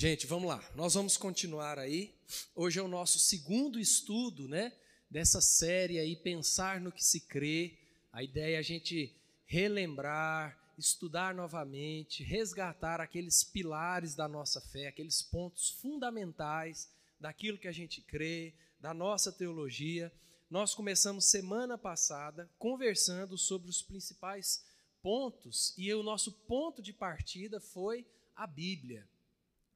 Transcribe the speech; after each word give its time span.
Gente, 0.00 0.28
vamos 0.28 0.48
lá. 0.48 0.62
Nós 0.76 0.94
vamos 0.94 1.16
continuar 1.16 1.76
aí. 1.76 2.14
Hoje 2.54 2.78
é 2.78 2.82
o 2.84 2.86
nosso 2.86 3.18
segundo 3.18 3.80
estudo, 3.80 4.46
né, 4.46 4.72
dessa 5.10 5.40
série 5.40 5.98
aí 5.98 6.14
pensar 6.14 6.80
no 6.80 6.92
que 6.92 7.04
se 7.04 7.22
crê. 7.22 7.76
A 8.12 8.22
ideia 8.22 8.54
é 8.54 8.58
a 8.60 8.62
gente 8.62 9.12
relembrar, 9.44 10.56
estudar 10.78 11.34
novamente, 11.34 12.22
resgatar 12.22 13.00
aqueles 13.00 13.42
pilares 13.42 14.14
da 14.14 14.28
nossa 14.28 14.60
fé, 14.60 14.86
aqueles 14.86 15.20
pontos 15.20 15.68
fundamentais 15.68 16.88
daquilo 17.18 17.58
que 17.58 17.66
a 17.66 17.72
gente 17.72 18.00
crê, 18.00 18.54
da 18.78 18.94
nossa 18.94 19.32
teologia. 19.32 20.12
Nós 20.48 20.76
começamos 20.76 21.24
semana 21.24 21.76
passada 21.76 22.48
conversando 22.56 23.36
sobre 23.36 23.68
os 23.68 23.82
principais 23.82 24.64
pontos 25.02 25.74
e 25.76 25.92
o 25.92 26.04
nosso 26.04 26.30
ponto 26.30 26.80
de 26.80 26.92
partida 26.92 27.58
foi 27.58 28.06
a 28.36 28.46
Bíblia. 28.46 29.04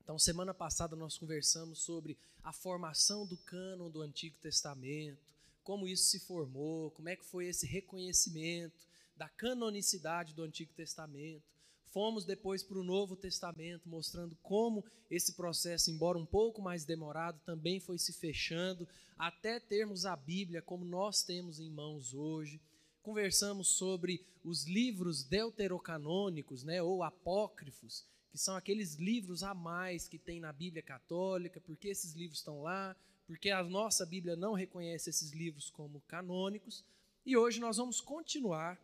Então, 0.03 0.19
semana 0.19 0.53
passada 0.53 0.97
nós 0.97 1.17
conversamos 1.17 1.79
sobre 1.79 2.19
a 2.43 2.53
formação 2.53 3.25
do 3.25 3.37
cânon 3.37 3.89
do 3.89 4.03
Antigo 4.03 4.37
Testamento, 4.39 5.23
como 5.63 5.87
isso 5.87 6.07
se 6.07 6.19
formou, 6.19 6.91
como 6.91 7.09
é 7.09 7.15
que 7.15 7.25
foi 7.25 7.47
esse 7.47 7.67
reconhecimento 7.67 8.85
da 9.17 9.29
canonicidade 9.29 10.35
do 10.35 10.43
Antigo 10.43 10.73
Testamento. 10.75 11.45
Fomos 11.93 12.25
depois 12.25 12.65
para 12.65 12.79
o 12.79 12.83
Novo 12.83 13.15
Testamento, 13.15 13.89
mostrando 13.89 14.37
como 14.43 14.85
esse 15.09 15.35
processo, 15.35 15.89
embora 15.89 16.19
um 16.19 16.27
pouco 16.27 16.61
mais 16.61 16.85
demorado, 16.85 17.39
também 17.45 17.79
foi 17.79 17.97
se 17.97 18.13
fechando, 18.13 18.89
até 19.17 19.61
termos 19.61 20.05
a 20.05 20.17
Bíblia 20.17 20.61
como 20.61 20.85
nós 20.85 21.23
temos 21.23 21.61
em 21.61 21.71
mãos 21.71 22.13
hoje. 22.13 22.61
Conversamos 23.03 23.69
sobre 23.69 24.27
os 24.43 24.65
livros 24.65 25.23
deuterocanônicos, 25.23 26.65
né, 26.65 26.83
ou 26.83 27.05
apócrifos, 27.05 28.05
que 28.33 28.39
são 28.39 28.57
aqueles 28.57 28.95
livros 28.95 29.43
a 29.43 29.53
mais 29.53 30.09
que 30.09 30.19
tem 30.19 30.41
na 30.41 30.51
Bíblia 30.53 30.83
católica, 30.83 31.61
porque 31.61 31.89
esses 31.89 32.15
livros 32.15 32.39
estão 32.39 32.63
lá, 32.63 32.97
porque 33.27 33.51
a 33.51 33.63
nossa 33.63 34.07
Bíblia 34.07 34.35
não 34.35 34.55
reconhece 34.55 35.11
esses 35.11 35.33
livros 35.33 35.69
como 35.69 36.01
canônicos. 36.09 36.83
E 37.27 37.37
hoje 37.37 37.61
nós 37.61 37.77
vamos 37.77 38.01
continuar 38.01 38.81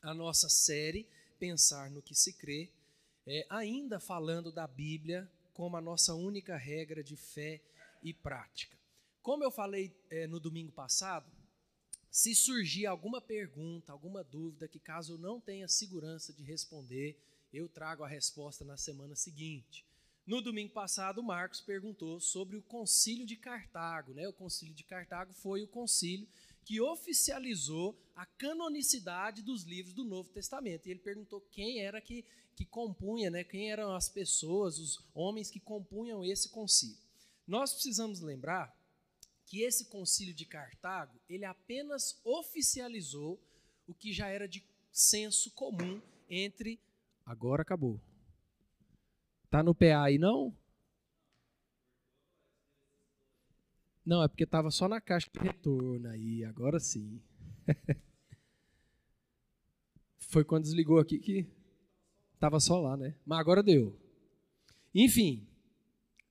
a 0.00 0.14
nossa 0.14 0.48
série 0.48 1.04
pensar 1.36 1.90
no 1.90 2.00
que 2.00 2.14
se 2.14 2.32
crê, 2.32 2.70
é, 3.26 3.44
ainda 3.50 3.98
falando 3.98 4.52
da 4.52 4.68
Bíblia 4.68 5.28
como 5.52 5.76
a 5.76 5.80
nossa 5.80 6.14
única 6.14 6.56
regra 6.56 7.02
de 7.02 7.16
fé 7.16 7.60
e 8.04 8.14
prática. 8.14 8.78
Como 9.20 9.42
eu 9.42 9.50
falei 9.50 9.92
é, 10.08 10.28
no 10.28 10.38
domingo 10.38 10.70
passado, 10.70 11.28
se 12.08 12.36
surgir 12.36 12.86
alguma 12.86 13.20
pergunta, 13.20 13.90
alguma 13.90 14.22
dúvida 14.22 14.68
que 14.68 14.78
caso 14.78 15.14
eu 15.14 15.18
não 15.18 15.40
tenha 15.40 15.66
segurança 15.66 16.32
de 16.32 16.44
responder, 16.44 17.18
eu 17.56 17.68
trago 17.68 18.04
a 18.04 18.08
resposta 18.08 18.64
na 18.64 18.76
semana 18.76 19.16
seguinte. 19.16 19.84
No 20.26 20.42
domingo 20.42 20.72
passado, 20.72 21.22
Marcos 21.22 21.60
perguntou 21.60 22.20
sobre 22.20 22.56
o 22.56 22.62
concílio 22.62 23.24
de 23.24 23.36
Cartago. 23.36 24.12
Né? 24.12 24.28
O 24.28 24.32
concílio 24.32 24.74
de 24.74 24.84
Cartago 24.84 25.32
foi 25.32 25.62
o 25.62 25.68
concílio 25.68 26.28
que 26.64 26.80
oficializou 26.80 27.96
a 28.14 28.26
canonicidade 28.26 29.40
dos 29.40 29.62
livros 29.62 29.94
do 29.94 30.04
Novo 30.04 30.28
Testamento. 30.30 30.86
E 30.86 30.90
ele 30.90 31.00
perguntou 31.00 31.40
quem 31.52 31.80
era 31.80 32.00
que, 32.00 32.24
que 32.56 32.66
compunha, 32.66 33.30
né, 33.30 33.44
quem 33.44 33.70
eram 33.70 33.94
as 33.94 34.08
pessoas, 34.08 34.78
os 34.78 34.98
homens 35.14 35.48
que 35.48 35.60
compunham 35.60 36.24
esse 36.24 36.48
concílio. 36.48 36.98
Nós 37.46 37.72
precisamos 37.72 38.20
lembrar 38.20 38.76
que 39.46 39.62
esse 39.62 39.84
concílio 39.84 40.34
de 40.34 40.44
Cartago, 40.44 41.16
ele 41.28 41.44
apenas 41.44 42.20
oficializou 42.24 43.40
o 43.86 43.94
que 43.94 44.12
já 44.12 44.26
era 44.26 44.48
de 44.48 44.64
senso 44.90 45.52
comum 45.52 46.02
entre 46.28 46.80
agora 47.26 47.62
acabou. 47.62 48.00
Tá 49.50 49.62
no 49.62 49.74
PA 49.74 50.04
aí 50.04 50.16
não? 50.16 50.56
Não, 54.04 54.22
é 54.22 54.28
porque 54.28 54.44
estava 54.44 54.70
só 54.70 54.88
na 54.88 55.00
caixa 55.00 55.28
de 55.32 55.40
retorno 55.40 56.08
aí, 56.08 56.44
agora 56.44 56.78
sim. 56.78 57.20
Foi 60.16 60.44
quando 60.44 60.62
desligou 60.62 61.00
aqui 61.00 61.18
que 61.18 61.44
estava 62.34 62.60
só 62.60 62.80
lá, 62.80 62.96
né? 62.96 63.16
Mas 63.26 63.40
agora 63.40 63.64
deu. 63.64 63.98
Enfim, 64.94 65.46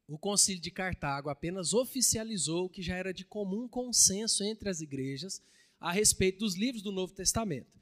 o 0.08 0.18
Concílio 0.18 0.62
de 0.62 0.72
Cartago 0.72 1.30
apenas 1.30 1.74
oficializou 1.74 2.66
o 2.66 2.70
que 2.70 2.82
já 2.82 2.96
era 2.96 3.14
de 3.14 3.26
comum 3.26 3.68
consenso 3.68 4.44
entre 4.44 4.70
as 4.70 4.80
igrejas 4.80 5.42
a 5.80 5.92
respeito 5.92 6.40
dos 6.40 6.56
livros 6.56 6.82
do 6.82 6.92
Novo 6.92 7.14
Testamento. 7.14 7.76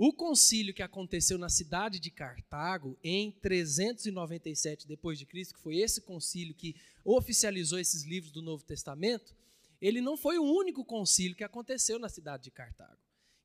O 0.00 0.12
concílio 0.12 0.72
que 0.72 0.82
aconteceu 0.82 1.36
na 1.36 1.48
cidade 1.48 1.98
de 1.98 2.08
Cartago 2.08 2.96
em 3.02 3.32
397 3.32 4.86
depois 4.86 5.18
de 5.18 5.26
Cristo, 5.26 5.54
que 5.54 5.60
foi 5.60 5.78
esse 5.78 6.00
concílio 6.00 6.54
que 6.54 6.76
oficializou 7.04 7.80
esses 7.80 8.04
livros 8.04 8.30
do 8.30 8.40
Novo 8.40 8.62
Testamento, 8.62 9.34
ele 9.80 10.00
não 10.00 10.16
foi 10.16 10.38
o 10.38 10.44
único 10.44 10.84
concílio 10.84 11.34
que 11.34 11.42
aconteceu 11.42 11.98
na 11.98 12.08
cidade 12.08 12.44
de 12.44 12.50
Cartago. 12.52 12.96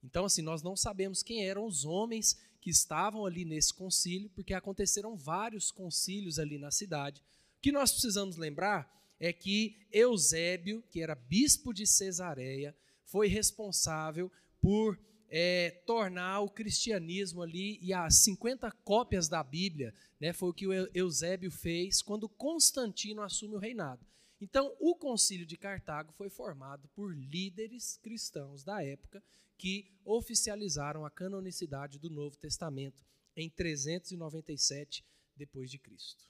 Então, 0.03 0.25
assim, 0.25 0.43
nós 0.43 0.61
não 0.61 0.75
sabemos 0.75 1.23
quem 1.23 1.43
eram 1.43 1.65
os 1.65 1.85
homens 1.85 2.37
que 2.61 2.69
estavam 2.69 3.25
ali 3.25 3.45
nesse 3.45 3.73
concílio, 3.73 4.29
porque 4.29 4.53
aconteceram 4.53 5.17
vários 5.17 5.71
concílios 5.71 6.37
ali 6.37 6.59
na 6.59 6.69
cidade. 6.69 7.19
O 7.57 7.61
que 7.61 7.71
nós 7.71 7.91
precisamos 7.91 8.37
lembrar 8.37 8.87
é 9.19 9.33
que 9.33 9.75
Eusébio, 9.91 10.83
que 10.91 11.01
era 11.01 11.15
bispo 11.15 11.73
de 11.73 11.87
Cesareia, 11.87 12.75
foi 13.05 13.27
responsável 13.27 14.31
por 14.61 14.99
é, 15.35 15.71
tornar 15.87 16.41
o 16.41 16.49
cristianismo 16.49 17.41
ali 17.41 17.79
e 17.81 17.91
as 17.91 18.17
50 18.17 18.71
cópias 18.83 19.27
da 19.27 19.43
Bíblia, 19.43 19.91
né, 20.21 20.31
foi 20.31 20.49
o 20.49 20.53
que 20.53 20.67
o 20.67 20.73
Eusébio 20.93 21.49
fez 21.49 22.03
quando 22.03 22.29
Constantino 22.29 23.23
assume 23.23 23.55
o 23.55 23.59
reinado. 23.59 24.05
Então, 24.39 24.75
o 24.79 24.95
concílio 24.95 25.43
de 25.43 25.57
Cartago 25.57 26.13
foi 26.13 26.29
formado 26.29 26.87
por 26.89 27.17
líderes 27.17 27.97
cristãos 27.97 28.63
da 28.63 28.83
época 28.83 29.23
que 29.57 29.91
oficializaram 30.05 31.03
a 31.03 31.09
canonicidade 31.09 31.97
do 31.97 32.11
Novo 32.11 32.37
Testamento 32.37 33.03
em 33.35 33.49
397 33.49 35.03
depois 35.35 35.71
de 35.71 35.79
Cristo. 35.79 36.25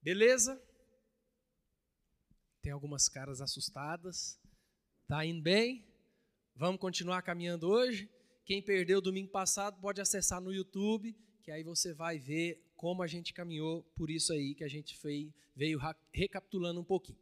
Beleza? 0.00 0.60
Tem 2.60 2.72
algumas 2.72 3.08
caras 3.08 3.40
assustadas. 3.40 4.40
Tá 5.06 5.24
indo 5.24 5.42
bem? 5.42 5.86
Vamos 6.56 6.80
continuar 6.80 7.22
caminhando 7.22 7.68
hoje? 7.68 8.10
Quem 8.44 8.60
perdeu 8.60 9.00
domingo 9.00 9.30
passado 9.30 9.80
pode 9.80 10.00
acessar 10.00 10.40
no 10.40 10.52
YouTube, 10.52 11.16
que 11.42 11.50
aí 11.50 11.62
você 11.62 11.94
vai 11.94 12.18
ver 12.18 12.60
como 12.74 13.02
a 13.02 13.06
gente 13.06 13.32
caminhou 13.32 13.84
por 13.94 14.10
isso 14.10 14.32
aí 14.32 14.54
que 14.54 14.64
a 14.64 14.68
gente 14.68 14.98
fez, 14.98 15.32
veio 15.54 15.78
recapitulando 16.12 16.80
um 16.80 16.84
pouquinho. 16.84 17.18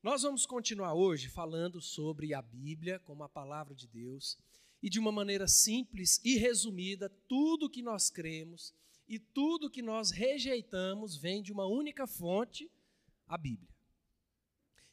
Nós 0.00 0.22
vamos 0.22 0.46
continuar 0.46 0.94
hoje 0.94 1.28
falando 1.28 1.80
sobre 1.80 2.32
a 2.32 2.40
Bíblia 2.40 3.00
como 3.00 3.24
a 3.24 3.28
palavra 3.28 3.74
de 3.74 3.88
Deus 3.88 4.38
e 4.80 4.88
de 4.88 4.98
uma 4.98 5.10
maneira 5.10 5.48
simples 5.48 6.20
e 6.24 6.36
resumida, 6.38 7.10
tudo 7.28 7.68
que 7.68 7.82
nós 7.82 8.08
cremos 8.08 8.72
e 9.08 9.18
tudo 9.18 9.68
que 9.68 9.82
nós 9.82 10.12
rejeitamos 10.12 11.16
vem 11.16 11.42
de 11.42 11.52
uma 11.52 11.66
única 11.66 12.06
fonte, 12.06 12.70
a 13.26 13.36
Bíblia. 13.36 13.68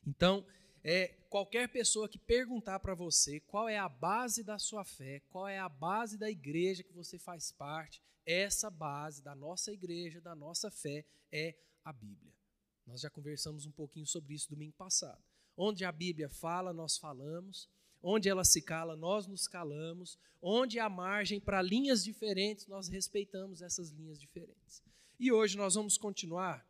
Então, 0.06 0.44
é, 0.90 1.10
qualquer 1.30 1.68
pessoa 1.68 2.08
que 2.08 2.18
perguntar 2.18 2.80
para 2.80 2.96
você 2.96 3.42
qual 3.42 3.68
é 3.68 3.78
a 3.78 3.90
base 3.90 4.42
da 4.42 4.58
sua 4.58 4.86
fé, 4.86 5.22
qual 5.30 5.46
é 5.46 5.60
a 5.60 5.68
base 5.68 6.18
da 6.18 6.32
igreja 6.32 6.82
que 6.82 6.94
você 6.94 7.20
faz 7.20 7.52
parte, 7.52 8.02
essa 8.26 8.70
base 8.70 9.22
da 9.22 9.36
nossa 9.36 9.74
igreja, 9.74 10.22
da 10.22 10.34
nossa 10.34 10.72
fé, 10.72 11.06
é 11.30 11.58
a 11.84 11.92
Bíblia. 11.92 12.34
Nós 12.86 13.02
já 13.02 13.10
conversamos 13.10 13.66
um 13.66 13.72
pouquinho 13.72 14.08
sobre 14.08 14.34
isso 14.34 14.50
domingo 14.50 14.76
passado. 14.78 15.22
Onde 15.58 15.84
a 15.84 15.92
Bíblia 15.92 16.30
fala, 16.30 16.72
nós 16.72 16.98
falamos. 16.98 17.70
Onde 18.02 18.30
ela 18.30 18.46
se 18.46 18.62
cala, 18.62 18.96
nós 18.96 19.28
nos 19.28 19.46
calamos. 19.46 20.18
Onde 20.42 20.80
há 20.80 20.88
margem 20.88 21.40
para 21.40 21.62
linhas 21.62 22.02
diferentes, 22.02 22.66
nós 22.68 22.88
respeitamos 22.88 23.62
essas 23.62 23.90
linhas 23.90 24.20
diferentes. 24.20 24.82
E 25.20 25.32
hoje 25.32 25.58
nós 25.58 25.76
vamos 25.76 25.98
continuar 25.98 26.67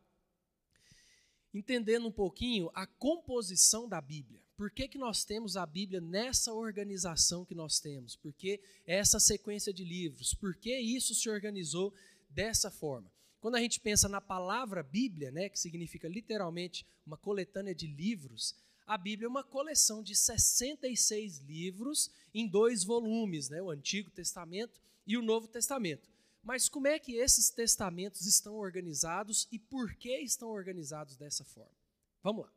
entendendo 1.52 2.06
um 2.06 2.12
pouquinho 2.12 2.70
a 2.74 2.86
composição 2.86 3.88
da 3.88 4.00
Bíblia. 4.00 4.42
Por 4.56 4.70
que, 4.70 4.88
que 4.88 4.98
nós 4.98 5.24
temos 5.24 5.56
a 5.56 5.64
Bíblia 5.64 6.00
nessa 6.00 6.52
organização 6.52 7.44
que 7.44 7.54
nós 7.54 7.78
temos? 7.78 8.16
Por 8.16 8.32
que 8.32 8.60
essa 8.86 9.20
sequência 9.20 9.72
de 9.72 9.84
livros? 9.84 10.34
Por 10.34 10.54
que 10.56 10.76
isso 10.78 11.14
se 11.14 11.30
organizou 11.30 11.94
dessa 12.28 12.70
forma? 12.70 13.10
Quando 13.40 13.54
a 13.54 13.60
gente 13.60 13.78
pensa 13.78 14.08
na 14.08 14.20
palavra 14.20 14.82
Bíblia, 14.82 15.30
né, 15.30 15.48
que 15.48 15.58
significa 15.58 16.08
literalmente 16.08 16.84
uma 17.06 17.16
coletânea 17.16 17.74
de 17.74 17.86
livros, 17.86 18.54
a 18.84 18.98
Bíblia 18.98 19.26
é 19.26 19.28
uma 19.28 19.44
coleção 19.44 20.02
de 20.02 20.16
66 20.16 21.38
livros 21.38 22.10
em 22.34 22.48
dois 22.48 22.82
volumes, 22.82 23.48
né, 23.48 23.62
o 23.62 23.70
Antigo 23.70 24.10
Testamento 24.10 24.80
e 25.06 25.16
o 25.16 25.22
Novo 25.22 25.46
Testamento. 25.46 26.08
Mas 26.42 26.68
como 26.68 26.86
é 26.86 26.98
que 26.98 27.16
esses 27.16 27.50
testamentos 27.50 28.26
estão 28.26 28.56
organizados 28.56 29.46
e 29.50 29.58
por 29.58 29.94
que 29.94 30.16
estão 30.18 30.48
organizados 30.48 31.16
dessa 31.16 31.44
forma? 31.44 31.76
Vamos 32.22 32.46
lá. 32.46 32.52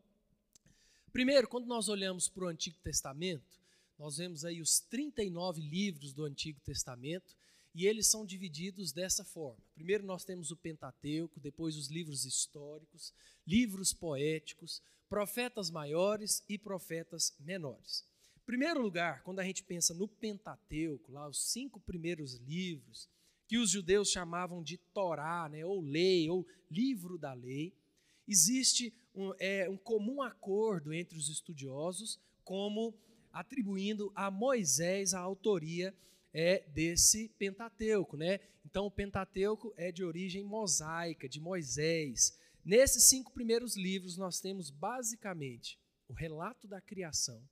Primeiro, 1.12 1.48
quando 1.48 1.66
nós 1.66 1.90
olhamos 1.90 2.30
para 2.30 2.46
o 2.46 2.48
Antigo 2.48 2.78
Testamento, 2.80 3.60
nós 3.98 4.18
vemos 4.18 4.46
aí 4.46 4.62
os 4.62 4.80
39 4.80 5.62
livros 5.62 6.14
do 6.14 6.24
Antigo 6.24 6.60
Testamento, 6.62 7.36
E 7.74 7.86
eles 7.86 8.08
são 8.08 8.26
divididos 8.26 8.92
dessa 8.92 9.24
forma. 9.24 9.64
Primeiro 9.74 10.06
nós 10.06 10.26
temos 10.26 10.52
o 10.52 10.58
Pentateuco, 10.58 11.40
depois 11.40 11.78
os 11.78 11.88
livros 11.88 12.26
históricos, 12.26 13.14
livros 13.48 13.94
poéticos, 13.94 14.82
profetas 15.08 15.70
maiores 15.70 16.44
e 16.50 16.58
profetas 16.58 17.34
menores. 17.40 18.06
Em 18.36 18.46
primeiro 18.46 18.82
lugar, 18.82 19.24
quando 19.24 19.40
a 19.40 19.44
gente 19.44 19.64
pensa 19.64 19.94
no 19.94 20.08
Pentateuco, 20.08 21.14
lá 21.14 21.28
os 21.28 21.42
cinco 21.52 21.80
primeiros 21.80 22.36
livros, 22.36 23.08
que 23.52 23.58
os 23.58 23.70
judeus 23.70 24.10
chamavam 24.10 24.64
de 24.64 24.78
Torá, 24.78 25.50
né, 25.50 25.66
ou 25.66 25.82
lei, 25.82 26.30
ou 26.30 26.48
livro 26.70 27.18
da 27.18 27.34
lei, 27.34 27.76
existe 28.26 28.94
um, 29.14 29.34
é, 29.40 29.70
um 29.70 29.76
comum 29.76 30.22
acordo 30.22 30.94
entre 30.94 31.18
os 31.18 31.28
estudiosos, 31.28 32.18
como 32.46 32.98
atribuindo 33.30 34.10
a 34.16 34.32
Moisés 34.32 35.14
a 35.14 35.20
autoria 35.20 35.94
é, 36.34 36.66
desse 36.70 37.28
Pentateuco. 37.38 38.16
Né? 38.16 38.40
Então, 38.66 38.86
o 38.86 38.92
Pentateuco 38.92 39.74
é 39.76 39.92
de 39.92 40.02
origem 40.02 40.46
mosaica, 40.46 41.28
de 41.28 41.42
Moisés. 41.42 42.40
Nesses 42.64 43.04
cinco 43.04 43.34
primeiros 43.34 43.76
livros, 43.76 44.16
nós 44.16 44.40
temos 44.40 44.70
basicamente 44.70 45.78
o 46.08 46.14
relato 46.14 46.70
da 46.70 46.80
criação, 46.80 47.44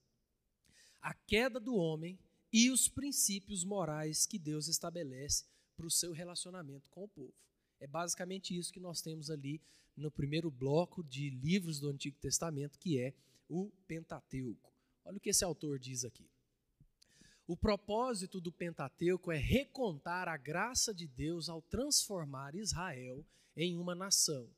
a 1.02 1.14
queda 1.14 1.60
do 1.60 1.76
homem 1.76 2.18
e 2.54 2.72
os 2.72 2.88
princípios 2.88 3.66
morais 3.66 4.26
que 4.26 4.40
Deus 4.40 4.70
estabelece 4.70 5.44
para 5.80 5.88
o 5.88 5.92
seu 5.92 6.12
relacionamento 6.12 6.90
com 6.90 7.06
o 7.06 7.08
povo. 7.08 7.34
É 7.80 7.88
basicamente 7.88 8.58
isso 8.58 8.74
que 8.74 8.82
nós 8.82 9.02
temos 9.02 9.32
ali 9.32 9.62
no 9.96 10.12
primeiro 10.12 10.52
bloco 10.52 11.02
de 11.02 11.30
livros 11.30 11.80
do 11.80 11.88
Antigo 11.88 12.18
Testamento, 12.20 12.78
que 12.78 13.00
é 13.00 13.14
o 13.48 13.72
Pentateuco. 13.88 14.74
Olha 15.06 15.16
o 15.16 15.20
que 15.22 15.30
esse 15.30 15.46
autor 15.46 15.80
diz 15.80 16.04
aqui. 16.04 16.30
O 17.48 17.56
propósito 17.56 18.42
do 18.42 18.52
Pentateuco 18.52 19.32
é 19.32 19.38
recontar 19.38 20.28
a 20.28 20.36
graça 20.36 20.94
de 20.94 21.08
Deus 21.08 21.48
ao 21.48 21.62
transformar 21.62 22.56
Israel 22.56 23.26
em 23.56 23.78
uma 23.78 23.96
nação 23.96 24.50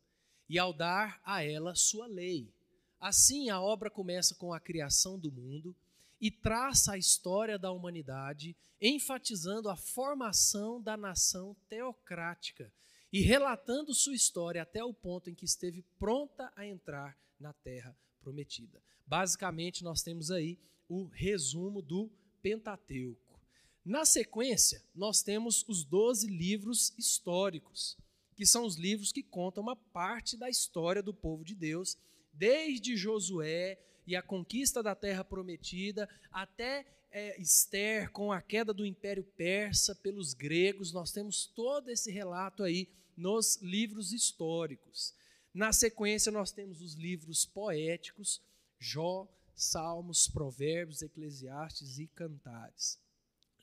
e 0.49 0.57
ao 0.57 0.73
dar 0.73 1.21
a 1.23 1.43
ela 1.43 1.75
sua 1.75 2.07
lei. 2.07 2.51
Assim, 2.99 3.51
a 3.51 3.61
obra 3.61 3.91
começa 3.91 4.33
com 4.33 4.51
a 4.51 4.59
criação 4.59 5.19
do 5.19 5.31
mundo 5.31 5.75
e 6.21 6.29
traça 6.29 6.93
a 6.93 6.97
história 6.97 7.57
da 7.57 7.71
humanidade, 7.71 8.55
enfatizando 8.79 9.67
a 9.67 9.75
formação 9.75 10.79
da 10.79 10.95
nação 10.95 11.55
teocrática 11.67 12.71
e 13.11 13.21
relatando 13.21 13.93
sua 13.93 14.13
história 14.13 14.61
até 14.61 14.83
o 14.83 14.93
ponto 14.93 15.29
em 15.29 15.35
que 15.35 15.45
esteve 15.45 15.81
pronta 15.97 16.53
a 16.55 16.65
entrar 16.65 17.17
na 17.39 17.51
terra 17.51 17.97
prometida. 18.21 18.81
Basicamente, 19.05 19.83
nós 19.83 20.03
temos 20.03 20.29
aí 20.29 20.59
o 20.87 21.05
resumo 21.05 21.81
do 21.81 22.09
Pentateuco. 22.41 23.39
Na 23.83 24.05
sequência, 24.05 24.83
nós 24.93 25.23
temos 25.23 25.65
os 25.67 25.83
doze 25.83 26.27
livros 26.27 26.93
históricos 26.97 27.97
que 28.41 28.45
são 28.47 28.65
os 28.65 28.75
livros 28.75 29.11
que 29.11 29.21
contam 29.21 29.61
uma 29.61 29.75
parte 29.75 30.35
da 30.35 30.49
história 30.49 31.03
do 31.03 31.13
povo 31.13 31.43
de 31.43 31.53
Deus, 31.53 31.95
desde 32.33 32.95
Josué 32.95 33.79
e 34.05 34.15
a 34.15 34.21
conquista 34.21 34.81
da 34.81 34.95
terra 34.95 35.23
prometida, 35.23 36.09
até 36.31 36.85
é, 37.11 37.39
Esther 37.41 38.11
com 38.11 38.31
a 38.31 38.41
queda 38.41 38.73
do 38.73 38.85
Império 38.85 39.23
Persa 39.23 39.93
pelos 39.95 40.33
gregos. 40.33 40.91
Nós 40.91 41.11
temos 41.11 41.45
todo 41.45 41.89
esse 41.89 42.11
relato 42.11 42.63
aí 42.63 42.87
nos 43.15 43.57
livros 43.57 44.13
históricos. 44.13 45.13
Na 45.53 45.73
sequência, 45.73 46.31
nós 46.31 46.51
temos 46.51 46.81
os 46.81 46.93
livros 46.93 47.45
poéticos, 47.45 48.41
Jó, 48.79 49.27
Salmos, 49.53 50.27
Provérbios, 50.27 51.01
Eclesiastes 51.01 51.99
e 51.99 52.07
Cantares 52.07 52.99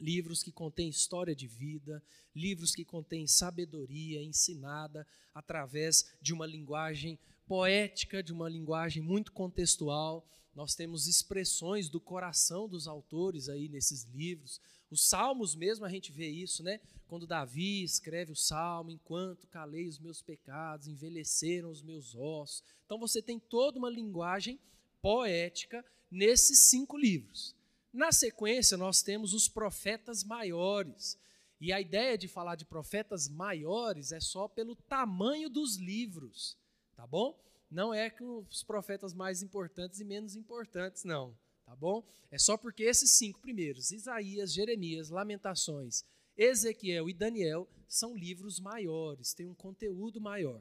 livros 0.00 0.42
que 0.42 0.52
contêm 0.52 0.88
história 0.88 1.34
de 1.34 1.46
vida, 1.46 2.02
livros 2.34 2.74
que 2.74 2.84
contêm 2.84 3.26
sabedoria 3.26 4.22
ensinada 4.22 5.06
através 5.34 6.14
de 6.20 6.32
uma 6.32 6.46
linguagem 6.46 7.18
poética, 7.48 8.22
de 8.22 8.30
uma 8.30 8.46
linguagem 8.46 9.02
muito 9.02 9.32
contextual. 9.32 10.28
Nós 10.54 10.74
temos 10.74 11.06
expressões 11.06 11.88
do 11.88 11.98
coração 11.98 12.68
dos 12.68 12.86
autores 12.86 13.48
aí 13.48 13.70
nesses 13.70 14.04
livros. 14.04 14.60
Os 14.90 15.08
salmos 15.08 15.54
mesmo 15.54 15.86
a 15.86 15.88
gente 15.88 16.12
vê 16.12 16.28
isso, 16.28 16.62
né? 16.62 16.78
Quando 17.06 17.26
Davi 17.26 17.82
escreve 17.82 18.32
o 18.32 18.36
salmo, 18.36 18.90
enquanto 18.90 19.46
calei 19.46 19.88
os 19.88 19.98
meus 19.98 20.20
pecados, 20.20 20.88
envelheceram 20.88 21.70
os 21.70 21.82
meus 21.82 22.14
ossos. 22.14 22.62
Então 22.84 22.98
você 22.98 23.22
tem 23.22 23.38
toda 23.38 23.78
uma 23.78 23.88
linguagem 23.88 24.60
poética 25.00 25.82
nesses 26.10 26.58
cinco 26.58 26.98
livros. 26.98 27.56
Na 27.90 28.12
sequência, 28.12 28.76
nós 28.76 29.00
temos 29.00 29.32
os 29.32 29.48
profetas 29.48 30.22
maiores. 30.22 31.16
E 31.58 31.72
a 31.72 31.80
ideia 31.80 32.18
de 32.18 32.28
falar 32.28 32.56
de 32.56 32.66
profetas 32.66 33.26
maiores 33.26 34.12
é 34.12 34.20
só 34.20 34.46
pelo 34.46 34.76
tamanho 34.76 35.48
dos 35.48 35.76
livros, 35.76 36.57
tá 36.98 37.06
bom? 37.06 37.40
Não 37.70 37.94
é 37.94 38.10
que 38.10 38.24
os 38.24 38.64
profetas 38.64 39.14
mais 39.14 39.40
importantes 39.40 40.00
e 40.00 40.04
menos 40.04 40.34
importantes, 40.34 41.04
não, 41.04 41.32
tá 41.64 41.76
bom? 41.76 42.04
É 42.28 42.36
só 42.36 42.56
porque 42.56 42.82
esses 42.82 43.12
cinco 43.12 43.38
primeiros, 43.38 43.92
Isaías, 43.92 44.52
Jeremias, 44.52 45.08
Lamentações, 45.08 46.04
Ezequiel 46.36 47.08
e 47.08 47.14
Daniel, 47.14 47.68
são 47.86 48.16
livros 48.16 48.58
maiores, 48.58 49.32
têm 49.32 49.46
um 49.46 49.54
conteúdo 49.54 50.20
maior. 50.20 50.60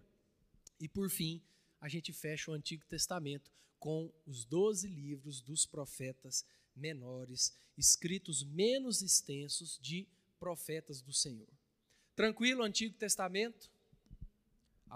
E 0.80 0.88
por 0.88 1.10
fim, 1.10 1.42
a 1.82 1.90
gente 1.90 2.14
fecha 2.14 2.52
o 2.52 2.54
Antigo 2.54 2.86
Testamento 2.86 3.52
com 3.80 4.14
os 4.28 4.46
doze 4.46 4.88
livros 4.88 5.42
dos 5.42 5.66
profetas 5.66 6.46
menores, 6.76 7.58
escritos 7.76 8.44
menos 8.44 9.02
extensos 9.02 9.80
de 9.82 10.08
profetas 10.40 11.02
do 11.02 11.12
Senhor. 11.12 11.50
Tranquilo, 12.16 12.62
Antigo 12.62 12.96
Testamento? 12.96 13.72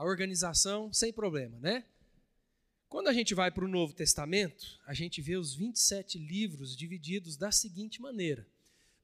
A 0.02 0.04
organização 0.04 0.92
sem 0.92 1.14
problema, 1.14 1.60
né? 1.60 1.86
Quando 2.90 3.08
a 3.08 3.14
gente 3.14 3.36
vai 3.36 3.52
para 3.52 3.64
o 3.64 3.68
Novo 3.68 3.94
Testamento, 3.94 4.80
a 4.88 4.96
gente 4.96 5.22
vê 5.22 5.38
os 5.38 5.54
27 5.54 6.18
livros 6.18 6.76
divididos 6.76 7.38
da 7.38 7.52
seguinte 7.52 8.02
maneira. 8.02 8.48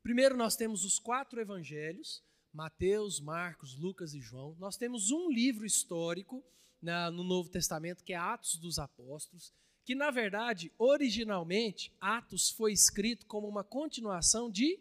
Primeiro, 0.02 0.36
nós 0.36 0.56
temos 0.56 0.84
os 0.84 0.98
quatro 0.98 1.40
evangelhos, 1.40 2.24
Mateus, 2.52 3.20
Marcos, 3.20 3.78
Lucas 3.78 4.16
e 4.16 4.20
João. 4.20 4.56
Nós 4.58 4.76
temos 4.76 5.12
um 5.12 5.30
livro 5.30 5.68
histórico 5.68 6.44
na, 6.82 7.12
no 7.12 7.24
Novo 7.24 7.48
Testamento, 7.48 8.04
que 8.04 8.14
é 8.14 8.18
Atos 8.18 8.56
dos 8.56 8.80
Apóstolos 8.80 9.54
que 9.86 9.94
na 9.94 10.10
verdade, 10.10 10.70
originalmente, 10.78 11.96
Atos 12.02 12.50
foi 12.50 12.74
escrito 12.74 13.26
como 13.28 13.48
uma 13.48 13.64
continuação 13.64 14.50
de 14.52 14.78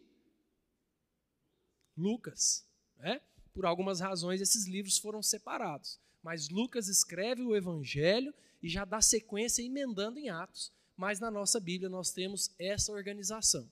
Lucas. 1.94 2.66
Né? 2.96 3.20
Por 3.54 3.66
algumas 3.66 4.00
razões, 4.00 4.40
esses 4.40 4.66
livros 4.66 4.98
foram 4.98 5.22
separados. 5.22 6.00
Mas 6.26 6.48
Lucas 6.48 6.88
escreve 6.88 7.42
o 7.42 7.54
Evangelho 7.54 8.34
e 8.60 8.68
já 8.68 8.84
dá 8.84 9.00
sequência 9.00 9.62
emendando 9.62 10.18
em 10.18 10.28
Atos. 10.28 10.72
Mas 10.96 11.20
na 11.20 11.30
nossa 11.30 11.60
Bíblia 11.60 11.88
nós 11.88 12.10
temos 12.10 12.54
essa 12.58 12.90
organização. 12.90 13.70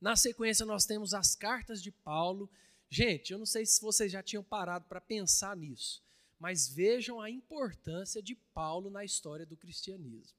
Na 0.00 0.14
sequência, 0.14 0.66
nós 0.66 0.84
temos 0.84 1.14
as 1.14 1.34
cartas 1.34 1.82
de 1.82 1.90
Paulo. 1.90 2.50
Gente, 2.90 3.32
eu 3.32 3.38
não 3.38 3.46
sei 3.46 3.64
se 3.64 3.80
vocês 3.80 4.12
já 4.12 4.22
tinham 4.22 4.44
parado 4.44 4.84
para 4.86 5.00
pensar 5.00 5.56
nisso 5.56 6.04
mas 6.44 6.68
vejam 6.68 7.22
a 7.22 7.30
importância 7.30 8.22
de 8.22 8.34
Paulo 8.34 8.90
na 8.90 9.02
história 9.02 9.46
do 9.46 9.56
cristianismo. 9.56 10.36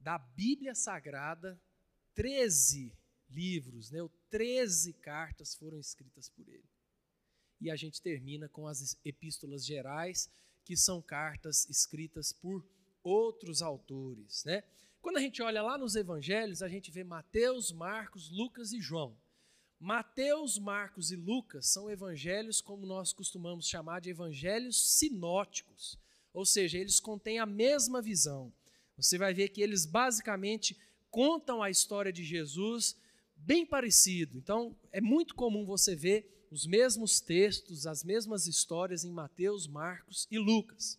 Da 0.00 0.18
Bíblia 0.18 0.74
Sagrada, 0.74 1.60
13 2.12 2.92
livros, 3.30 3.92
né, 3.92 4.00
13 4.30 4.94
cartas 4.94 5.54
foram 5.54 5.78
escritas 5.78 6.28
por 6.28 6.48
ele. 6.48 6.68
E 7.60 7.70
a 7.70 7.76
gente 7.76 8.00
termina 8.00 8.48
com 8.48 8.66
as 8.66 8.96
epístolas 9.04 9.64
gerais, 9.64 10.30
que 10.64 10.76
são 10.76 11.00
cartas 11.00 11.68
escritas 11.68 12.32
por 12.32 12.64
outros 13.02 13.62
autores. 13.62 14.44
Né? 14.44 14.62
Quando 15.00 15.16
a 15.16 15.20
gente 15.20 15.42
olha 15.42 15.62
lá 15.62 15.78
nos 15.78 15.96
evangelhos, 15.96 16.62
a 16.62 16.68
gente 16.68 16.90
vê 16.90 17.02
Mateus, 17.02 17.72
Marcos, 17.72 18.30
Lucas 18.30 18.72
e 18.72 18.80
João. 18.80 19.16
Mateus, 19.80 20.58
Marcos 20.58 21.12
e 21.12 21.16
Lucas 21.16 21.68
são 21.68 21.88
evangelhos, 21.88 22.60
como 22.60 22.84
nós 22.84 23.12
costumamos 23.12 23.68
chamar 23.68 24.00
de 24.00 24.10
evangelhos 24.10 24.98
sinóticos, 24.98 25.96
ou 26.32 26.44
seja, 26.44 26.78
eles 26.78 26.98
contêm 26.98 27.38
a 27.38 27.46
mesma 27.46 28.02
visão. 28.02 28.52
Você 28.96 29.16
vai 29.16 29.32
ver 29.32 29.50
que 29.50 29.62
eles 29.62 29.86
basicamente 29.86 30.76
contam 31.10 31.62
a 31.62 31.70
história 31.70 32.12
de 32.12 32.24
Jesus 32.24 32.96
bem 33.36 33.64
parecido. 33.64 34.36
Então, 34.36 34.76
é 34.90 35.00
muito 35.00 35.34
comum 35.36 35.64
você 35.64 35.94
ver 35.94 36.37
os 36.50 36.66
mesmos 36.66 37.20
textos, 37.20 37.86
as 37.86 38.02
mesmas 38.02 38.46
histórias 38.46 39.04
em 39.04 39.12
Mateus, 39.12 39.66
Marcos 39.66 40.26
e 40.30 40.38
Lucas. 40.38 40.98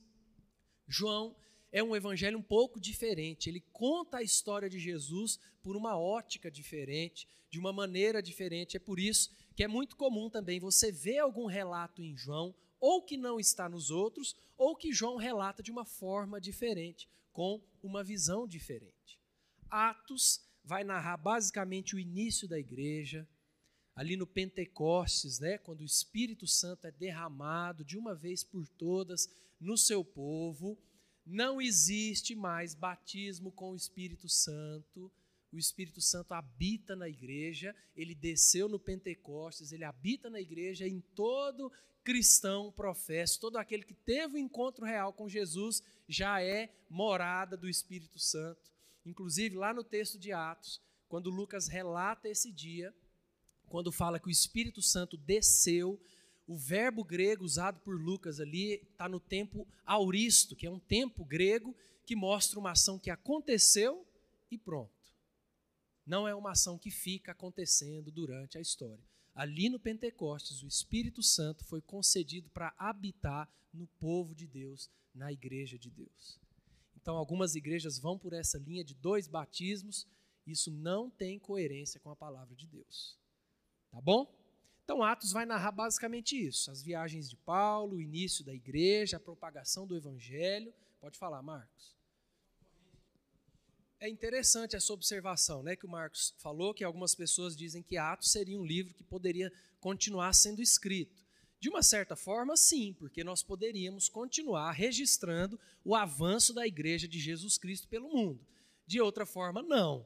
João 0.88 1.36
é 1.72 1.84
um 1.84 1.96
evangelho 1.96 2.38
um 2.38 2.44
pouco 2.44 2.80
diferente. 2.80 3.50
Ele 3.50 3.62
conta 3.72 4.18
a 4.18 4.24
história 4.24 4.70
de 4.70 4.80
Jesus 4.80 5.40
por 5.62 5.76
uma 5.76 5.98
ótica 5.98 6.50
diferente, 6.50 7.28
de 7.50 7.60
uma 7.60 7.74
maneira 7.74 8.22
diferente. 8.22 8.78
É 8.78 8.80
por 8.80 9.00
isso 9.00 9.32
que 9.56 9.64
é 9.64 9.68
muito 9.68 9.96
comum 9.96 10.30
também 10.30 10.60
você 10.60 10.92
ver 10.92 11.20
algum 11.20 11.46
relato 11.46 12.02
em 12.02 12.16
João, 12.16 12.56
ou 12.80 13.04
que 13.04 13.18
não 13.18 13.40
está 13.40 13.68
nos 13.68 13.92
outros, 13.92 14.36
ou 14.58 14.76
que 14.76 14.94
João 14.94 15.18
relata 15.18 15.62
de 15.62 15.72
uma 15.72 15.86
forma 15.86 16.40
diferente, 16.40 17.10
com 17.34 17.62
uma 17.84 18.04
visão 18.04 18.48
diferente. 18.48 19.20
Atos 19.70 20.42
vai 20.64 20.84
narrar 20.84 21.18
basicamente 21.18 21.96
o 21.96 22.00
início 22.00 22.48
da 22.48 22.58
igreja, 22.58 23.28
ali 24.00 24.16
no 24.16 24.26
Pentecostes, 24.26 25.42
né, 25.42 25.58
quando 25.58 25.82
o 25.82 25.86
Espírito 25.86 26.48
Santo 26.48 26.88
é 26.88 26.92
derramado 26.92 27.84
de 27.84 27.98
uma 27.98 28.16
vez 28.16 28.46
por 28.46 28.66
todas 28.66 29.30
no 29.60 29.78
seu 29.78 30.06
povo, 30.06 30.78
não 31.26 31.62
existe 31.62 32.34
mais 32.34 32.74
batismo 32.74 33.52
com 33.52 33.72
o 33.72 33.76
Espírito 33.76 34.30
Santo. 34.30 35.12
O 35.52 35.58
Espírito 35.58 36.00
Santo 36.00 36.32
habita 36.32 36.96
na 36.96 37.10
igreja, 37.10 37.76
ele 37.94 38.16
desceu 38.16 38.70
no 38.70 38.80
Pentecostes, 38.80 39.74
ele 39.74 39.84
habita 39.84 40.30
na 40.30 40.40
igreja 40.40 40.88
em 40.88 41.02
todo 41.14 41.70
cristão 42.02 42.72
professo, 42.72 43.38
todo 43.42 43.58
aquele 43.58 43.84
que 43.84 43.94
teve 43.94 44.36
o 44.36 44.38
um 44.38 44.46
encontro 44.46 44.86
real 44.86 45.12
com 45.12 45.28
Jesus 45.28 45.84
já 46.08 46.42
é 46.42 46.74
morada 46.90 47.58
do 47.58 47.68
Espírito 47.68 48.18
Santo. 48.18 48.72
Inclusive, 49.06 49.58
lá 49.58 49.74
no 49.74 49.84
texto 49.84 50.18
de 50.18 50.32
Atos, 50.32 50.80
quando 51.10 51.30
Lucas 51.30 51.68
relata 51.68 52.30
esse 52.30 52.50
dia, 52.50 52.96
quando 53.70 53.92
fala 53.92 54.20
que 54.20 54.28
o 54.28 54.32
Espírito 54.32 54.82
Santo 54.82 55.16
desceu, 55.16 56.00
o 56.48 56.58
verbo 56.58 57.04
grego 57.04 57.46
usado 57.46 57.80
por 57.82 57.96
Lucas 58.02 58.40
ali 58.40 58.82
está 58.92 59.08
no 59.08 59.20
tempo 59.20 59.68
auristo, 59.86 60.56
que 60.56 60.66
é 60.66 60.72
um 60.72 60.80
tempo 60.80 61.24
grego 61.24 61.76
que 62.06 62.16
mostra 62.16 62.60
uma 62.60 62.72
ação 62.72 62.98
que 62.98 63.12
aconteceu 63.12 64.04
e 64.50 64.58
pronto. 64.58 64.92
Não 66.06 66.28
é 66.28 66.34
uma 66.34 66.54
ação 66.54 66.76
que 66.76 66.90
fica 66.90 67.34
acontecendo 67.34 68.10
durante 68.12 68.58
a 68.58 68.62
história. 68.62 69.04
Ali 69.36 69.70
no 69.70 69.80
Pentecostes, 69.80 70.64
o 70.64 70.68
Espírito 70.68 71.22
Santo 71.22 71.64
foi 71.64 71.82
concedido 71.82 72.50
para 72.50 72.74
habitar 72.80 73.48
no 73.72 73.86
povo 74.00 74.34
de 74.34 74.48
Deus, 74.48 74.90
na 75.14 75.32
igreja 75.32 75.78
de 75.78 75.92
Deus. 75.92 76.40
Então, 77.00 77.16
algumas 77.16 77.54
igrejas 77.54 78.00
vão 78.00 78.18
por 78.18 78.34
essa 78.34 78.58
linha 78.58 78.84
de 78.84 78.96
dois 78.96 79.28
batismos, 79.28 80.08
isso 80.48 80.72
não 80.72 81.12
tem 81.12 81.38
coerência 81.38 82.00
com 82.00 82.10
a 82.10 82.16
palavra 82.16 82.56
de 82.56 82.66
Deus. 82.66 83.19
Tá 83.92 84.00
bom? 84.02 84.32
Então, 84.84 85.04
Atos 85.04 85.32
vai 85.32 85.46
narrar 85.46 85.72
basicamente 85.72 86.36
isso: 86.36 86.72
as 86.72 86.82
viagens 86.82 87.30
de 87.30 87.36
Paulo, 87.36 87.98
o 87.98 88.02
início 88.02 88.44
da 88.44 88.54
igreja, 88.54 89.18
a 89.18 89.20
propagação 89.20 89.86
do 89.86 89.96
evangelho. 89.96 90.74
Pode 91.00 91.18
falar, 91.18 91.42
Marcos. 91.42 91.96
É 94.00 94.08
interessante 94.08 94.76
essa 94.76 94.94
observação, 94.94 95.62
né, 95.62 95.76
que 95.76 95.86
o 95.86 95.90
Marcos 95.90 96.34
falou, 96.38 96.74
que 96.74 96.86
algumas 96.86 97.14
pessoas 97.14 97.56
dizem 97.56 97.84
que 97.84 97.98
Atos 97.98 98.32
seria 98.32 98.58
um 98.58 98.66
livro 98.66 98.94
que 98.94 99.04
poderia 99.04 99.52
continuar 99.82 100.34
sendo 100.34 100.62
escrito. 100.62 101.22
De 101.60 101.68
uma 101.68 101.84
certa 101.84 102.16
forma, 102.16 102.56
sim, 102.56 102.96
porque 102.98 103.24
nós 103.26 103.44
poderíamos 103.44 104.08
continuar 104.08 104.72
registrando 104.72 105.60
o 105.84 105.96
avanço 105.96 106.54
da 106.54 106.66
igreja 106.66 107.08
de 107.08 107.20
Jesus 107.20 107.58
Cristo 107.58 107.90
pelo 107.90 108.08
mundo. 108.08 108.40
De 108.88 109.02
outra 109.02 109.26
forma, 109.26 109.62
não, 109.62 110.06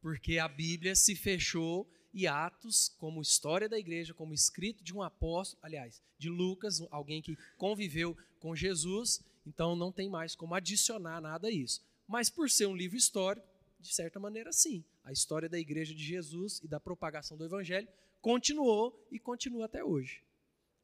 porque 0.00 0.38
a 0.38 0.48
Bíblia 0.48 0.96
se 0.96 1.14
fechou 1.14 1.86
e 2.16 2.26
Atos, 2.26 2.88
como 2.96 3.20
história 3.20 3.68
da 3.68 3.78
igreja, 3.78 4.14
como 4.14 4.32
escrito 4.32 4.82
de 4.82 4.94
um 4.94 5.02
apóstolo, 5.02 5.60
aliás, 5.62 6.02
de 6.18 6.30
Lucas, 6.30 6.80
alguém 6.90 7.20
que 7.20 7.36
conviveu 7.58 8.16
com 8.40 8.56
Jesus, 8.56 9.20
então 9.46 9.76
não 9.76 9.92
tem 9.92 10.08
mais 10.08 10.34
como 10.34 10.54
adicionar 10.54 11.20
nada 11.20 11.48
a 11.48 11.50
isso. 11.50 11.84
Mas 12.08 12.30
por 12.30 12.48
ser 12.48 12.68
um 12.68 12.74
livro 12.74 12.96
histórico, 12.96 13.46
de 13.78 13.94
certa 13.94 14.18
maneira, 14.18 14.50
sim. 14.50 14.82
A 15.04 15.12
história 15.12 15.46
da 15.46 15.58
igreja 15.58 15.94
de 15.94 16.02
Jesus 16.02 16.58
e 16.64 16.66
da 16.66 16.80
propagação 16.80 17.36
do 17.36 17.44
evangelho 17.44 17.86
continuou 18.22 18.98
e 19.10 19.18
continua 19.18 19.66
até 19.66 19.84
hoje. 19.84 20.24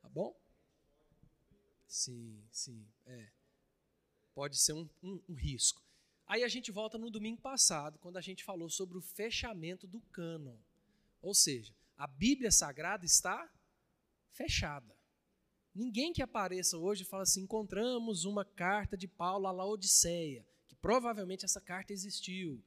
Tá 0.02 0.10
bom? 0.10 0.36
Sim, 1.88 2.44
sim, 2.50 2.86
é. 3.06 3.30
Pode 4.34 4.58
ser 4.58 4.74
um, 4.74 4.86
um, 5.02 5.18
um 5.30 5.34
risco. 5.34 5.82
Aí 6.26 6.44
a 6.44 6.48
gente 6.48 6.70
volta 6.70 6.98
no 6.98 7.10
domingo 7.10 7.40
passado, 7.40 7.98
quando 8.00 8.18
a 8.18 8.20
gente 8.20 8.44
falou 8.44 8.68
sobre 8.68 8.98
o 8.98 9.00
fechamento 9.00 9.86
do 9.86 9.98
cânon. 10.12 10.58
Ou 11.22 11.34
seja, 11.34 11.72
a 11.96 12.06
Bíblia 12.06 12.50
Sagrada 12.50 13.06
está 13.06 13.48
fechada. 14.32 14.94
Ninguém 15.74 16.12
que 16.12 16.22
apareça 16.22 16.76
hoje 16.76 17.04
fala 17.04 17.22
assim: 17.22 17.42
encontramos 17.42 18.24
uma 18.24 18.44
carta 18.44 18.96
de 18.96 19.08
Paulo 19.08 19.46
à 19.46 19.52
Laodiceia, 19.52 20.44
que 20.68 20.74
provavelmente 20.74 21.44
essa 21.44 21.60
carta 21.60 21.92
existiu. 21.92 22.62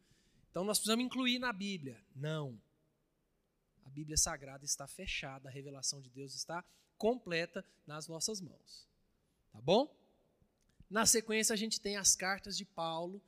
Então 0.50 0.64
nós 0.64 0.80
precisamos 0.80 1.06
incluir 1.06 1.38
na 1.38 1.52
Bíblia. 1.52 2.02
Não. 2.16 2.60
A 3.84 3.90
Bíblia 3.90 4.18
Sagrada 4.18 4.66
está 4.66 4.88
fechada, 4.88 5.50
a 5.50 5.52
revelação 5.52 6.02
de 6.02 6.10
Deus 6.10 6.34
está 6.34 6.64
completa 6.98 7.64
nas 7.86 8.08
nossas 8.08 8.42
mãos. 8.42 8.88
Tá 9.52 9.62
bom? 9.62 9.94
Na 10.90 11.06
sequência, 11.06 11.54
a 11.54 11.58
gente 11.58 11.80
tem 11.82 11.98
as 11.98 12.16
cartas 12.16 12.58
de 12.58 12.66
Paulo, 12.66 13.22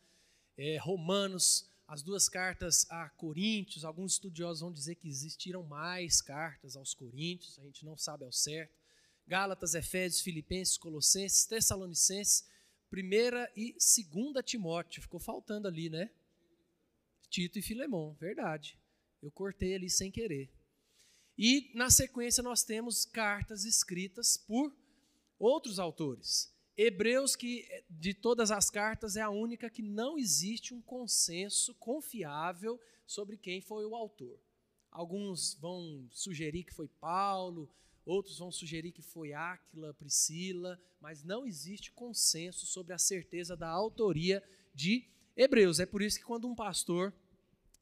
é, 0.57 0.77
Romanos, 0.77 1.69
as 1.87 2.03
duas 2.03 2.27
cartas 2.27 2.85
a 2.89 3.09
Coríntios, 3.09 3.85
alguns 3.85 4.13
estudiosos 4.13 4.59
vão 4.59 4.73
dizer 4.73 4.95
que 4.95 5.07
existiram 5.07 5.63
mais 5.63 6.21
cartas 6.21 6.75
aos 6.75 6.93
Coríntios, 6.93 7.57
a 7.57 7.63
gente 7.63 7.85
não 7.85 7.95
sabe 7.95 8.25
ao 8.25 8.31
certo. 8.31 8.75
Gálatas, 9.25 9.73
Efésios, 9.73 10.21
Filipenses, 10.21 10.77
Colossenses, 10.77 11.45
Tessalonicenses, 11.45 12.45
primeira 12.89 13.49
e 13.55 13.73
segunda 13.79 14.43
Timóteo, 14.43 15.01
ficou 15.01 15.19
faltando 15.19 15.67
ali, 15.67 15.89
né? 15.89 16.09
Tito 17.29 17.57
e 17.57 17.61
Filemão, 17.61 18.15
verdade. 18.19 18.77
Eu 19.21 19.31
cortei 19.31 19.73
ali 19.73 19.89
sem 19.89 20.11
querer. 20.11 20.49
E 21.37 21.71
na 21.73 21.89
sequência 21.89 22.43
nós 22.43 22.63
temos 22.63 23.05
cartas 23.05 23.63
escritas 23.63 24.35
por 24.35 24.75
outros 25.39 25.79
autores. 25.79 26.51
Hebreus, 26.77 27.35
que 27.35 27.67
de 27.89 28.13
todas 28.13 28.51
as 28.51 28.69
cartas 28.69 29.15
é 29.15 29.21
a 29.21 29.31
única 29.31 29.67
que 29.67 29.81
não 29.81 30.17
existe 30.17 30.75
um 30.75 30.81
consenso 30.81 31.73
confiável 31.75 32.79
sobre 33.05 33.35
quem 33.35 33.59
foi 33.61 33.83
o 33.85 33.95
autor. 33.95 34.39
Alguns 34.91 35.55
vão 35.55 36.07
sugerir 36.11 36.63
que 36.63 36.73
foi 36.73 36.87
Paulo, 36.87 37.67
outros 38.05 38.37
vão 38.37 38.51
sugerir 38.51 38.91
que 38.91 39.01
foi 39.01 39.33
Áquila, 39.33 39.93
Priscila, 39.95 40.79
mas 41.01 41.23
não 41.23 41.47
existe 41.47 41.91
consenso 41.91 42.67
sobre 42.67 42.93
a 42.93 42.97
certeza 42.99 43.57
da 43.57 43.69
autoria 43.69 44.43
de 44.73 45.03
Hebreus. 45.35 45.79
É 45.79 45.85
por 45.85 46.03
isso 46.03 46.19
que 46.19 46.25
quando 46.25 46.47
um 46.47 46.55
pastor 46.55 47.11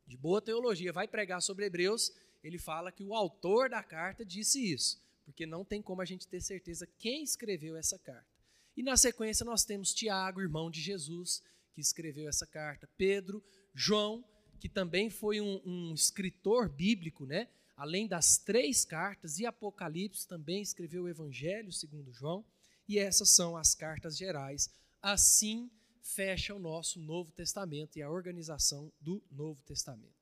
de 0.08 0.16
boa 0.16 0.42
teologia 0.42 0.94
vai 0.94 1.08
pregar 1.08 1.42
sobre 1.42 1.66
Hebreus, 1.66 2.14
ele 2.42 2.58
fala 2.58 2.92
que 2.92 3.04
o 3.04 3.14
autor 3.14 3.70
da 3.70 3.84
carta 3.84 4.24
disse 4.24 4.72
isso, 4.72 5.02
porque 5.26 5.46
não 5.46 5.66
tem 5.66 5.82
como 5.82 6.02
a 6.02 6.06
gente 6.06 6.28
ter 6.28 6.40
certeza 6.40 6.88
quem 6.98 7.24
escreveu 7.24 7.76
essa 7.76 8.00
carta. 8.00 8.35
E 8.76 8.84
na 8.84 8.98
sequência 8.98 9.46
nós 9.46 9.64
temos 9.64 9.94
Tiago, 9.94 10.42
irmão 10.42 10.70
de 10.70 10.82
Jesus, 10.82 11.42
que 11.74 11.82
escreveu 11.82 12.28
essa 12.28 12.46
carta, 12.46 12.90
Pedro, 12.98 13.44
João, 13.74 14.24
que 14.60 14.70
também 14.70 15.10
foi 15.10 15.40
um, 15.42 15.62
um 15.66 15.94
escritor 15.94 16.70
bíblico, 16.70 17.26
né? 17.26 17.50
Além 17.76 18.08
das 18.08 18.38
três 18.38 18.86
cartas, 18.86 19.38
e 19.38 19.46
Apocalipse 19.46 20.28
também 20.28 20.62
escreveu 20.62 21.04
o 21.04 21.10
Evangelho 21.10 21.72
segundo 21.72 22.12
João, 22.12 22.46
e 22.88 22.98
essas 22.98 23.30
são 23.30 23.58
as 23.58 23.76
cartas 23.76 24.18
gerais. 24.18 24.70
Assim 25.02 25.70
fecha 26.02 26.54
o 26.54 26.60
nosso 26.60 27.00
Novo 27.00 27.32
Testamento 27.32 27.98
e 27.98 28.02
a 28.02 28.10
organização 28.10 28.92
do 29.02 29.22
Novo 29.32 29.62
Testamento. 29.64 30.14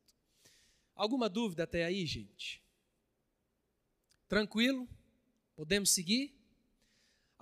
Alguma 0.95 1.29
dúvida 1.29 1.63
até 1.63 1.85
aí, 1.85 2.05
gente? 2.05 2.63
Tranquilo? 4.27 4.87
Podemos 5.55 5.91
seguir? 5.91 6.33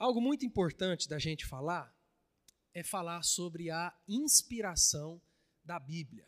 Algo 0.01 0.19
muito 0.19 0.43
importante 0.43 1.07
da 1.07 1.19
gente 1.19 1.45
falar 1.45 1.95
é 2.73 2.81
falar 2.81 3.21
sobre 3.21 3.69
a 3.69 3.95
inspiração 4.07 5.21
da 5.63 5.79
Bíblia. 5.79 6.25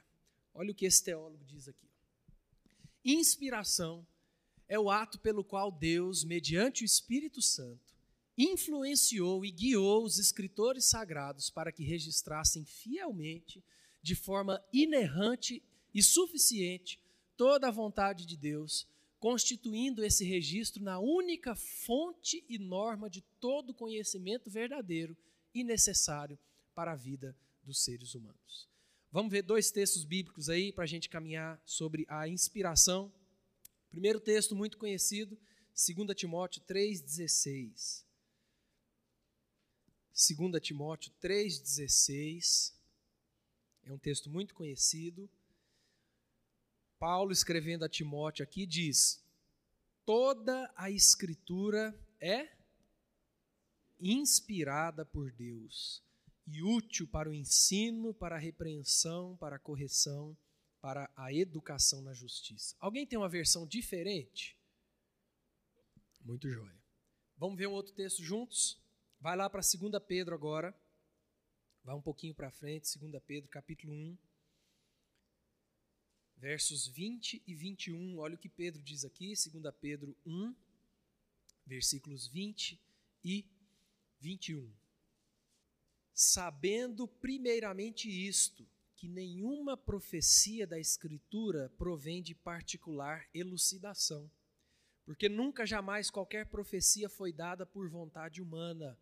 Olha 0.54 0.72
o 0.72 0.76
que 0.76 0.86
esse 0.86 1.04
teólogo 1.04 1.44
diz 1.44 1.68
aqui. 1.68 1.90
Inspiração 3.04 4.06
é 4.70 4.78
o 4.80 4.92
ato 4.92 5.18
pelo 5.18 5.44
qual 5.44 5.72
Deus, 5.72 6.24
mediante 6.24 6.84
o 6.84 6.86
Espírito 6.86 7.42
Santo, 7.42 7.96
influenciou 8.38 9.44
e 9.44 9.50
guiou 9.50 10.06
os 10.06 10.20
escritores 10.20 10.86
sagrados 10.86 11.50
para 11.50 11.72
que 11.72 11.84
registrassem 11.84 12.64
fielmente, 12.66 13.66
de 14.04 14.14
forma 14.14 14.64
inerrante 14.72 15.64
e 15.92 16.04
suficiente, 16.04 17.02
toda 17.36 17.70
a 17.70 17.72
vontade 17.72 18.28
de 18.28 18.38
Deus 18.38 18.88
constituindo 19.24 20.04
esse 20.04 20.26
registro 20.26 20.84
na 20.84 21.00
única 21.00 21.56
fonte 21.56 22.44
e 22.50 22.58
norma 22.60 23.10
de 23.10 23.22
todo 23.40 23.74
conhecimento 23.74 24.50
verdadeiro 24.50 25.16
e 25.54 25.64
necessário 25.64 26.38
para 26.76 26.92
a 26.92 26.96
vida 26.98 27.34
dos 27.64 27.82
seres 27.86 28.16
humanos. 28.16 28.68
Vamos 29.10 29.32
ver 29.32 29.42
dois 29.42 29.72
textos 29.72 30.04
bíblicos 30.04 30.50
aí 30.50 30.74
para 30.74 30.84
a 30.84 30.88
gente 30.88 31.08
caminhar 31.08 31.58
sobre 31.64 32.06
a 32.10 32.28
inspiração. 32.28 33.14
Primeiro 33.90 34.20
texto 34.20 34.58
muito 34.58 34.78
conhecido, 34.78 35.40
2 35.74 36.14
Timóteo 36.18 36.62
3,16. 36.64 38.04
2 40.38 40.62
Timóteo 40.62 41.14
3,16. 41.22 42.74
É 43.84 43.94
um 43.94 43.98
texto 43.98 44.30
muito 44.30 44.54
conhecido. 44.54 45.30
Paulo, 47.04 47.34
escrevendo 47.34 47.84
a 47.84 47.90
Timóteo 47.90 48.46
aqui, 48.46 48.66
diz: 48.66 49.22
toda 50.06 50.74
a 50.74 50.90
Escritura 50.90 51.94
é 52.18 52.50
inspirada 54.00 55.04
por 55.04 55.30
Deus 55.34 56.02
e 56.48 56.64
útil 56.64 57.06
para 57.06 57.30
o 57.30 57.34
ensino, 57.34 58.14
para 58.14 58.38
a 58.38 58.40
repreensão, 58.40 59.36
para 59.36 59.58
a 59.58 59.60
correção, 59.60 60.38
para 60.80 61.12
a 61.14 61.34
educação 61.34 62.02
na 62.02 62.14
justiça. 62.14 62.74
Alguém 62.80 63.06
tem 63.06 63.20
uma 63.20 63.28
versão 63.28 63.68
diferente? 63.68 64.58
Muito 66.22 66.50
jóia. 66.50 66.82
Vamos 67.36 67.58
ver 67.58 67.68
um 67.68 67.74
outro 67.74 67.94
texto 67.94 68.24
juntos? 68.24 68.82
Vai 69.20 69.36
lá 69.36 69.50
para 69.50 69.60
2 69.60 70.02
Pedro 70.08 70.34
agora. 70.34 70.74
Vai 71.84 71.96
um 71.96 72.02
pouquinho 72.02 72.34
para 72.34 72.50
frente, 72.50 72.98
2 72.98 73.22
Pedro, 73.28 73.50
capítulo 73.50 73.92
1, 73.92 74.18
versos 76.44 76.88
20 76.88 77.42
e 77.48 77.56
21. 77.56 78.20
Olha 78.20 78.36
o 78.36 78.38
que 78.38 78.50
Pedro 78.50 78.82
diz 78.82 79.06
aqui, 79.06 79.28
2 79.28 79.74
Pedro 79.80 80.14
1, 80.26 80.54
versículos 81.66 82.28
20 82.28 82.78
e 83.24 83.46
21. 84.20 84.70
Sabendo 86.14 87.08
primeiramente 87.08 88.10
isto, 88.10 88.68
que 88.98 89.08
nenhuma 89.08 89.78
profecia 89.78 90.68
da 90.68 90.78
Escritura 90.78 91.72
provém 91.78 92.22
de 92.22 92.36
particular 92.36 93.26
elucidação, 93.34 94.30
porque 95.06 95.30
nunca 95.30 95.66
jamais 95.66 96.12
qualquer 96.12 96.48
profecia 96.48 97.08
foi 97.08 97.32
dada 97.32 97.66
por 97.66 97.90
vontade 97.90 98.42
humana. 98.42 99.00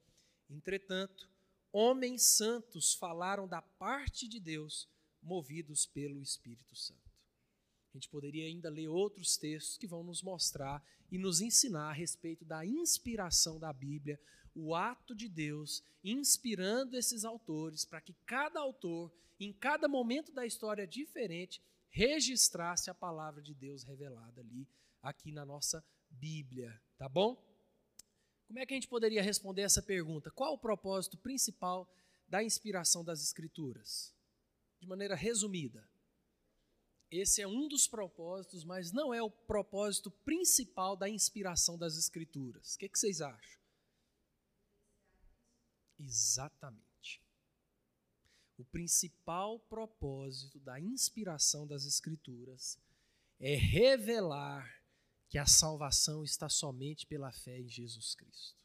Entretanto, 0.48 1.28
homens 1.74 2.22
santos 2.22 2.94
falaram 2.94 3.48
da 3.48 3.64
parte 3.64 4.28
de 4.28 4.40
Deus, 4.40 4.88
movidos 5.24 5.88
pelo 5.88 6.22
Espírito 6.22 6.76
Santo. 6.76 7.11
A 7.94 7.98
gente 7.98 8.10
poderia 8.10 8.46
ainda 8.46 8.70
ler 8.70 8.88
outros 8.88 9.38
textos 9.38 9.78
que 9.78 9.88
vão 9.88 10.04
nos 10.04 10.24
mostrar 10.24 10.84
e 11.12 11.18
nos 11.18 11.42
ensinar 11.42 11.90
a 11.90 11.94
respeito 11.94 12.46
da 12.46 12.66
inspiração 12.66 13.60
da 13.60 13.74
Bíblia, 13.74 14.20
o 14.56 14.74
ato 14.76 15.14
de 15.14 15.28
Deus 15.28 15.84
inspirando 16.04 16.98
esses 16.98 17.26
autores 17.26 17.86
para 17.86 18.02
que 18.02 18.14
cada 18.26 18.60
autor 18.60 19.12
em 19.44 19.52
cada 19.52 19.88
momento 19.88 20.32
da 20.32 20.46
história 20.46 20.86
diferente, 20.86 21.62
registrasse 21.90 22.90
a 22.92 22.94
palavra 22.94 23.42
de 23.42 23.54
Deus 23.54 23.84
revelada 23.84 24.40
ali, 24.40 24.68
aqui 25.02 25.32
na 25.32 25.44
nossa 25.44 25.84
Bíblia, 26.10 26.80
tá 26.98 27.10
bom? 27.10 27.36
Como 28.46 28.60
é 28.60 28.66
que 28.66 28.74
a 28.74 28.78
gente 28.78 28.88
poderia 28.88 29.24
responder 29.24 29.64
essa 29.64 29.82
pergunta? 29.82 30.30
Qual 30.30 30.54
o 30.54 30.60
propósito 30.60 31.18
principal 31.18 31.92
da 32.28 32.44
inspiração 32.44 33.04
das 33.04 33.24
Escrituras? 33.24 34.14
De 34.80 34.88
maneira 34.88 35.16
resumida, 35.16 35.90
esse 37.12 37.42
é 37.42 37.48
um 37.48 37.68
dos 37.68 37.88
propósitos, 37.88 38.64
mas 38.64 38.92
não 38.92 39.14
é 39.14 39.22
o 39.22 39.30
propósito 39.30 40.10
principal 40.10 40.96
da 40.96 41.10
inspiração 41.10 41.78
das 41.78 41.98
Escrituras. 41.98 42.76
O 42.76 42.80
que, 42.80 42.90
que 42.90 42.98
vocês 42.98 43.22
acham? 43.22 43.62
Exatamente 46.00 46.92
o 48.62 48.66
principal 48.66 49.60
propósito 49.60 50.60
da 50.60 50.80
inspiração 50.80 51.66
das 51.66 51.84
Escrituras 51.86 52.78
é 53.40 53.56
revelar 53.56 54.84
que 55.28 55.40
a 55.40 55.48
salvação 55.48 56.24
está 56.24 56.48
somente 56.48 57.08
pela 57.08 57.32
fé 57.32 57.60
em 57.60 57.68
Jesus 57.68 58.14
Cristo. 58.14 58.56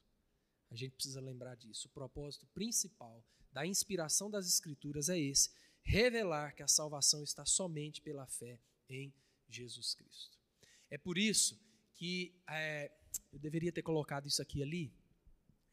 A 0.70 0.74
gente 0.74 0.94
precisa 0.94 1.20
lembrar 1.20 1.54
disso. 1.54 1.88
O 1.88 1.92
propósito 1.92 2.46
principal 2.48 3.24
da 3.50 3.66
inspiração 3.66 4.30
das 4.30 4.46
Escrituras 4.46 5.08
é 5.08 5.18
esse: 5.18 5.50
revelar 5.86 6.52
que 6.54 6.64
a 6.64 6.68
salvação 6.68 7.22
está 7.22 7.46
somente 7.46 8.02
pela 8.02 8.26
fé 8.26 8.58
em 8.90 9.14
Jesus 9.48 9.94
Cristo. 9.94 10.36
É 10.90 10.98
por 10.98 11.16
isso 11.16 11.58
que 11.94 12.34
é, 12.48 12.90
eu 13.32 13.38
deveria 13.38 13.72
ter 13.72 13.82
colocado 13.82 14.26
isso 14.26 14.42
aqui 14.42 14.62
ali, 14.62 14.92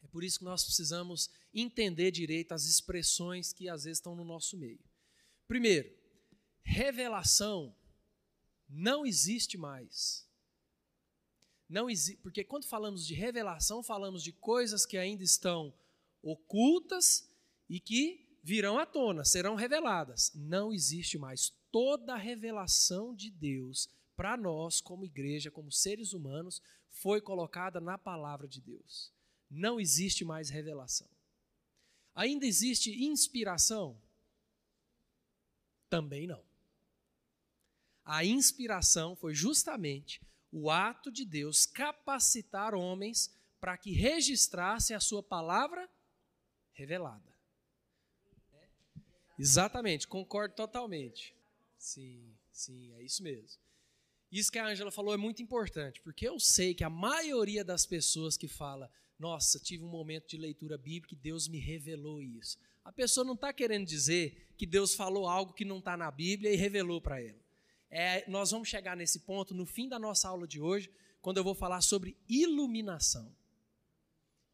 é 0.03 0.07
por 0.07 0.23
isso 0.23 0.39
que 0.39 0.45
nós 0.45 0.63
precisamos 0.63 1.31
entender 1.53 2.11
direito 2.11 2.51
as 2.51 2.65
expressões 2.65 3.51
que 3.51 3.67
às 3.67 3.85
vezes 3.85 3.97
estão 3.97 4.15
no 4.15 4.23
nosso 4.23 4.55
meio. 4.55 4.79
Primeiro, 5.47 5.91
revelação 6.61 7.75
não 8.69 9.05
existe 9.05 9.57
mais. 9.57 10.27
Não 11.67 11.89
exi 11.89 12.17
porque 12.17 12.43
quando 12.43 12.65
falamos 12.65 13.05
de 13.05 13.15
revelação, 13.15 13.81
falamos 13.81 14.21
de 14.21 14.31
coisas 14.31 14.85
que 14.85 14.97
ainda 14.97 15.23
estão 15.23 15.73
ocultas 16.21 17.27
e 17.67 17.79
que 17.79 18.23
virão 18.43 18.77
à 18.77 18.85
tona, 18.85 19.23
serão 19.23 19.55
reveladas. 19.55 20.31
Não 20.35 20.73
existe 20.73 21.17
mais. 21.17 21.51
Toda 21.71 22.13
a 22.13 22.17
revelação 22.17 23.15
de 23.15 23.31
Deus 23.31 23.89
para 24.15 24.37
nós, 24.37 24.79
como 24.81 25.05
igreja, 25.05 25.49
como 25.49 25.71
seres 25.71 26.13
humanos, 26.13 26.61
foi 26.89 27.19
colocada 27.19 27.81
na 27.81 27.97
palavra 27.97 28.47
de 28.47 28.61
Deus 28.61 29.11
não 29.53 29.79
existe 29.79 30.25
mais 30.25 30.49
revelação. 30.49 31.07
Ainda 32.15 32.45
existe 32.45 33.03
inspiração? 33.03 34.01
Também 35.89 36.27
não. 36.27 36.43
A 38.03 38.25
inspiração 38.25 39.15
foi 39.15 39.33
justamente 39.33 40.21
o 40.51 40.69
ato 40.69 41.11
de 41.11 41.23
Deus 41.23 41.65
capacitar 41.65 42.73
homens 42.73 43.33
para 43.59 43.77
que 43.77 43.91
registrassem 43.91 44.95
a 44.95 44.99
sua 44.99 45.23
palavra 45.23 45.89
revelada. 46.73 47.31
Exatamente, 49.37 50.07
concordo 50.07 50.55
totalmente. 50.55 51.35
Sim, 51.77 52.33
sim, 52.51 52.93
é 52.93 53.03
isso 53.03 53.23
mesmo. 53.23 53.61
Isso 54.31 54.51
que 54.51 54.59
a 54.59 54.67
Angela 54.67 54.91
falou 54.91 55.13
é 55.13 55.17
muito 55.17 55.41
importante, 55.43 56.01
porque 56.01 56.27
eu 56.27 56.39
sei 56.39 56.73
que 56.73 56.83
a 56.83 56.89
maioria 56.89 57.63
das 57.63 57.85
pessoas 57.85 58.35
que 58.35 58.47
fala 58.47 58.89
nossa, 59.23 59.59
tive 59.59 59.83
um 59.83 59.89
momento 59.89 60.27
de 60.27 60.37
leitura 60.37 60.77
bíblica 60.77 61.13
e 61.13 61.17
Deus 61.17 61.47
me 61.47 61.57
revelou 61.57 62.21
isso. 62.21 62.57
A 62.83 62.91
pessoa 62.91 63.23
não 63.23 63.35
está 63.35 63.53
querendo 63.53 63.85
dizer 63.85 64.53
que 64.57 64.65
Deus 64.65 64.93
falou 64.93 65.27
algo 65.27 65.53
que 65.53 65.63
não 65.63 65.79
está 65.79 65.95
na 65.95 66.11
Bíblia 66.11 66.51
e 66.51 66.57
revelou 66.57 66.99
para 66.99 67.21
ela. 67.21 67.39
É, 67.89 68.29
nós 68.29 68.51
vamos 68.51 68.67
chegar 68.67 68.97
nesse 68.97 69.19
ponto 69.19 69.53
no 69.53 69.65
fim 69.65 69.87
da 69.87 69.97
nossa 69.97 70.27
aula 70.27 70.47
de 70.47 70.59
hoje, 70.59 70.91
quando 71.21 71.37
eu 71.37 71.43
vou 71.43 71.55
falar 71.55 71.79
sobre 71.79 72.17
iluminação, 72.27 73.33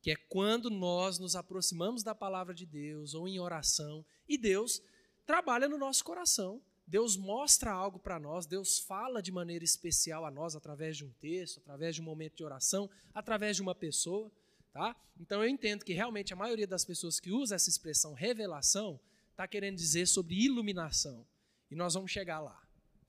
que 0.02 0.12
é 0.12 0.16
quando 0.16 0.70
nós 0.70 1.20
nos 1.20 1.36
aproximamos 1.36 2.04
da 2.04 2.16
palavra 2.16 2.54
de 2.54 2.66
Deus 2.66 3.14
ou 3.14 3.28
em 3.28 3.40
oração 3.40 4.06
e 4.28 4.38
Deus 4.38 4.82
trabalha 5.26 5.68
no 5.68 5.78
nosso 5.78 6.04
coração. 6.04 6.62
Deus 6.88 7.16
mostra 7.16 7.72
algo 7.72 8.00
para 8.00 8.20
nós, 8.20 8.48
Deus 8.48 8.80
fala 8.80 9.22
de 9.22 9.32
maneira 9.32 9.64
especial 9.64 10.26
a 10.26 10.32
nós 10.32 10.56
através 10.56 10.98
de 10.98 11.06
um 11.06 11.12
texto, 11.20 11.60
através 11.60 11.94
de 11.94 12.02
um 12.02 12.06
momento 12.06 12.38
de 12.38 12.44
oração, 12.44 12.90
através 13.14 13.56
de 13.56 13.62
uma 13.62 13.76
pessoa. 13.76 14.32
Tá? 14.74 14.96
Então 15.20 15.44
eu 15.44 15.50
entendo 15.50 15.86
que 15.86 15.94
realmente 15.94 16.34
a 16.34 16.36
maioria 16.36 16.66
das 16.66 16.84
pessoas 16.84 17.20
que 17.20 17.32
usa 17.32 17.56
essa 17.56 17.70
expressão 17.70 18.14
revelação 18.14 19.00
está 19.30 19.48
querendo 19.48 19.78
dizer 19.78 20.08
sobre 20.08 20.36
iluminação. 20.36 21.28
E 21.70 21.76
nós 21.76 21.94
vamos 21.94 22.12
chegar 22.12 22.40
lá. 22.40 22.60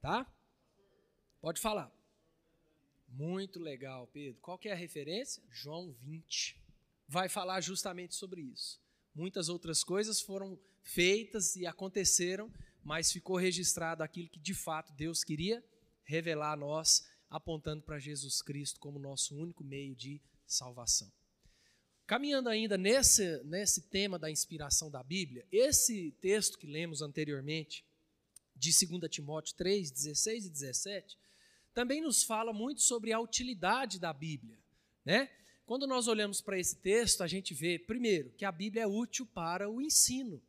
Tá? 0.02 0.30
Pode 1.40 1.58
falar. 1.58 1.90
Muito 3.08 3.58
legal, 3.58 4.06
Pedro. 4.08 4.40
Qual 4.40 4.58
que 4.58 4.68
é 4.68 4.72
a 4.72 4.76
referência? 4.76 5.42
João 5.50 5.90
20. 5.90 6.59
Vai 7.10 7.28
falar 7.28 7.60
justamente 7.60 8.14
sobre 8.14 8.40
isso. 8.40 8.80
Muitas 9.12 9.48
outras 9.48 9.82
coisas 9.82 10.20
foram 10.20 10.56
feitas 10.80 11.56
e 11.56 11.66
aconteceram, 11.66 12.48
mas 12.84 13.10
ficou 13.10 13.36
registrado 13.36 14.04
aquilo 14.04 14.28
que 14.28 14.38
de 14.38 14.54
fato 14.54 14.92
Deus 14.92 15.24
queria 15.24 15.60
revelar 16.04 16.52
a 16.52 16.56
nós, 16.56 17.04
apontando 17.28 17.82
para 17.82 17.98
Jesus 17.98 18.40
Cristo 18.40 18.78
como 18.78 18.96
nosso 19.00 19.36
único 19.36 19.64
meio 19.64 19.96
de 19.96 20.22
salvação. 20.46 21.10
Caminhando 22.06 22.48
ainda 22.48 22.78
nesse, 22.78 23.42
nesse 23.42 23.88
tema 23.88 24.16
da 24.16 24.30
inspiração 24.30 24.88
da 24.88 25.02
Bíblia, 25.02 25.44
esse 25.50 26.12
texto 26.20 26.56
que 26.56 26.66
lemos 26.68 27.02
anteriormente, 27.02 27.84
de 28.54 28.70
2 28.86 29.10
Timóteo 29.10 29.56
3, 29.56 29.90
16 29.90 30.46
e 30.46 30.48
17, 30.48 31.18
também 31.74 32.00
nos 32.00 32.22
fala 32.22 32.52
muito 32.52 32.82
sobre 32.82 33.12
a 33.12 33.18
utilidade 33.18 33.98
da 33.98 34.12
Bíblia. 34.12 34.56
Né? 35.04 35.28
Quando 35.70 35.86
nós 35.86 36.08
olhamos 36.08 36.40
para 36.40 36.58
esse 36.58 36.74
texto, 36.74 37.22
a 37.22 37.28
gente 37.28 37.54
vê, 37.54 37.78
primeiro, 37.78 38.32
que 38.32 38.44
a 38.44 38.50
Bíblia 38.50 38.82
é 38.82 38.86
útil 38.88 39.24
para 39.24 39.70
o 39.70 39.80
ensino. 39.80 40.42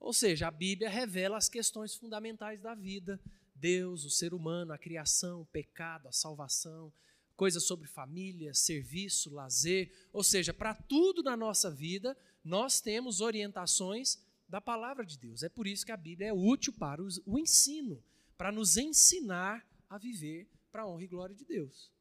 Ou 0.00 0.14
seja, 0.14 0.48
a 0.48 0.50
Bíblia 0.50 0.88
revela 0.88 1.36
as 1.36 1.46
questões 1.46 1.94
fundamentais 1.94 2.62
da 2.62 2.74
vida: 2.74 3.20
Deus, 3.54 4.06
o 4.06 4.08
ser 4.08 4.32
humano, 4.32 4.72
a 4.72 4.78
criação, 4.78 5.42
o 5.42 5.44
pecado, 5.44 6.08
a 6.08 6.10
salvação, 6.10 6.90
coisas 7.36 7.64
sobre 7.64 7.86
família, 7.86 8.54
serviço, 8.54 9.28
lazer, 9.28 9.92
ou 10.10 10.24
seja, 10.24 10.54
para 10.54 10.72
tudo 10.72 11.22
na 11.22 11.36
nossa 11.36 11.70
vida, 11.70 12.16
nós 12.42 12.80
temos 12.80 13.20
orientações 13.20 14.18
da 14.48 14.58
palavra 14.58 15.04
de 15.04 15.18
Deus. 15.18 15.42
É 15.42 15.50
por 15.50 15.66
isso 15.66 15.84
que 15.84 15.92
a 15.92 15.98
Bíblia 15.98 16.28
é 16.28 16.32
útil 16.32 16.72
para 16.72 17.02
o 17.02 17.38
ensino, 17.38 18.02
para 18.38 18.50
nos 18.50 18.78
ensinar 18.78 19.68
a 19.86 19.98
viver 19.98 20.48
para 20.72 20.84
a 20.84 20.88
honra 20.88 21.04
e 21.04 21.08
glória 21.08 21.34
de 21.34 21.44
Deus. 21.44 21.94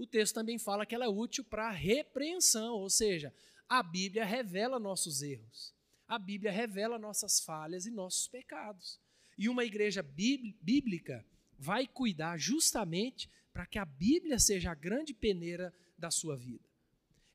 O 0.00 0.06
texto 0.06 0.34
também 0.34 0.58
fala 0.58 0.86
que 0.86 0.94
ela 0.94 1.04
é 1.04 1.08
útil 1.08 1.44
para 1.44 1.70
repreensão, 1.70 2.72
ou 2.72 2.88
seja, 2.88 3.34
a 3.68 3.82
Bíblia 3.82 4.24
revela 4.24 4.78
nossos 4.78 5.20
erros. 5.20 5.74
A 6.08 6.18
Bíblia 6.18 6.50
revela 6.50 6.98
nossas 6.98 7.38
falhas 7.38 7.84
e 7.84 7.90
nossos 7.90 8.26
pecados. 8.26 8.98
E 9.36 9.46
uma 9.46 9.62
igreja 9.62 10.02
bíblica 10.02 11.22
vai 11.58 11.86
cuidar 11.86 12.38
justamente 12.38 13.28
para 13.52 13.66
que 13.66 13.78
a 13.78 13.84
Bíblia 13.84 14.38
seja 14.38 14.70
a 14.70 14.74
grande 14.74 15.12
peneira 15.12 15.70
da 15.98 16.10
sua 16.10 16.34
vida. 16.34 16.64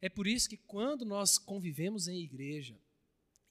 É 0.01 0.10
por 0.10 0.25
isso 0.25 0.49
que 0.49 0.58
quando 0.58 1.06
nós 1.06 1.38
convivemos 1.38 2.08
em 2.08 2.17
igreja 2.17 2.75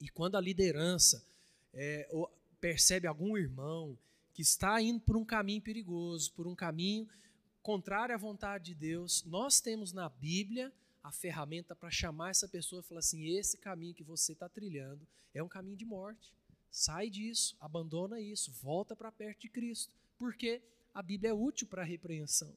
e 0.01 0.09
quando 0.09 0.37
a 0.37 0.41
liderança 0.41 1.25
é, 1.73 2.09
percebe 2.61 3.07
algum 3.07 3.39
irmão 3.39 3.97
que 4.33 4.43
está 4.43 4.83
indo 4.83 4.99
por 4.99 5.17
um 5.17 5.25
caminho 5.25 5.63
perigoso, 5.63 6.33
por 6.33 6.49
um 6.49 6.55
caminho 6.57 7.09
contrária 7.65 8.15
à 8.15 8.19
vontade 8.19 8.67
de 8.67 8.75
Deus, 8.75 9.25
nós 9.25 9.59
temos 9.59 9.91
na 9.91 10.07
Bíblia 10.07 10.71
a 11.03 11.11
ferramenta 11.11 11.75
para 11.75 11.91
chamar 11.91 12.31
essa 12.31 12.47
pessoa 12.47 12.81
e 12.81 12.85
falar 12.85 12.99
assim: 12.99 13.27
esse 13.37 13.57
caminho 13.57 13.95
que 13.95 14.05
você 14.05 14.33
está 14.33 14.49
trilhando 14.49 15.05
é 15.33 15.43
um 15.43 15.49
caminho 15.49 15.77
de 15.77 15.87
morte. 15.87 16.33
Sai 16.71 17.09
disso, 17.09 17.57
abandona 17.59 18.21
isso, 18.21 18.53
volta 18.53 18.95
para 18.95 19.11
perto 19.11 19.41
de 19.41 19.49
Cristo. 19.49 19.93
Porque 20.19 20.63
a 20.93 21.03
Bíblia 21.03 21.31
é 21.31 21.35
útil 21.35 21.67
para 21.67 21.83
a 21.83 21.87
repreensão. 21.87 22.55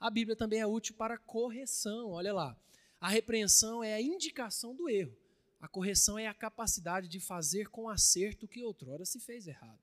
A 0.00 0.10
Bíblia 0.10 0.34
também 0.34 0.58
é 0.58 0.66
útil 0.66 0.94
para 0.96 1.14
a 1.14 1.18
correção. 1.18 2.10
Olha 2.10 2.34
lá. 2.34 2.58
A 3.00 3.08
repreensão 3.08 3.82
é 3.82 3.94
a 3.94 4.02
indicação 4.02 4.74
do 4.74 4.88
erro. 4.88 5.16
A 5.60 5.68
correção 5.68 6.18
é 6.18 6.26
a 6.26 6.34
capacidade 6.34 7.06
de 7.06 7.20
fazer 7.20 7.68
com 7.68 7.88
acerto 7.88 8.46
o 8.46 8.48
que 8.48 8.64
outrora 8.64 9.04
se 9.04 9.20
fez 9.20 9.46
errado. 9.46 9.78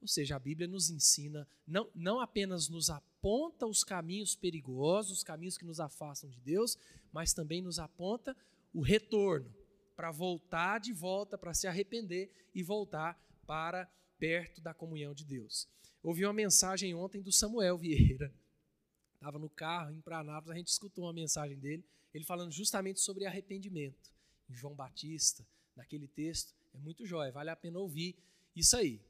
Ou 0.00 0.08
seja, 0.08 0.36
a 0.36 0.38
Bíblia 0.38 0.68
nos 0.68 0.90
ensina, 0.90 1.48
não, 1.66 1.88
não 1.94 2.20
apenas 2.20 2.68
nos 2.68 2.90
aponta 2.90 3.15
os 3.68 3.82
caminhos 3.82 4.34
perigosos, 4.34 5.18
os 5.18 5.24
caminhos 5.24 5.58
que 5.58 5.64
nos 5.64 5.80
afastam 5.80 6.30
de 6.30 6.40
Deus, 6.40 6.78
mas 7.12 7.32
também 7.32 7.60
nos 7.60 7.78
aponta 7.78 8.36
o 8.72 8.80
retorno, 8.80 9.52
para 9.96 10.10
voltar 10.10 10.78
de 10.78 10.92
volta, 10.92 11.38
para 11.38 11.54
se 11.54 11.66
arrepender 11.66 12.30
e 12.54 12.62
voltar 12.62 13.18
para 13.46 13.90
perto 14.18 14.60
da 14.60 14.74
comunhão 14.74 15.14
de 15.14 15.24
Deus. 15.24 15.66
Ouvi 16.02 16.24
uma 16.24 16.32
mensagem 16.32 16.94
ontem 16.94 17.22
do 17.22 17.32
Samuel 17.32 17.78
Vieira. 17.78 18.32
Estava 19.14 19.38
no 19.38 19.48
carro, 19.48 19.90
em 19.90 20.00
Pranápolis, 20.00 20.54
a 20.54 20.58
gente 20.58 20.68
escutou 20.68 21.04
uma 21.04 21.12
mensagem 21.12 21.58
dele, 21.58 21.82
ele 22.12 22.24
falando 22.24 22.52
justamente 22.52 23.00
sobre 23.00 23.24
arrependimento. 23.24 24.12
Em 24.48 24.54
João 24.54 24.74
Batista, 24.74 25.44
naquele 25.74 26.06
texto, 26.06 26.54
é 26.74 26.78
muito 26.78 27.04
jóia, 27.06 27.32
vale 27.32 27.50
a 27.50 27.56
pena 27.56 27.78
ouvir 27.78 28.14
isso 28.54 28.76
aí. 28.76 29.00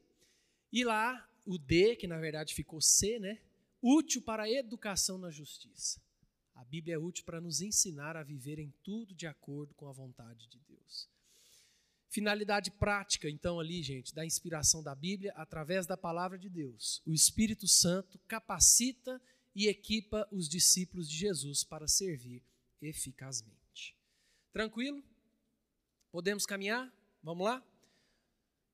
E 0.73 0.85
lá, 0.85 1.29
o 1.45 1.59
D, 1.59 1.97
que 1.97 2.07
na 2.07 2.19
verdade 2.19 2.55
ficou 2.55 2.81
C, 2.81 3.19
né? 3.19 3.41
Útil 3.89 4.21
para 4.21 4.43
a 4.43 4.51
educação 4.51 5.17
na 5.17 5.31
justiça. 5.31 6.03
A 6.57 6.65
Bíblia 6.65 6.97
é 6.97 6.99
útil 6.99 7.25
para 7.25 7.41
nos 7.41 7.61
ensinar 7.61 8.17
a 8.17 8.25
viver 8.25 8.59
em 8.59 8.75
tudo 8.83 9.15
de 9.15 9.29
acordo 9.29 9.73
com 9.75 9.87
a 9.87 9.93
vontade 9.93 10.49
de 10.49 10.59
Deus. 10.59 11.09
Finalidade 12.09 12.73
prática, 12.73 13.31
então, 13.31 13.61
ali, 13.61 13.85
gente, 13.85 14.13
da 14.13 14.27
inspiração 14.27 14.83
da 14.83 14.93
Bíblia, 14.93 15.33
através 15.37 15.87
da 15.87 15.97
palavra 15.97 16.37
de 16.37 16.49
Deus. 16.49 17.01
O 17.07 17.15
Espírito 17.15 17.69
Santo 17.69 18.19
capacita 18.27 19.23
e 19.55 19.69
equipa 19.69 20.27
os 20.33 20.49
discípulos 20.49 21.09
de 21.09 21.17
Jesus 21.17 21.63
para 21.63 21.87
servir 21.87 22.43
eficazmente. 22.83 23.97
Tranquilo? 24.53 25.01
Podemos 26.11 26.45
caminhar? 26.45 26.93
Vamos 27.23 27.47
lá? 27.47 27.65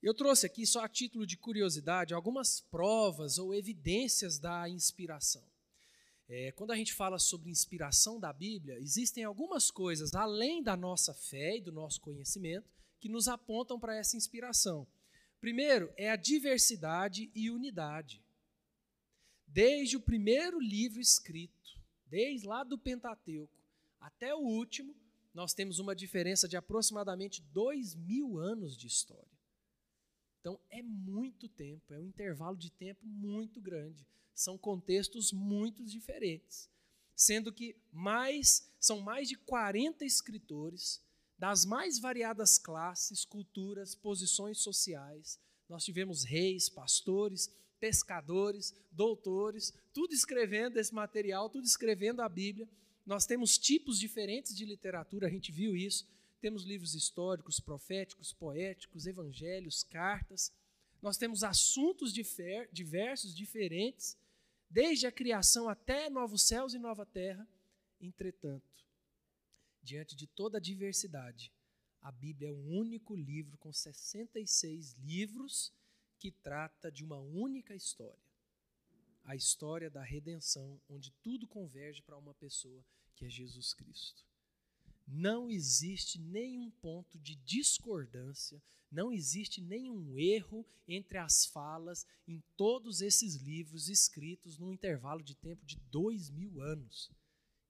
Eu 0.02 0.12
trouxe 0.12 0.44
aqui, 0.46 0.66
só 0.66 0.80
a 0.80 0.88
título 0.88 1.24
de 1.24 1.36
curiosidade, 1.36 2.12
algumas 2.12 2.60
provas 2.60 3.38
ou 3.38 3.54
evidências 3.54 4.36
da 4.36 4.68
inspiração. 4.68 5.44
É, 6.28 6.50
quando 6.52 6.72
a 6.72 6.76
gente 6.76 6.92
fala 6.92 7.20
sobre 7.20 7.50
inspiração 7.50 8.18
da 8.18 8.32
Bíblia, 8.32 8.80
existem 8.80 9.22
algumas 9.22 9.70
coisas 9.70 10.12
além 10.12 10.60
da 10.60 10.76
nossa 10.76 11.14
fé 11.14 11.58
e 11.58 11.60
do 11.60 11.70
nosso 11.70 12.00
conhecimento 12.00 12.68
que 12.98 13.08
nos 13.08 13.28
apontam 13.28 13.78
para 13.78 13.96
essa 13.96 14.16
inspiração. 14.16 14.88
Primeiro 15.40 15.92
é 15.96 16.10
a 16.10 16.16
diversidade 16.16 17.30
e 17.32 17.48
unidade. 17.48 18.24
Desde 19.46 19.96
o 19.96 20.00
primeiro 20.00 20.58
livro 20.58 21.00
escrito, 21.00 21.78
desde 22.06 22.46
lá 22.46 22.64
do 22.64 22.76
Pentateuco 22.76 23.56
até 24.00 24.34
o 24.34 24.40
último, 24.40 24.96
nós 25.32 25.54
temos 25.54 25.78
uma 25.78 25.94
diferença 25.94 26.48
de 26.48 26.56
aproximadamente 26.56 27.40
dois 27.52 27.94
mil 27.94 28.38
anos 28.38 28.76
de 28.76 28.88
história. 28.88 29.31
Então, 30.42 30.58
é 30.70 30.82
muito 30.82 31.48
tempo, 31.48 31.94
é 31.94 32.00
um 32.00 32.08
intervalo 32.08 32.56
de 32.56 32.68
tempo 32.68 33.06
muito 33.06 33.60
grande. 33.60 34.04
São 34.34 34.58
contextos 34.58 35.32
muito 35.32 35.84
diferentes. 35.84 36.68
Sendo 37.14 37.52
que 37.52 37.76
mais 37.92 38.68
são 38.80 39.00
mais 39.00 39.28
de 39.28 39.36
40 39.36 40.04
escritores 40.04 41.00
das 41.38 41.64
mais 41.64 42.00
variadas 42.00 42.58
classes, 42.58 43.24
culturas, 43.24 43.94
posições 43.94 44.58
sociais. 44.58 45.38
Nós 45.68 45.84
tivemos 45.84 46.24
reis, 46.24 46.68
pastores, 46.68 47.48
pescadores, 47.78 48.74
doutores, 48.90 49.72
tudo 49.92 50.12
escrevendo 50.12 50.76
esse 50.76 50.92
material, 50.92 51.48
tudo 51.48 51.64
escrevendo 51.64 52.20
a 52.20 52.28
Bíblia. 52.28 52.68
Nós 53.06 53.26
temos 53.26 53.56
tipos 53.58 53.96
diferentes 53.96 54.56
de 54.56 54.64
literatura, 54.64 55.28
a 55.28 55.30
gente 55.30 55.52
viu 55.52 55.76
isso 55.76 56.04
temos 56.42 56.64
livros 56.64 56.96
históricos, 56.96 57.60
proféticos, 57.60 58.32
poéticos, 58.32 59.06
evangelhos, 59.06 59.84
cartas. 59.84 60.52
Nós 61.00 61.16
temos 61.16 61.44
assuntos 61.44 62.12
diversos, 62.12 63.32
diferentes, 63.32 64.18
desde 64.68 65.06
a 65.06 65.12
criação 65.12 65.68
até 65.68 66.10
novos 66.10 66.42
céus 66.42 66.74
e 66.74 66.80
nova 66.80 67.06
terra. 67.06 67.48
Entretanto, 68.00 68.84
diante 69.80 70.16
de 70.16 70.26
toda 70.26 70.58
a 70.58 70.60
diversidade, 70.60 71.52
a 72.00 72.10
Bíblia 72.10 72.48
é 72.48 72.52
um 72.52 72.76
único 72.76 73.14
livro 73.14 73.56
com 73.58 73.72
66 73.72 74.94
livros 74.94 75.72
que 76.18 76.32
trata 76.32 76.90
de 76.90 77.04
uma 77.04 77.20
única 77.20 77.72
história. 77.72 78.18
A 79.24 79.36
história 79.36 79.88
da 79.88 80.02
redenção, 80.02 80.80
onde 80.88 81.12
tudo 81.22 81.46
converge 81.46 82.02
para 82.02 82.18
uma 82.18 82.34
pessoa 82.34 82.84
que 83.14 83.26
é 83.26 83.30
Jesus 83.30 83.72
Cristo 83.72 84.31
não 85.06 85.50
existe 85.50 86.18
nenhum 86.18 86.70
ponto 86.70 87.18
de 87.18 87.34
discordância, 87.36 88.62
não 88.90 89.12
existe 89.12 89.60
nenhum 89.60 90.18
erro 90.18 90.66
entre 90.86 91.18
as 91.18 91.46
falas 91.46 92.06
em 92.28 92.42
todos 92.56 93.00
esses 93.00 93.36
livros 93.36 93.88
escritos 93.88 94.58
num 94.58 94.72
intervalo 94.72 95.22
de 95.22 95.34
tempo 95.34 95.64
de 95.64 95.76
dois 95.90 96.28
mil 96.30 96.60
anos. 96.60 97.10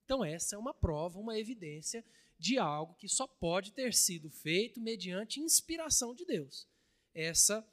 Então, 0.05 0.25
essa 0.25 0.57
é 0.57 0.59
uma 0.59 0.75
prova, 0.75 1.19
uma 1.19 1.39
evidência 1.39 2.05
de 2.39 2.59
algo 2.59 2.95
que 2.97 3.09
só 3.09 3.27
pode 3.27 3.73
ter 3.73 3.95
sido 3.95 4.29
feito 4.29 4.81
mediante 4.81 5.41
inspiração 5.41 6.13
de 6.13 6.25
Deus. 6.25 6.67
Essa 7.15 7.65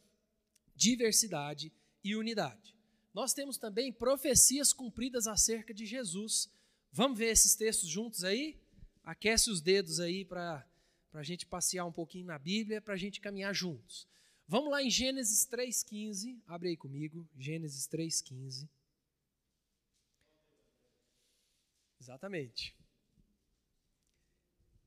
diversidade 0.75 1.73
e 2.03 2.15
unidade. 2.15 2.75
Nós 3.13 3.33
temos 3.33 3.57
também 3.57 3.91
profecias 3.91 4.71
cumpridas 4.71 5.25
acerca 5.25 5.73
de 5.73 5.85
Jesus. 5.85 6.49
Vamos 6.91 7.17
ver 7.17 7.31
esses 7.31 7.55
textos 7.55 7.89
juntos 7.89 8.23
aí? 8.23 8.59
Aquece 9.03 9.49
os 9.49 9.61
dedos 9.61 9.99
aí 9.99 10.23
para 10.23 10.65
a 11.13 11.23
gente 11.23 11.45
passear 11.45 11.85
um 11.85 11.91
pouquinho 11.91 12.25
na 12.25 12.37
Bíblia, 12.37 12.81
para 12.81 12.93
a 12.93 12.97
gente 12.97 13.21
caminhar 13.21 13.53
juntos. 13.53 14.07
Vamos 14.47 14.71
lá 14.71 14.81
em 14.81 14.89
Gênesis 14.89 15.45
3,15. 15.45 16.41
Abre 16.47 16.69
aí 16.69 16.77
comigo, 16.77 17.27
Gênesis 17.37 17.87
3,15. 17.87 18.67
Exatamente. 22.01 22.75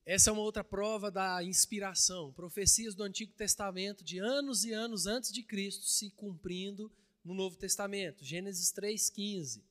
Essa 0.05 0.29
é 0.29 0.33
uma 0.33 0.41
outra 0.41 0.65
prova 0.65 1.09
da 1.09 1.41
inspiração. 1.43 2.33
Profecias 2.33 2.93
do 2.93 3.03
Antigo 3.03 3.31
Testamento 3.31 4.03
de 4.03 4.19
anos 4.19 4.65
e 4.65 4.73
anos 4.73 5.07
antes 5.07 5.31
de 5.31 5.41
Cristo 5.41 5.85
se 5.85 6.09
cumprindo 6.11 6.91
no 7.23 7.33
Novo 7.33 7.55
Testamento. 7.55 8.25
Gênesis 8.25 8.73
3,15. 8.73 9.61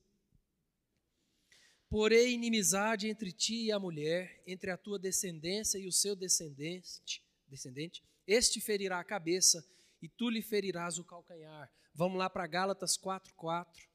Porém, 1.93 2.33
inimizade 2.33 3.07
entre 3.07 3.31
ti 3.31 3.65
e 3.65 3.71
a 3.71 3.77
mulher, 3.77 4.41
entre 4.47 4.71
a 4.71 4.77
tua 4.77 4.97
descendência 4.97 5.77
e 5.77 5.85
o 5.85 5.91
seu 5.91 6.15
descendente, 6.15 7.23
descendente, 7.47 8.03
este 8.25 8.59
ferirá 8.59 8.99
a 8.99 9.03
cabeça 9.03 9.63
e 10.01 10.09
tu 10.09 10.27
lhe 10.27 10.41
ferirás 10.41 10.97
o 10.97 11.05
calcanhar. 11.05 11.71
Vamos 11.93 12.17
lá 12.17 12.31
para 12.31 12.47
Gálatas 12.47 12.97
4:4. 12.97 13.87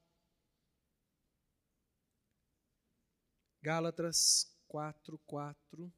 Gálatas 3.60 4.56
4:4. 4.68 5.92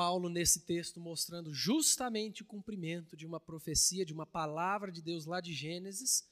Paulo 0.00 0.30
nesse 0.30 0.60
texto 0.60 0.98
mostrando 0.98 1.52
justamente 1.52 2.40
o 2.40 2.46
cumprimento 2.46 3.14
de 3.14 3.26
uma 3.26 3.38
profecia, 3.38 4.02
de 4.02 4.14
uma 4.14 4.24
palavra 4.24 4.90
de 4.90 5.02
Deus 5.02 5.26
lá 5.26 5.42
de 5.42 5.52
Gênesis. 5.52 6.26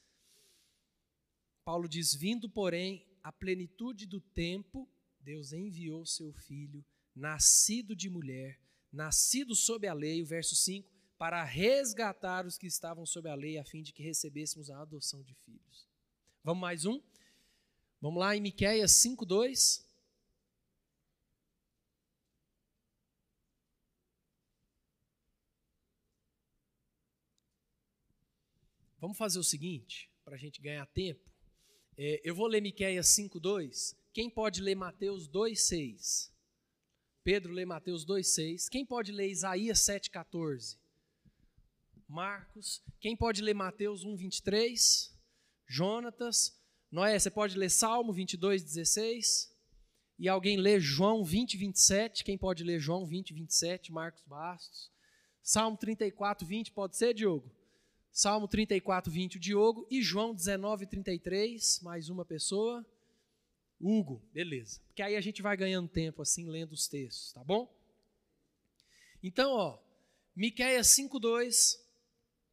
Paulo 1.63 1.87
diz: 1.87 2.15
Vindo, 2.15 2.49
porém, 2.49 3.05
a 3.21 3.31
plenitude 3.31 4.07
do 4.07 4.19
tempo, 4.19 4.89
Deus 5.19 5.53
enviou 5.53 6.03
seu 6.03 6.33
filho, 6.33 6.83
nascido 7.15 7.95
de 7.95 8.09
mulher, 8.09 8.59
nascido 8.91 9.53
sob 9.53 9.87
a 9.87 9.93
lei, 9.93 10.23
o 10.23 10.25
verso 10.25 10.55
5, 10.55 10.91
para 11.15 11.43
resgatar 11.43 12.47
os 12.47 12.57
que 12.57 12.65
estavam 12.65 13.05
sob 13.05 13.29
a 13.29 13.35
lei, 13.35 13.59
a 13.59 13.63
fim 13.63 13.83
de 13.83 13.93
que 13.93 14.01
recebêssemos 14.01 14.71
a 14.71 14.81
adoção 14.81 15.21
de 15.21 15.35
filhos. 15.45 15.87
Vamos 16.43 16.61
mais 16.61 16.85
um? 16.85 16.99
Vamos 18.01 18.19
lá 18.19 18.35
em 18.35 18.41
Miqueias 18.41 18.93
5:2. 18.93 19.87
Vamos 28.99 29.17
fazer 29.17 29.39
o 29.39 29.43
seguinte, 29.43 30.11
para 30.25 30.35
a 30.35 30.37
gente 30.37 30.61
ganhar 30.61 30.85
tempo. 30.87 31.23
É, 31.97 32.21
eu 32.23 32.35
vou 32.35 32.47
ler 32.47 32.61
Miqueias 32.61 33.07
5,2. 33.07 33.95
Quem 34.13 34.29
pode 34.29 34.61
ler 34.61 34.75
Mateus 34.75 35.27
2,6? 35.29 36.29
Pedro 37.23 37.53
lê 37.53 37.63
Mateus 37.65 38.05
2,6. 38.05 38.67
Quem 38.69 38.85
pode 38.85 39.13
ler 39.13 39.29
Isaías 39.29 39.79
7,14? 39.79 40.77
Marcos. 42.07 42.83
Quem 42.99 43.15
pode 43.15 43.41
ler 43.41 43.53
Mateus 43.53 44.03
1, 44.03 44.17
23? 44.17 45.17
Jonatas. 45.65 46.59
Noé, 46.91 47.17
você 47.17 47.29
pode 47.29 47.57
ler 47.57 47.69
Salmo 47.69 48.11
22, 48.11 48.63
16? 48.63 49.55
E 50.17 50.27
alguém 50.27 50.57
lê 50.57 50.77
João 50.79 51.23
20, 51.23 51.55
27? 51.55 52.25
Quem 52.25 52.37
pode 52.37 52.65
ler 52.65 52.79
João 52.79 53.05
20, 53.05 53.33
27? 53.33 53.93
Marcos 53.93 54.23
Bastos. 54.23 54.91
Salmo 55.41 55.77
34, 55.77 56.45
20, 56.45 56.71
pode 56.73 56.97
ser, 56.97 57.13
Diogo? 57.13 57.58
Salmo 58.19 58.49
34, 58.49 59.09
20, 59.09 59.37
o 59.37 59.39
Diogo. 59.39 59.87
E 59.89 60.01
João 60.01 60.35
19, 60.35 60.85
33, 60.87 61.79
mais 61.81 62.09
uma 62.09 62.25
pessoa. 62.25 62.85
Hugo, 63.79 64.21
beleza. 64.33 64.81
Porque 64.87 65.01
aí 65.01 65.15
a 65.15 65.21
gente 65.21 65.41
vai 65.41 65.55
ganhando 65.55 65.87
tempo 65.87 66.21
assim, 66.21 66.49
lendo 66.49 66.73
os 66.73 66.85
textos, 66.85 67.31
tá 67.31 67.41
bom? 67.41 67.73
Então, 69.23 69.51
ó, 69.51 69.79
Miqueias 70.35 70.87
5:2, 70.87 71.79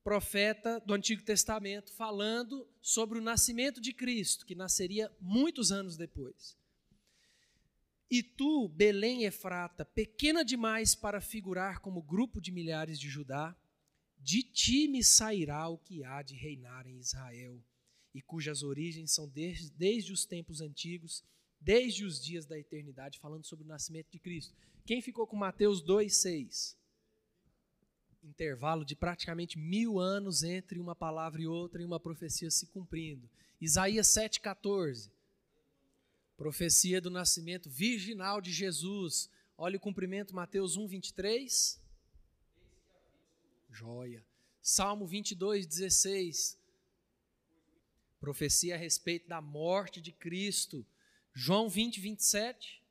profeta 0.05 0.79
do 0.87 0.95
Antigo 0.95 1.25
Testamento, 1.25 1.93
falando 1.95 2.65
sobre 2.81 3.19
o 3.19 3.23
nascimento 3.23 3.81
de 3.81 3.93
Cristo, 3.93 4.47
que 4.47 4.55
nasceria 4.55 5.11
muitos 5.21 5.73
anos 5.73 5.97
depois. 5.97 6.57
E 8.09 8.23
tu, 8.23 8.69
Belém 8.69 9.25
Efrata, 9.25 9.85
pequena 9.85 10.45
demais 10.45 10.95
para 10.95 11.21
figurar 11.21 11.81
como 11.81 12.01
grupo 12.01 12.41
de 12.41 12.53
milhares 12.53 13.01
de 13.01 13.09
Judá, 13.09 13.53
de 14.27 14.43
ti 14.43 14.89
me 14.89 15.05
sairá 15.05 15.69
o 15.69 15.79
que 15.79 16.03
há 16.03 16.21
de 16.21 16.35
reinar 16.35 16.85
em 16.85 16.99
Israel, 16.99 17.63
e 18.13 18.21
cujas 18.21 18.65
origens 18.65 19.13
são 19.13 19.29
desde, 19.29 19.71
desde 19.71 20.13
os 20.13 20.25
tempos 20.25 20.61
antigos, 20.61 21.23
desde 21.61 22.05
os 22.05 22.21
dias 22.21 22.45
da 22.45 22.59
eternidade, 22.59 23.21
falando 23.21 23.47
sobre 23.47 23.65
o 23.65 23.69
nascimento 23.69 24.11
de 24.11 24.19
Cristo. 24.19 24.53
Quem 24.85 25.01
ficou 25.01 25.29
com 25.29 25.37
Mateus 25.37 25.81
2,6? 25.81 26.75
Intervalo 28.21 28.85
de 28.85 28.97
praticamente 28.97 29.61
mil 29.61 30.01
anos 30.01 30.43
entre 30.43 30.81
uma 30.81 30.97
palavra 30.97 31.41
e 31.41 31.47
outra 31.47 31.81
e 31.81 31.85
uma 31.85 32.01
profecia 32.01 32.51
se 32.51 32.67
cumprindo. 32.67 33.31
Isaías 33.61 34.09
7,14. 34.09 35.09
Profecia 36.37 37.01
do 37.01 37.11
nascimento 37.11 37.71
virginal 37.71 38.41
de 38.41 38.53
Jesus. 38.53 39.31
Olha 39.57 39.77
o 39.77 39.81
cumprimento, 39.81 40.35
Mateus 40.35 40.77
1, 40.77 40.89
23. 40.89 41.86
Joia. 43.77 44.25
Salmo 44.63 45.07
22, 45.07 45.67
16. 45.67 46.59
Profecia 48.19 48.75
a 48.75 48.79
respeito 48.79 49.29
da 49.29 49.43
morte 49.43 50.01
de 50.01 50.13
Cristo. 50.13 50.85
João 51.35 51.69
20, 51.69 52.01
27. 52.01 52.83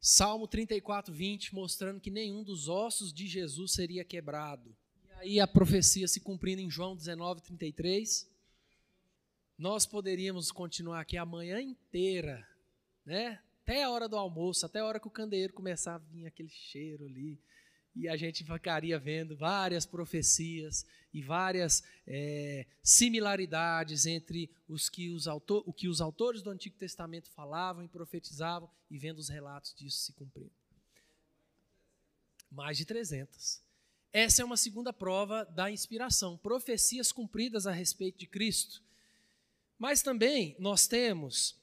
Salmo 0.00 0.48
34, 0.48 1.12
20, 1.12 1.54
mostrando 1.54 2.00
que 2.00 2.10
nenhum 2.10 2.42
dos 2.42 2.66
ossos 2.66 3.12
de 3.12 3.26
Jesus 3.26 3.72
seria 3.72 4.04
quebrado. 4.04 4.74
E 5.04 5.12
aí 5.12 5.40
a 5.40 5.46
profecia 5.46 6.08
se 6.08 6.20
cumprindo 6.20 6.62
em 6.62 6.70
João 6.70 6.96
19, 6.96 7.42
33. 7.42 8.26
Nós 9.58 9.84
poderíamos 9.84 10.50
continuar 10.50 11.00
aqui 11.00 11.18
a 11.18 11.26
manhã 11.26 11.60
inteira, 11.60 12.46
né? 13.04 13.42
Até 13.62 13.82
a 13.82 13.90
hora 13.90 14.08
do 14.08 14.16
almoço, 14.16 14.64
até 14.64 14.78
a 14.78 14.86
hora 14.86 15.00
que 15.00 15.08
o 15.08 15.10
candeeiro 15.10 15.52
começar 15.52 15.96
a 15.96 15.98
vir 15.98 16.26
aquele 16.26 16.48
cheiro 16.48 17.04
ali 17.04 17.38
e 17.96 18.08
a 18.08 18.16
gente 18.16 18.44
ficaria 18.44 18.98
vendo 18.98 19.34
várias 19.34 19.86
profecias 19.86 20.84
e 21.12 21.22
várias 21.22 21.82
é, 22.06 22.66
similaridades 22.82 24.04
entre 24.04 24.50
os 24.68 24.90
que 24.90 25.10
os, 25.10 25.26
autor, 25.26 25.62
o 25.66 25.72
que 25.72 25.88
os 25.88 26.02
autores 26.02 26.42
do 26.42 26.50
Antigo 26.50 26.76
Testamento 26.76 27.30
falavam 27.30 27.82
e 27.82 27.88
profetizavam 27.88 28.70
e 28.90 28.98
vendo 28.98 29.18
os 29.18 29.30
relatos 29.30 29.74
disso 29.74 29.98
se 29.98 30.12
cumprir. 30.12 30.50
Mais 32.50 32.76
de 32.76 32.84
300. 32.84 33.62
Essa 34.12 34.42
é 34.42 34.44
uma 34.44 34.58
segunda 34.58 34.92
prova 34.92 35.44
da 35.46 35.70
inspiração, 35.70 36.36
profecias 36.36 37.10
cumpridas 37.10 37.66
a 37.66 37.72
respeito 37.72 38.18
de 38.18 38.26
Cristo. 38.26 38.82
Mas 39.78 40.02
também 40.02 40.54
nós 40.58 40.86
temos 40.86 41.58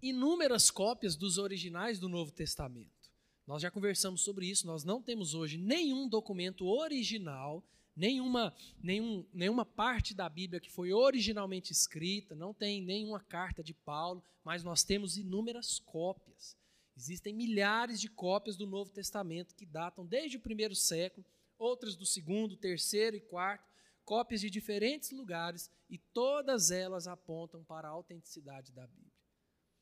inúmeras 0.00 0.72
cópias 0.72 1.14
dos 1.14 1.38
originais 1.38 2.00
do 2.00 2.08
Novo 2.08 2.32
Testamento. 2.32 3.01
Nós 3.46 3.62
já 3.62 3.70
conversamos 3.70 4.22
sobre 4.22 4.46
isso, 4.46 4.66
nós 4.66 4.84
não 4.84 5.02
temos 5.02 5.34
hoje 5.34 5.58
nenhum 5.58 6.08
documento 6.08 6.66
original, 6.66 7.64
nenhuma, 7.94 8.54
nenhum, 8.80 9.26
nenhuma 9.32 9.64
parte 9.64 10.14
da 10.14 10.28
Bíblia 10.28 10.60
que 10.60 10.70
foi 10.70 10.92
originalmente 10.92 11.72
escrita, 11.72 12.34
não 12.34 12.54
tem 12.54 12.80
nenhuma 12.80 13.20
carta 13.20 13.62
de 13.62 13.74
Paulo, 13.74 14.22
mas 14.44 14.62
nós 14.62 14.84
temos 14.84 15.16
inúmeras 15.16 15.80
cópias. 15.80 16.56
Existem 16.96 17.34
milhares 17.34 18.00
de 18.00 18.08
cópias 18.08 18.56
do 18.56 18.66
Novo 18.66 18.90
Testamento 18.90 19.54
que 19.56 19.66
datam 19.66 20.06
desde 20.06 20.36
o 20.36 20.40
primeiro 20.40 20.74
século, 20.74 21.26
outras 21.58 21.96
do 21.96 22.06
segundo, 22.06 22.56
terceiro 22.56 23.16
e 23.16 23.20
quarto, 23.20 23.68
cópias 24.04 24.40
de 24.40 24.50
diferentes 24.50 25.10
lugares 25.10 25.70
e 25.88 25.98
todas 25.98 26.70
elas 26.70 27.06
apontam 27.06 27.64
para 27.64 27.88
a 27.88 27.90
autenticidade 27.90 28.72
da 28.72 28.86
Bíblia. 28.86 29.12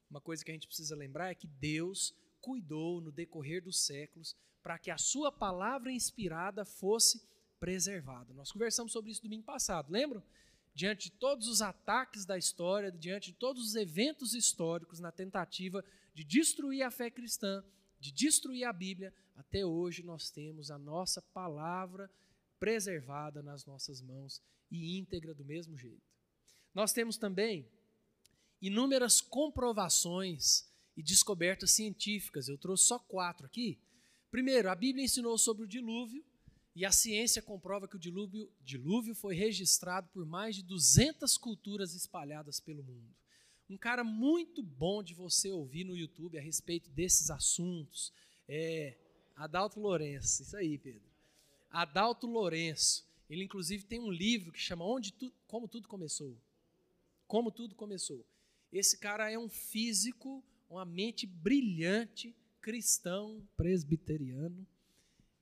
Uma 0.09 0.21
coisa 0.21 0.45
que 0.45 0.51
a 0.51 0.55
gente 0.55 0.67
precisa 0.67 0.97
lembrar 0.97 1.31
é 1.31 1.35
que 1.35 1.47
Deus 1.47 2.15
cuidou 2.41 3.01
no 3.01 3.13
decorrer 3.13 3.63
dos 3.63 3.85
séculos 3.85 4.37
para 4.63 4.79
que 4.79 4.91
a 4.91 4.99
sua 4.99 5.33
palavra 5.33 5.93
inspirada 5.93 6.65
fosse 6.65 7.23
preservada. 7.59 8.33
Nós 8.35 8.51
conversamos 8.51 8.93
sobre 8.93 9.11
isso 9.11 9.23
domingo 9.23 9.45
passado, 9.45 9.91
lembram? 9.91 10.23
Diante 10.75 11.11
de 11.11 11.17
todos 11.17 11.49
os 11.49 11.61
ataques 11.61 12.25
da 12.25 12.39
história, 12.39 12.91
diante 12.91 13.33
de 13.33 13.39
todos 13.39 13.63
os 13.63 13.75
eventos 13.75 14.35
históricos 14.35 15.01
na 15.01 15.11
tentativa 15.11 15.85
de 16.15 16.25
destruir 16.25 16.83
a 16.83 16.91
fé 16.91 17.11
cristã, 17.11 17.65
de 17.99 18.13
destruir 18.13 18.65
a 18.65 18.73
Bíblia, 18.73 19.13
até 19.37 19.65
hoje 19.65 20.03
nós 20.03 20.31
temos 20.31 20.71
a 20.71 20.79
nossa 20.79 21.21
palavra 21.21 22.11
preservada 22.59 23.43
nas 23.43 23.65
nossas 23.65 24.01
mãos 24.01 24.41
e 24.71 24.99
íntegra 24.99 25.35
do 25.35 25.45
mesmo 25.45 25.77
jeito. 25.77 26.03
Nós 26.75 26.93
temos 26.93 27.17
também 27.17 27.69
inúmeras 28.61 29.21
comprovações 29.21 30.70
e 31.01 31.03
descobertas 31.03 31.71
científicas. 31.71 32.47
Eu 32.47 32.59
trouxe 32.59 32.85
só 32.85 32.99
quatro 32.99 33.47
aqui. 33.47 33.79
Primeiro, 34.31 34.71
a 34.71 34.75
Bíblia 34.75 35.05
ensinou 35.05 35.37
sobre 35.39 35.65
o 35.65 35.67
dilúvio 35.67 36.23
e 36.77 36.85
a 36.85 36.93
ciência 36.93 37.41
comprova 37.41 37.89
que 37.89 37.97
o 37.97 37.99
dilúvio, 37.99 38.53
dilúvio 38.63 39.15
foi 39.15 39.35
registrado 39.35 40.09
por 40.13 40.27
mais 40.27 40.55
de 40.55 40.63
200 40.63 41.39
culturas 41.39 41.95
espalhadas 41.95 42.61
pelo 42.61 42.83
mundo. 42.83 43.17
Um 43.69 43.79
cara 43.79 44.05
muito 44.05 44.63
bom 44.63 45.03
de 45.03 45.15
você 45.15 45.51
ouvir 45.51 45.85
no 45.85 45.97
YouTube 45.97 46.37
a 46.37 46.43
respeito 46.43 46.91
desses 46.91 47.31
assuntos 47.31 48.13
é 48.47 48.99
Adalto 49.35 49.81
Lourenço. 49.81 50.43
Isso 50.43 50.57
aí, 50.57 50.77
Pedro. 50.77 51.09
Adalto 51.71 52.27
Lourenço. 52.27 53.09
Ele, 53.29 53.45
inclusive, 53.45 53.85
tem 53.85 54.01
um 54.01 54.11
livro 54.11 54.53
que 54.53 54.61
chama 54.61 54.85
Onde 54.85 55.13
tu, 55.15 55.33
Como 55.47 55.67
Tudo 55.67 55.89
Começou. 55.89 56.37
Como 57.27 57.51
Tudo 57.51 57.75
Começou. 57.75 58.27
Esse 58.71 58.99
cara 58.99 59.31
é 59.31 59.39
um 59.39 59.49
físico 59.49 60.45
uma 60.71 60.85
mente 60.85 61.27
brilhante, 61.27 62.35
cristão, 62.61 63.43
presbiteriano 63.57 64.65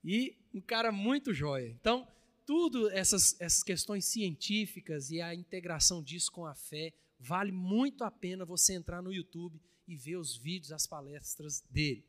e 0.03 0.35
um 0.53 0.59
cara 0.59 0.91
muito 0.91 1.33
jóia. 1.33 1.69
Então, 1.69 2.07
tudo 2.45 2.89
essas, 2.89 3.39
essas 3.39 3.61
questões 3.61 4.05
científicas 4.05 5.11
e 5.11 5.21
a 5.21 5.35
integração 5.35 6.01
disso 6.01 6.31
com 6.31 6.47
a 6.47 6.55
fé, 6.55 6.91
vale 7.19 7.51
muito 7.51 8.03
a 8.03 8.09
pena 8.09 8.43
você 8.43 8.73
entrar 8.73 9.03
no 9.03 9.13
YouTube 9.13 9.61
e 9.87 9.95
ver 9.95 10.17
os 10.17 10.35
vídeos, 10.35 10.71
as 10.71 10.87
palestras 10.87 11.63
dele. 11.69 12.03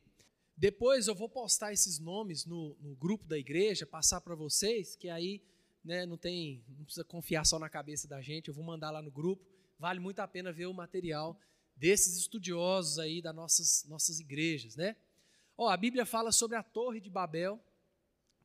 Depois 0.57 1.07
eu 1.07 1.15
vou 1.15 1.29
postar 1.29 1.73
esses 1.73 1.99
nomes 1.99 2.47
no, 2.47 2.77
no 2.81 2.95
grupo 2.95 3.27
da 3.27 3.39
igreja, 3.39 3.85
passar 3.85 4.21
para 4.21 4.35
vocês, 4.35 4.97
que 4.97 5.09
aí 5.11 5.43
né, 5.85 6.07
não 6.07 6.17
tem, 6.17 6.65
não 6.69 6.85
precisa 6.85 7.05
confiar 7.05 7.45
só 7.45 7.59
na 7.59 7.69
cabeça 7.69 8.09
da 8.09 8.23
gente, 8.23 8.49
eu 8.49 8.55
vou 8.55 8.65
mandar 8.65 8.91
lá 8.91 9.03
no 9.03 9.11
grupo. 9.11 9.45
Vale 9.79 9.99
muito 9.99 10.21
a 10.21 10.29
pena 10.29 10.53
ver 10.53 10.67
o 10.67 10.75
material 10.75 11.39
desses 11.81 12.19
estudiosos 12.19 12.99
aí 12.99 13.23
das 13.23 13.35
nossas, 13.35 13.87
nossas 13.89 14.21
igrejas, 14.21 14.77
né? 14.77 14.95
Ó, 15.57 15.69
a 15.69 15.77
Bíblia 15.79 16.05
fala 16.05 16.31
sobre 16.31 16.57
a 16.57 16.63
Torre 16.63 17.01
de 17.01 17.09
Babel, 17.09 17.59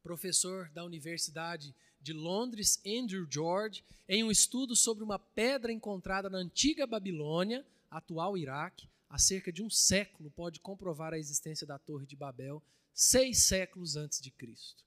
professor 0.02 0.70
da 0.70 0.86
Universidade 0.86 1.76
de 2.00 2.14
Londres, 2.14 2.80
Andrew 2.86 3.28
George, 3.30 3.84
em 4.08 4.24
um 4.24 4.32
estudo 4.32 4.74
sobre 4.74 5.04
uma 5.04 5.20
pedra 5.20 5.72
encontrada 5.72 6.30
na 6.30 6.38
antiga 6.38 6.88
Babilônia, 6.88 7.66
atual 7.92 8.38
Iraque, 8.38 8.88
há 9.10 9.18
cerca 9.18 9.52
de 9.52 9.62
um 9.62 9.70
século, 9.70 10.32
pode 10.32 10.62
comprovar 10.62 11.14
a 11.14 11.20
existência 11.20 11.68
da 11.68 11.78
Torre 11.78 12.06
de 12.06 12.16
Babel, 12.16 12.64
seis 12.94 13.40
séculos 13.40 13.98
antes 13.98 14.22
de 14.22 14.32
Cristo. 14.32 14.86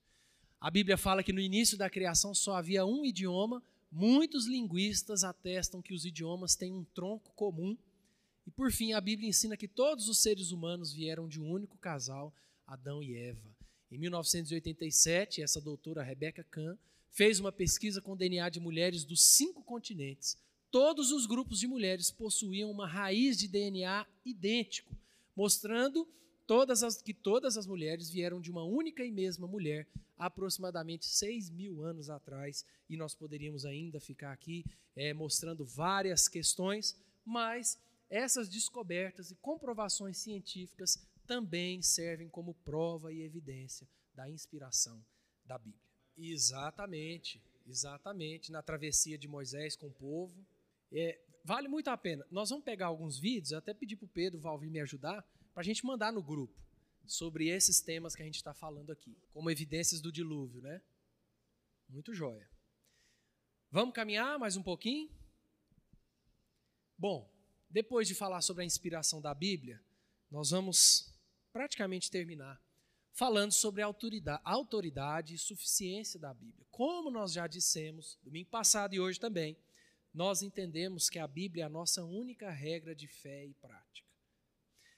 A 0.59 0.71
Bíblia 0.71 0.97
fala 0.97 1.23
que 1.23 1.35
no 1.35 1.41
início 1.41 1.77
da 1.77 1.91
criação 1.91 2.35
só 2.35 2.57
havia 2.57 2.87
um 2.87 3.05
idioma, 3.05 3.63
muitos 3.93 4.47
linguistas 4.47 5.23
atestam 5.23 5.83
que 5.83 5.93
os 5.93 6.07
idiomas 6.07 6.57
têm 6.57 6.73
um 6.73 6.85
tronco 6.85 7.31
comum 7.35 7.77
e 8.49 8.51
por 8.51 8.73
fim, 8.73 8.95
a 8.95 9.01
Bíblia 9.03 9.29
ensina 9.29 9.59
que 9.59 9.69
todos 9.69 10.09
os 10.09 10.23
seres 10.23 10.53
humanos 10.53 10.91
vieram 10.91 11.29
de 11.29 11.39
um 11.39 11.51
único 11.51 11.77
casal, 11.77 12.35
Adão 12.67 13.03
e 13.03 13.15
Eva. 13.15 13.55
Em 13.93 13.99
1987, 13.99 15.43
essa 15.43 15.61
doutora 15.61 16.03
Rebecca 16.03 16.43
Kahn 16.45 16.75
fez 17.11 17.39
uma 17.41 17.53
pesquisa 17.53 18.01
com 18.01 18.17
DNA 18.17 18.49
de 18.49 18.59
mulheres 18.59 19.05
dos 19.05 19.23
cinco 19.23 19.63
continentes. 19.63 20.35
Todos 20.71 21.13
os 21.13 21.27
grupos 21.27 21.61
de 21.61 21.67
mulheres 21.67 22.11
possuíam 22.11 22.71
uma 22.71 22.87
raiz 22.87 23.37
de 23.37 23.49
DNA 23.49 24.07
idêntico, 24.25 24.97
mostrando 25.37 26.09
todas 26.47 26.83
as, 26.83 27.03
que 27.03 27.13
todas 27.13 27.59
as 27.59 27.67
mulheres 27.67 28.09
vieram 28.09 28.41
de 28.41 28.51
uma 28.51 28.65
única 28.65 29.05
e 29.05 29.13
mesma 29.13 29.47
mulher, 29.47 29.87
aproximadamente 30.17 31.05
seis 31.05 31.51
mil 31.51 31.85
anos 31.85 32.09
atrás, 32.09 32.65
e 32.89 32.97
nós 32.97 33.15
poderíamos 33.15 33.67
ainda 33.67 34.01
ficar 34.01 34.33
aqui 34.33 34.65
é, 34.97 35.13
mostrando 35.13 35.67
várias 35.67 36.29
questões, 36.29 36.97
mas 37.27 37.79
essas 38.11 38.49
descobertas 38.49 39.31
e 39.31 39.37
comprovações 39.37 40.19
científicas 40.19 40.99
também 41.27 41.83
servem 41.83 42.29
como 42.29 42.55
prova 42.55 43.13
e 43.13 43.23
evidência 43.23 43.87
da 44.15 44.29
inspiração 44.31 45.05
da 45.45 45.59
Bíblia. 45.59 45.83
Exatamente, 46.17 47.41
exatamente. 47.67 48.51
Na 48.51 48.63
travessia 48.63 49.19
de 49.19 49.29
Moisés 49.29 49.77
com 49.77 49.87
o 49.87 49.93
povo. 49.93 50.45
É, 50.91 51.21
vale 51.45 51.69
muito 51.69 51.89
a 51.89 51.97
pena. 51.97 52.27
Nós 52.31 52.51
vamos 52.51 52.65
pegar 52.65 52.87
alguns 52.87 53.19
vídeos, 53.19 53.53
até 53.53 53.75
pedir 53.75 53.97
para 53.97 54.07
o 54.07 54.09
Pedro, 54.09 54.41
Valvir 54.41 54.71
me 54.71 54.81
ajudar, 54.81 55.23
para 55.53 55.61
a 55.61 55.65
gente 55.65 55.85
mandar 55.85 56.13
no 56.13 56.23
grupo 56.23 56.59
sobre 57.07 57.49
esses 57.49 57.81
temas 57.81 58.15
que 58.15 58.23
a 58.23 58.25
gente 58.25 58.37
está 58.37 58.53
falando 58.53 58.91
aqui, 58.91 59.17
como 59.33 59.51
evidências 59.51 60.01
do 60.01 60.13
dilúvio, 60.13 60.61
né? 60.61 60.83
Muito 61.89 62.13
jóia. 62.13 62.49
Vamos 63.71 63.95
caminhar 63.95 64.39
mais 64.39 64.57
um 64.57 64.63
pouquinho? 64.63 65.11
Bom, 66.99 67.31
depois 67.71 68.09
de 68.09 68.15
falar 68.15 68.41
sobre 68.41 68.63
a 68.63 68.67
inspiração 68.67 69.21
da 69.21 69.35
Bíblia, 69.35 69.83
nós 70.31 70.51
vamos 70.51 71.13
praticamente 71.53 72.11
terminar 72.11 72.61
falando 73.19 73.51
sobre 73.51 73.83
a 73.83 73.87
autoridade, 73.87 74.41
autoridade 74.45 75.35
e 75.35 75.39
suficiência 75.39 76.21
da 76.21 76.33
Bíblia. 76.33 76.65
Como 76.71 77.11
nós 77.11 77.33
já 77.33 77.49
dissemos 77.49 78.17
domingo 78.23 78.49
passado 78.49 78.95
e 78.95 79.01
hoje 79.01 79.19
também, 79.19 79.57
nós 80.15 80.41
entendemos 80.41 81.11
que 81.11 81.19
a 81.19 81.27
Bíblia 81.27 81.65
é 81.65 81.67
a 81.67 81.69
nossa 81.69 82.05
única 82.05 82.49
regra 82.49 82.95
de 82.95 83.09
fé 83.09 83.45
e 83.45 83.55
prática. 83.55 84.07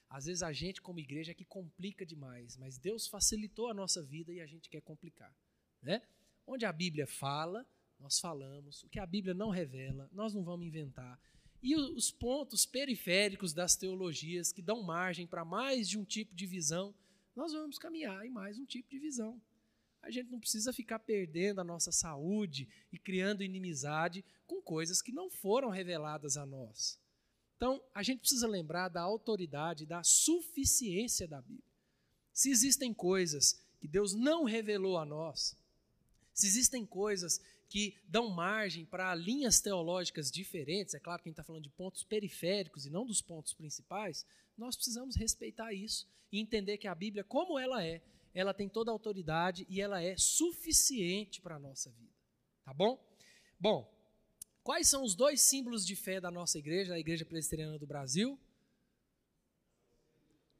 Às 0.07 0.25
vezes 0.25 0.43
a 0.43 0.53
gente, 0.53 0.83
como 0.83 0.99
igreja, 0.99 1.31
é 1.31 1.33
que 1.33 1.43
complica 1.43 2.05
demais, 2.05 2.55
mas 2.57 2.77
Deus 2.77 3.07
facilitou 3.07 3.69
a 3.69 3.73
nossa 3.73 4.03
vida 4.03 4.31
e 4.31 4.39
a 4.39 4.45
gente 4.45 4.69
quer 4.69 4.81
complicar. 4.81 5.33
Né? 5.81 5.99
Onde 6.45 6.63
a 6.63 6.71
Bíblia 6.71 7.07
fala, 7.07 7.65
nós 7.99 8.19
falamos. 8.19 8.83
O 8.83 8.89
que 8.89 8.99
a 8.99 9.05
Bíblia 9.05 9.33
não 9.33 9.49
revela, 9.49 10.07
nós 10.11 10.31
não 10.33 10.43
vamos 10.43 10.67
inventar. 10.67 11.19
E 11.61 11.75
os 11.75 12.11
pontos 12.11 12.65
periféricos 12.65 13.53
das 13.53 13.75
teologias 13.75 14.51
que 14.51 14.61
dão 14.61 14.81
margem 14.81 15.27
para 15.27 15.45
mais 15.45 15.87
de 15.87 15.97
um 15.97 16.03
tipo 16.03 16.33
de 16.33 16.47
visão, 16.47 16.93
nós 17.35 17.53
vamos 17.53 17.77
caminhar 17.77 18.25
em 18.25 18.31
mais 18.31 18.57
um 18.57 18.65
tipo 18.65 18.89
de 18.89 18.97
visão. 18.97 19.39
A 20.01 20.09
gente 20.09 20.31
não 20.31 20.39
precisa 20.39 20.73
ficar 20.73 20.99
perdendo 20.99 21.61
a 21.61 21.63
nossa 21.63 21.91
saúde 21.91 22.67
e 22.91 22.97
criando 22.97 23.43
inimizade 23.43 24.25
com 24.47 24.59
coisas 24.61 25.01
que 25.01 25.11
não 25.11 25.29
foram 25.29 25.69
reveladas 25.69 26.35
a 26.35 26.45
nós. 26.45 26.99
Então, 27.55 27.79
a 27.93 28.01
gente 28.01 28.21
precisa 28.21 28.47
lembrar 28.47 28.89
da 28.89 29.01
autoridade, 29.01 29.85
da 29.85 30.03
suficiência 30.03 31.27
da 31.27 31.39
Bíblia. 31.41 31.63
Se 32.33 32.49
existem 32.49 32.91
coisas 32.91 33.61
que 33.79 33.87
Deus 33.87 34.15
não 34.15 34.45
revelou 34.45 34.97
a 34.97 35.05
nós, 35.05 35.55
se 36.33 36.47
existem 36.47 36.83
coisas 36.85 37.39
que 37.71 37.95
dão 38.07 38.29
margem 38.29 38.85
para 38.85 39.15
linhas 39.15 39.59
teológicas 39.59 40.29
diferentes, 40.29 40.93
é 40.93 40.99
claro 40.99 41.23
que 41.23 41.29
a 41.29 41.31
gente 41.31 41.39
está 41.39 41.43
falando 41.43 41.63
de 41.63 41.69
pontos 41.69 42.03
periféricos 42.03 42.85
e 42.85 42.89
não 42.91 43.05
dos 43.05 43.21
pontos 43.21 43.53
principais, 43.53 44.25
nós 44.55 44.75
precisamos 44.75 45.15
respeitar 45.15 45.73
isso 45.73 46.05
e 46.31 46.39
entender 46.39 46.77
que 46.77 46.87
a 46.87 46.93
Bíblia, 46.93 47.23
como 47.23 47.57
ela 47.57 47.83
é, 47.83 48.01
ela 48.33 48.53
tem 48.53 48.69
toda 48.69 48.91
a 48.91 48.93
autoridade 48.93 49.65
e 49.69 49.81
ela 49.81 50.03
é 50.03 50.15
suficiente 50.17 51.41
para 51.41 51.55
a 51.55 51.59
nossa 51.59 51.89
vida. 51.91 52.13
Tá 52.63 52.73
bom? 52.73 53.03
Bom, 53.59 53.89
Quais 54.63 54.87
são 54.87 55.03
os 55.03 55.15
dois 55.15 55.41
símbolos 55.41 55.85
de 55.85 55.95
fé 55.95 56.21
da 56.21 56.29
nossa 56.29 56.59
igreja, 56.59 56.91
da 56.91 56.99
Igreja 56.99 57.25
Presbiteriana 57.25 57.79
do 57.79 57.87
Brasil? 57.87 58.39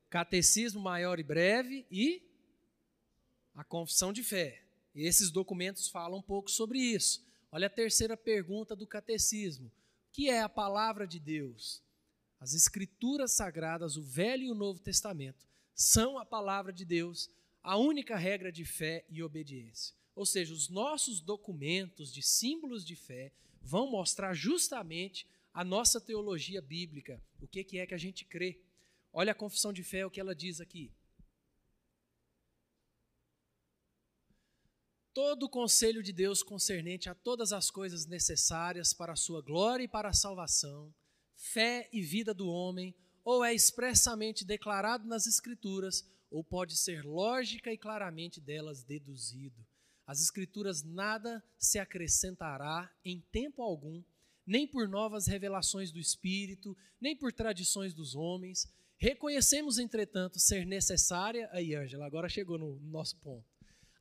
Catecismo 0.10 0.82
maior 0.82 1.20
e 1.20 1.24
breve 1.24 1.86
e 1.90 2.24
a 3.54 3.64
confissão 3.64 4.12
de 4.12 4.24
fé. 4.24 4.64
E 4.94 5.06
esses 5.06 5.32
documentos 5.32 5.88
falam 5.88 6.20
um 6.20 6.24
pouco 6.24 6.50
sobre 6.50 6.80
isso. 6.80 7.26
Olha 7.52 7.68
a 7.68 7.70
terceira 7.70 8.16
pergunta 8.16 8.76
do 8.76 8.88
catecismo: 8.88 9.68
o 9.68 9.72
que 10.12 10.30
é 10.30 10.42
a 10.42 10.50
palavra 10.50 11.08
de 11.08 11.20
Deus? 11.20 11.82
As 12.40 12.54
escrituras 12.54 13.34
sagradas, 13.34 13.98
o 13.98 14.04
Velho 14.04 14.44
e 14.44 14.52
o 14.52 14.56
Novo 14.56 14.80
Testamento, 14.80 15.46
são 15.76 16.18
a 16.18 16.26
palavra 16.26 16.74
de 16.74 16.84
Deus, 16.84 17.30
a 17.62 17.78
única 17.78 18.18
regra 18.18 18.52
de 18.52 18.66
fé 18.66 19.06
e 19.10 19.22
obediência. 19.22 19.96
Ou 20.16 20.26
seja, 20.26 20.54
os 20.54 20.70
nossos 20.70 21.22
documentos 21.22 22.12
de 22.12 22.22
símbolos 22.22 22.84
de 22.84 22.96
fé 22.96 23.32
vão 23.62 23.90
mostrar 23.90 24.34
justamente 24.34 25.28
a 25.54 25.64
nossa 25.64 26.02
teologia 26.02 26.62
bíblica, 26.62 27.22
o 27.40 27.48
que, 27.48 27.78
é 27.78 27.86
que 27.86 27.94
a 27.94 27.98
gente 27.98 28.26
crê. 28.26 28.60
Olha 29.14 29.34
a 29.34 29.36
confissão 29.36 29.72
de 29.72 29.84
fé, 29.84 30.06
o 30.06 30.10
que 30.10 30.20
ela 30.20 30.34
diz 30.34 30.60
aqui. 30.60 30.92
Todo 35.14 35.44
o 35.44 35.50
conselho 35.50 36.02
de 36.02 36.14
Deus 36.14 36.42
concernente 36.42 37.10
a 37.10 37.16
todas 37.16 37.52
as 37.52 37.70
coisas 37.70 38.06
necessárias 38.06 38.94
para 38.94 39.12
a 39.12 39.18
sua 39.18 39.42
glória 39.42 39.84
e 39.84 39.88
para 39.88 40.08
a 40.08 40.14
salvação, 40.14 40.94
fé 41.36 41.90
e 41.92 42.02
vida 42.02 42.34
do 42.34 42.48
homem, 42.48 42.96
ou 43.24 43.44
é 43.44 43.54
expressamente 43.54 44.46
declarado 44.46 45.06
nas 45.06 45.28
Escrituras, 45.28 46.10
ou 46.30 46.44
pode 46.44 46.78
ser 46.78 47.04
lógica 47.04 47.74
e 47.74 47.78
claramente 47.78 48.40
delas 48.40 48.84
deduzido. 48.84 49.66
As 50.08 50.22
Escrituras 50.22 50.82
nada 50.82 51.44
se 51.60 51.78
acrescentará 51.78 52.90
em 53.04 53.20
tempo 53.32 53.62
algum, 53.62 54.02
nem 54.48 54.66
por 54.66 54.88
novas 54.88 55.28
revelações 55.28 55.92
do 55.92 56.00
Espírito, 56.00 56.76
nem 57.02 57.18
por 57.18 57.34
tradições 57.34 57.94
dos 57.94 58.16
homens. 58.16 58.66
Reconhecemos, 58.98 59.78
entretanto, 59.78 60.40
ser 60.40 60.66
necessária, 60.66 61.50
aí, 61.52 61.76
Ângela, 61.76 62.06
agora 62.06 62.30
chegou 62.30 62.58
no 62.58 62.80
nosso 62.80 63.18
ponto, 63.18 63.51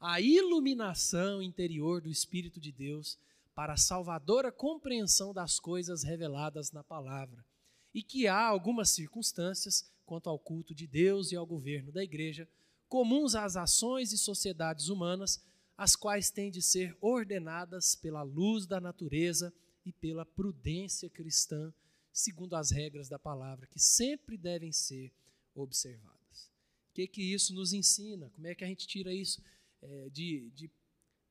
a 0.00 0.18
iluminação 0.18 1.42
interior 1.42 2.00
do 2.00 2.08
Espírito 2.08 2.58
de 2.58 2.72
Deus 2.72 3.18
para 3.54 3.74
a 3.74 3.76
salvadora 3.76 4.50
compreensão 4.50 5.34
das 5.34 5.60
coisas 5.60 6.02
reveladas 6.02 6.72
na 6.72 6.82
palavra, 6.82 7.44
e 7.92 8.02
que 8.02 8.26
há 8.26 8.46
algumas 8.46 8.88
circunstâncias 8.88 9.92
quanto 10.06 10.30
ao 10.30 10.38
culto 10.38 10.74
de 10.74 10.86
Deus 10.86 11.30
e 11.30 11.36
ao 11.36 11.44
governo 11.44 11.92
da 11.92 12.02
igreja, 12.02 12.48
comuns 12.88 13.34
às 13.34 13.56
ações 13.56 14.12
e 14.12 14.18
sociedades 14.18 14.88
humanas, 14.88 15.40
as 15.76 15.94
quais 15.94 16.30
têm 16.30 16.50
de 16.50 16.62
ser 16.62 16.96
ordenadas 17.00 17.94
pela 17.94 18.22
luz 18.22 18.66
da 18.66 18.80
natureza 18.80 19.52
e 19.84 19.92
pela 19.92 20.24
prudência 20.24 21.10
cristã, 21.10 21.72
segundo 22.12 22.54
as 22.54 22.70
regras 22.70 23.08
da 23.08 23.18
palavra, 23.18 23.66
que 23.66 23.78
sempre 23.78 24.36
devem 24.36 24.72
ser 24.72 25.12
observadas. 25.54 26.50
O 26.90 26.92
que, 26.94 27.06
que 27.06 27.22
isso 27.22 27.54
nos 27.54 27.72
ensina? 27.72 28.30
Como 28.30 28.46
é 28.46 28.54
que 28.54 28.64
a 28.64 28.66
gente 28.66 28.86
tira 28.86 29.12
isso 29.12 29.40
é, 29.82 30.08
de, 30.10 30.50
de, 30.54 30.70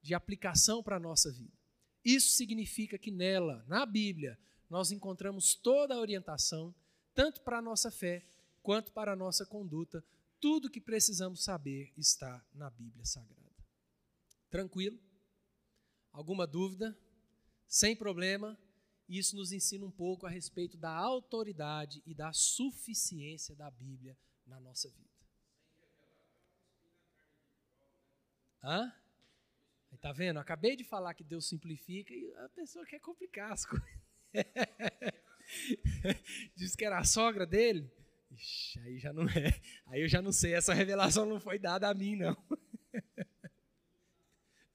de 0.02 0.14
aplicação 0.14 0.82
para 0.84 0.98
a 0.98 1.00
nossa 1.00 1.32
vida? 1.32 1.58
Isso 2.04 2.30
significa 2.30 2.98
que 2.98 3.12
nela, 3.12 3.64
na 3.68 3.86
Bíblia, 3.86 4.40
nós 4.70 4.92
encontramos 4.92 5.56
toda 5.56 5.96
a 5.96 6.00
orientação, 6.00 6.74
tanto 7.14 7.42
para 7.42 7.58
a 7.58 7.62
nossa 7.62 7.92
fé 7.92 8.26
quanto 8.62 8.92
para 8.92 9.14
a 9.14 9.16
nossa 9.16 9.46
conduta. 9.46 10.04
Tudo 10.40 10.70
que 10.70 10.80
precisamos 10.80 11.44
saber 11.44 11.92
está 11.98 12.46
na 12.54 12.70
Bíblia 12.70 13.06
Sagrada. 13.06 13.66
Tranquilo? 14.50 14.98
Alguma 16.12 16.48
dúvida? 16.48 16.98
Sem 17.68 17.96
problema? 17.96 18.58
Isso 19.08 19.36
nos 19.36 19.52
ensina 19.52 19.86
um 19.86 19.92
pouco 19.92 20.26
a 20.26 20.30
respeito 20.30 20.78
da 20.78 20.92
autoridade 20.92 22.02
e 22.06 22.14
da 22.14 22.32
suficiência 22.32 23.56
da 23.56 23.70
Bíblia 23.70 24.18
na 24.46 24.60
nossa 24.60 24.90
vida. 24.90 25.19
Hã? 28.64 28.94
Tá 30.02 30.14
vendo? 30.14 30.40
Acabei 30.40 30.76
de 30.76 30.84
falar 30.84 31.14
que 31.14 31.24
Deus 31.24 31.48
simplifica 31.48 32.14
e 32.14 32.34
a 32.38 32.50
pessoa 32.50 32.86
quer 32.86 33.00
complicar 33.00 33.52
as 33.52 33.66
coisas. 33.68 33.90
Diz 36.56 36.76
que 36.76 36.86
era 36.86 37.00
a 37.00 37.04
sogra 37.04 37.46
dele. 37.46 37.92
Ixi, 38.32 38.80
aí 38.80 39.00
já 39.00 39.12
não 39.12 39.24
é. 39.24 39.60
Aí 39.88 40.02
eu 40.02 40.08
já 40.08 40.22
não 40.22 40.32
sei. 40.32 40.54
Essa 40.54 40.74
revelação 40.74 41.26
não 41.26 41.40
foi 41.40 41.60
dada 41.60 41.90
a 41.90 41.94
mim, 41.94 42.16
não. 42.16 42.38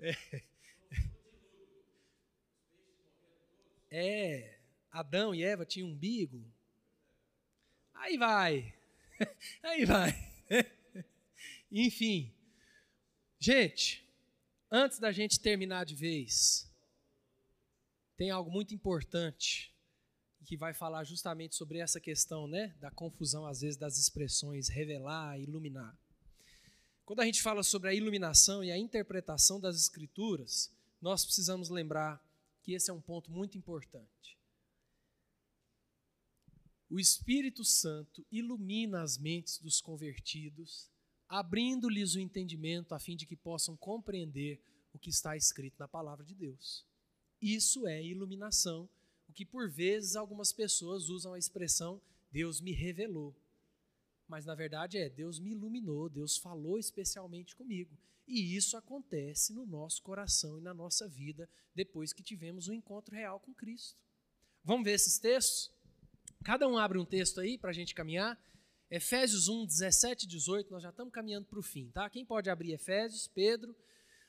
É. 0.00 0.42
é. 3.90 4.58
Adão 4.90 5.34
e 5.34 5.42
Eva 5.42 5.64
tinham 5.64 5.88
umbigo. 5.88 6.44
Aí 7.94 8.18
vai. 8.18 8.74
Aí 9.62 9.86
vai. 9.86 10.12
Enfim. 11.72 12.33
Gente, 13.46 14.02
antes 14.70 14.98
da 14.98 15.12
gente 15.12 15.38
terminar 15.38 15.84
de 15.84 15.94
vez, 15.94 16.66
tem 18.16 18.30
algo 18.30 18.50
muito 18.50 18.74
importante 18.74 19.70
que 20.46 20.56
vai 20.56 20.72
falar 20.72 21.04
justamente 21.04 21.54
sobre 21.54 21.76
essa 21.76 22.00
questão, 22.00 22.48
né, 22.48 22.68
da 22.80 22.90
confusão 22.90 23.44
às 23.44 23.60
vezes 23.60 23.76
das 23.76 23.98
expressões 23.98 24.70
revelar, 24.70 25.38
iluminar. 25.38 25.94
Quando 27.04 27.20
a 27.20 27.26
gente 27.26 27.42
fala 27.42 27.62
sobre 27.62 27.90
a 27.90 27.92
iluminação 27.92 28.64
e 28.64 28.72
a 28.72 28.78
interpretação 28.78 29.60
das 29.60 29.76
Escrituras, 29.76 30.72
nós 30.98 31.22
precisamos 31.22 31.68
lembrar 31.68 32.26
que 32.62 32.72
esse 32.72 32.90
é 32.90 32.94
um 32.94 33.00
ponto 33.02 33.30
muito 33.30 33.58
importante. 33.58 34.38
o 36.88 36.98
Espírito 36.98 37.62
Santo 37.62 38.24
ilumina 38.32 39.02
as 39.02 39.18
mentes 39.18 39.58
dos 39.58 39.82
convertidos, 39.82 40.93
abrindo-lhes 41.28 42.14
o 42.14 42.20
entendimento 42.20 42.94
a 42.94 42.98
fim 42.98 43.16
de 43.16 43.26
que 43.26 43.36
possam 43.36 43.76
compreender 43.76 44.60
o 44.92 44.98
que 44.98 45.10
está 45.10 45.36
escrito 45.36 45.76
na 45.78 45.88
palavra 45.88 46.24
de 46.24 46.34
Deus. 46.34 46.84
Isso 47.40 47.86
é 47.86 48.02
iluminação, 48.02 48.88
o 49.28 49.32
que 49.32 49.44
por 49.44 49.68
vezes 49.68 50.16
algumas 50.16 50.52
pessoas 50.52 51.08
usam 51.08 51.34
a 51.34 51.38
expressão 51.38 52.00
Deus 52.34 52.60
me 52.60 52.72
revelou. 52.72 53.32
Mas 54.26 54.44
na 54.44 54.56
verdade 54.56 54.98
é 54.98 55.08
Deus 55.08 55.38
me 55.38 55.52
iluminou, 55.52 56.08
Deus 56.08 56.36
falou 56.36 56.80
especialmente 56.80 57.54
comigo. 57.54 57.96
E 58.26 58.56
isso 58.56 58.76
acontece 58.76 59.52
no 59.52 59.64
nosso 59.64 60.02
coração 60.02 60.58
e 60.58 60.60
na 60.60 60.74
nossa 60.74 61.06
vida 61.06 61.48
depois 61.72 62.12
que 62.12 62.24
tivemos 62.24 62.66
um 62.66 62.72
encontro 62.72 63.14
real 63.14 63.38
com 63.38 63.54
Cristo. 63.54 63.96
Vamos 64.64 64.84
ver 64.84 64.94
esses 64.94 65.16
textos? 65.16 65.70
Cada 66.42 66.66
um 66.66 66.76
abre 66.76 66.98
um 66.98 67.04
texto 67.04 67.40
aí 67.40 67.56
para 67.56 67.70
a 67.70 67.72
gente 67.72 67.94
caminhar. 67.94 68.36
Efésios 68.94 69.48
1, 69.48 69.66
17 69.66 70.22
e 70.22 70.28
18, 70.28 70.70
nós 70.70 70.80
já 70.80 70.90
estamos 70.90 71.12
caminhando 71.12 71.46
para 71.46 71.58
o 71.58 71.62
fim, 71.62 71.90
tá? 71.90 72.08
Quem 72.08 72.24
pode 72.24 72.48
abrir 72.48 72.74
Efésios? 72.74 73.26
Pedro. 73.26 73.74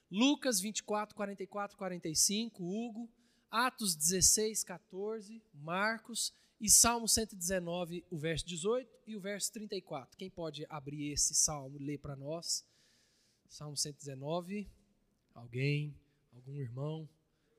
Lucas 0.10 0.60
24, 0.60 1.16
44, 1.16 1.78
45, 1.78 2.64
Hugo. 2.64 3.08
Atos 3.52 3.96
16, 3.96 4.64
14, 4.64 5.40
Marcos. 5.54 6.34
E 6.60 6.68
Salmo 6.68 7.08
119, 7.08 8.04
o 8.10 8.18
verso 8.18 8.44
18 8.48 8.90
e 9.06 9.16
o 9.16 9.20
verso 9.20 9.54
34. 9.54 10.18
Quem 10.18 10.32
pode 10.32 10.66
abrir 10.68 11.12
esse 11.12 11.36
salmo 11.36 11.78
ler 11.78 12.00
para 12.00 12.16
nós? 12.16 12.66
Salmo 13.48 13.78
119. 13.78 14.68
Alguém? 15.36 15.96
Algum 16.34 16.60
irmão? 16.60 17.08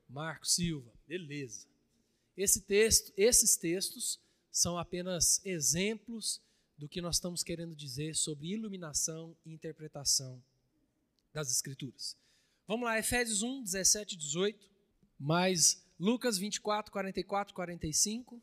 Marcos 0.09 0.57
Silva. 0.57 0.93
Beleza. 1.07 1.69
Esse 2.37 2.63
texto, 2.63 3.13
esses 3.17 3.55
textos 3.55 4.19
são 4.51 4.77
apenas 4.77 5.41
exemplos 5.47 6.45
do 6.79 6.89
que 6.89 7.01
nós 7.01 7.17
estamos 7.17 7.43
querendo 7.43 7.75
dizer 7.75 8.15
sobre 8.15 8.49
iluminação 8.49 9.37
e 9.45 9.53
interpretação 9.53 10.43
das 11.33 11.51
Escrituras. 11.51 12.17
Vamos 12.67 12.85
lá, 12.85 12.99
Efésios 12.99 13.43
1, 13.43 13.63
17 13.63 14.15
e 14.15 14.19
18, 14.19 14.71
mais 15.19 15.85
Lucas 15.99 16.39
24, 16.39 16.93
44 16.93 17.53
e 17.53 17.55
45. 17.55 18.43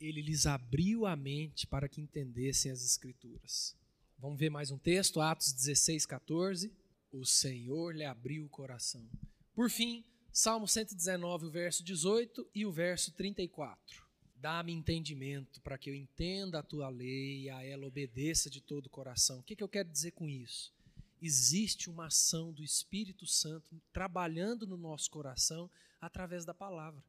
Ele 0.00 0.22
lhes 0.22 0.46
abriu 0.46 1.06
a 1.06 1.14
mente 1.16 1.66
para 1.66 1.88
que 1.88 2.00
entendessem 2.00 2.70
as 2.70 2.84
Escrituras. 2.84 3.76
Vamos 4.18 4.38
ver 4.38 4.50
mais 4.50 4.70
um 4.70 4.78
texto, 4.78 5.20
Atos 5.20 5.52
16, 5.52 6.06
14 6.06 6.72
o 7.12 7.24
Senhor 7.24 7.94
lhe 7.94 8.04
abriu 8.04 8.44
o 8.44 8.48
coração. 8.48 9.08
Por 9.54 9.70
fim, 9.70 10.04
Salmo 10.32 10.68
119, 10.68 11.46
o 11.46 11.50
verso 11.50 11.82
18 11.82 12.48
e 12.54 12.66
o 12.66 12.72
verso 12.72 13.12
34. 13.12 14.07
Dá-me 14.40 14.72
entendimento 14.72 15.60
para 15.60 15.76
que 15.76 15.90
eu 15.90 15.94
entenda 15.94 16.60
a 16.60 16.62
tua 16.62 16.88
lei 16.88 17.42
e 17.42 17.50
a 17.50 17.64
ela 17.64 17.86
obedeça 17.86 18.48
de 18.48 18.60
todo 18.60 18.86
o 18.86 18.90
coração. 18.90 19.40
O 19.40 19.42
que, 19.42 19.56
que 19.56 19.64
eu 19.64 19.68
quero 19.68 19.88
dizer 19.88 20.12
com 20.12 20.28
isso? 20.28 20.72
Existe 21.20 21.90
uma 21.90 22.06
ação 22.06 22.52
do 22.52 22.62
Espírito 22.62 23.26
Santo 23.26 23.80
trabalhando 23.92 24.64
no 24.64 24.76
nosso 24.76 25.10
coração 25.10 25.68
através 26.00 26.44
da 26.44 26.54
palavra. 26.54 27.02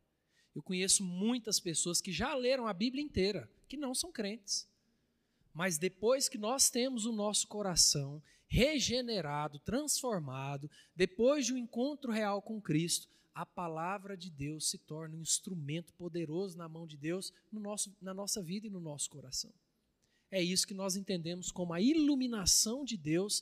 Eu 0.56 0.64
conheço 0.64 1.04
muitas 1.04 1.60
pessoas 1.60 2.02
que 2.02 2.12
já 2.12 2.34
leram 2.34 2.66
a 2.66 2.74
Bíblia 2.74 3.04
inteira, 3.04 3.48
que 3.68 3.78
não 3.78 3.94
são 3.94 4.12
crentes. 4.12 4.68
Mas 5.54 5.78
depois 5.78 6.28
que 6.28 6.38
nós 6.38 6.72
temos 6.72 7.06
o 7.06 7.12
nosso 7.12 7.48
coração 7.48 8.22
regenerado, 8.48 9.60
transformado, 9.60 10.70
depois 10.96 11.46
de 11.46 11.54
um 11.54 11.58
encontro 11.58 12.12
real 12.12 12.42
com 12.42 12.60
Cristo, 12.60 13.08
a 13.40 13.46
palavra 13.46 14.18
de 14.18 14.30
Deus 14.30 14.70
se 14.70 14.78
torna 14.78 15.16
um 15.16 15.22
instrumento 15.22 15.94
poderoso 15.94 16.58
na 16.58 16.68
mão 16.68 16.86
de 16.86 16.98
Deus 16.98 17.32
no 17.50 17.62
nosso, 17.62 17.96
na 18.02 18.14
nossa 18.14 18.44
vida 18.44 18.68
e 18.68 18.70
no 18.70 18.82
nosso 18.82 19.10
coração. 19.10 19.54
É 20.30 20.44
isso 20.44 20.68
que 20.68 20.74
nós 20.74 20.98
entendemos 20.98 21.50
como 21.50 21.72
a 21.72 21.80
iluminação 21.80 22.84
de 22.84 22.98
Deus 22.98 23.42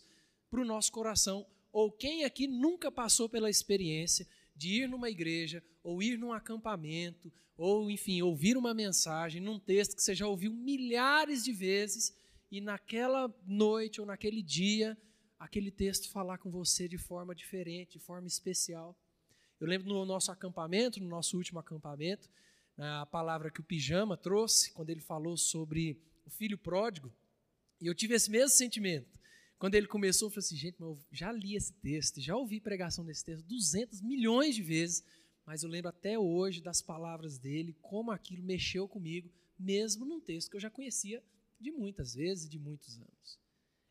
para 0.52 0.62
o 0.62 0.66
nosso 0.66 0.92
coração. 0.92 1.48
Ou 1.72 1.92
quem 1.92 2.26
aqui 2.26 2.46
nunca 2.46 2.92
passou 2.92 3.28
pela 3.28 3.50
experiência 3.50 4.28
de 4.56 4.84
ir 4.84 4.88
numa 4.88 5.10
igreja, 5.10 5.64
ou 5.82 6.00
ir 6.00 6.16
num 6.20 6.32
acampamento, 6.32 7.34
ou 7.58 7.90
enfim, 7.90 8.22
ouvir 8.22 8.56
uma 8.56 8.76
mensagem 8.76 9.42
num 9.42 9.58
texto 9.58 9.96
que 9.96 10.04
você 10.04 10.14
já 10.14 10.28
ouviu 10.28 10.54
milhares 10.54 11.44
de 11.44 11.52
vezes 11.52 12.16
e 12.52 12.62
naquela 12.62 13.36
noite 13.48 14.00
ou 14.00 14.06
naquele 14.06 14.44
dia, 14.44 14.96
aquele 15.40 15.72
texto 15.72 16.12
falar 16.12 16.38
com 16.38 16.52
você 16.52 16.88
de 16.88 17.00
forma 17.00 17.34
diferente, 17.34 17.94
de 17.94 18.00
forma 18.00 18.28
especial. 18.28 18.96
Eu 19.60 19.68
lembro 19.68 19.88
no 19.88 20.06
nosso 20.06 20.32
acampamento, 20.32 21.00
no 21.00 21.08
nosso 21.08 21.38
último 21.38 21.60
acampamento, 21.60 22.30
a 22.78 23.06
palavra 23.06 23.50
que 23.50 23.60
o 23.60 23.64
Pijama 23.64 24.16
trouxe, 24.16 24.72
quando 24.72 24.90
ele 24.90 25.02
falou 25.02 25.36
sobre 25.36 26.00
o 26.26 26.30
filho 26.30 26.58
pródigo, 26.58 27.12
e 27.82 27.88
eu 27.88 27.96
tive 27.96 28.14
esse 28.14 28.30
mesmo 28.30 28.50
sentimento. 28.50 29.18
Quando 29.58 29.74
ele 29.74 29.88
começou, 29.88 30.28
eu 30.28 30.30
falei 30.32 30.46
assim, 30.46 30.56
gente, 30.56 30.80
eu 30.80 31.00
já 31.12 31.32
li 31.32 31.56
esse 31.56 31.74
texto, 31.74 32.22
já 32.22 32.36
ouvi 32.36 32.60
pregação 32.60 33.04
desse 33.04 33.26
texto 33.26 33.44
200 33.46 34.02
milhões 34.02 34.56
de 34.56 34.62
vezes, 34.62 35.04
mas 35.46 35.64
eu 35.64 35.70
lembro 35.70 35.90
até 35.90 36.20
hoje 36.20 36.62
das 36.62 36.82
palavras 36.82 37.40
dele, 37.40 37.76
como 37.82 38.12
aquilo 38.12 38.44
mexeu 38.44 38.88
comigo, 38.88 39.32
mesmo 39.58 40.06
num 40.06 40.20
texto 40.20 40.52
que 40.52 40.58
eu 40.58 40.62
já 40.62 40.70
conhecia 40.70 41.24
de 41.60 41.72
muitas 41.72 42.14
vezes, 42.14 42.48
de 42.48 42.60
muitos 42.60 43.00
anos. 43.00 43.40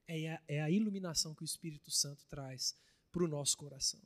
É 0.06 0.34
a, 0.34 0.42
é 0.46 0.62
a 0.62 0.70
iluminação 0.70 1.34
que 1.34 1.42
o 1.42 1.44
Espírito 1.44 1.90
Santo 1.90 2.24
traz 2.26 2.76
para 3.10 3.24
o 3.24 3.28
nosso 3.28 3.56
coração. 3.56 4.00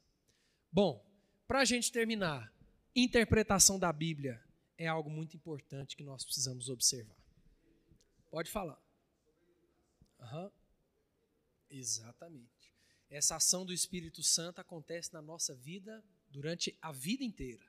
Bom, 0.72 1.04
para 1.50 1.62
a 1.62 1.64
gente 1.64 1.90
terminar, 1.90 2.54
interpretação 2.94 3.76
da 3.76 3.92
Bíblia 3.92 4.40
é 4.78 4.86
algo 4.86 5.10
muito 5.10 5.36
importante 5.36 5.96
que 5.96 6.04
nós 6.04 6.24
precisamos 6.24 6.68
observar. 6.68 7.16
Pode 8.30 8.48
falar. 8.48 8.80
Uhum. 10.20 10.48
Exatamente. 11.68 12.72
Essa 13.10 13.34
ação 13.34 13.66
do 13.66 13.72
Espírito 13.72 14.22
Santo 14.22 14.60
acontece 14.60 15.12
na 15.12 15.20
nossa 15.20 15.52
vida 15.56 16.04
durante 16.30 16.78
a 16.80 16.92
vida 16.92 17.24
inteira. 17.24 17.66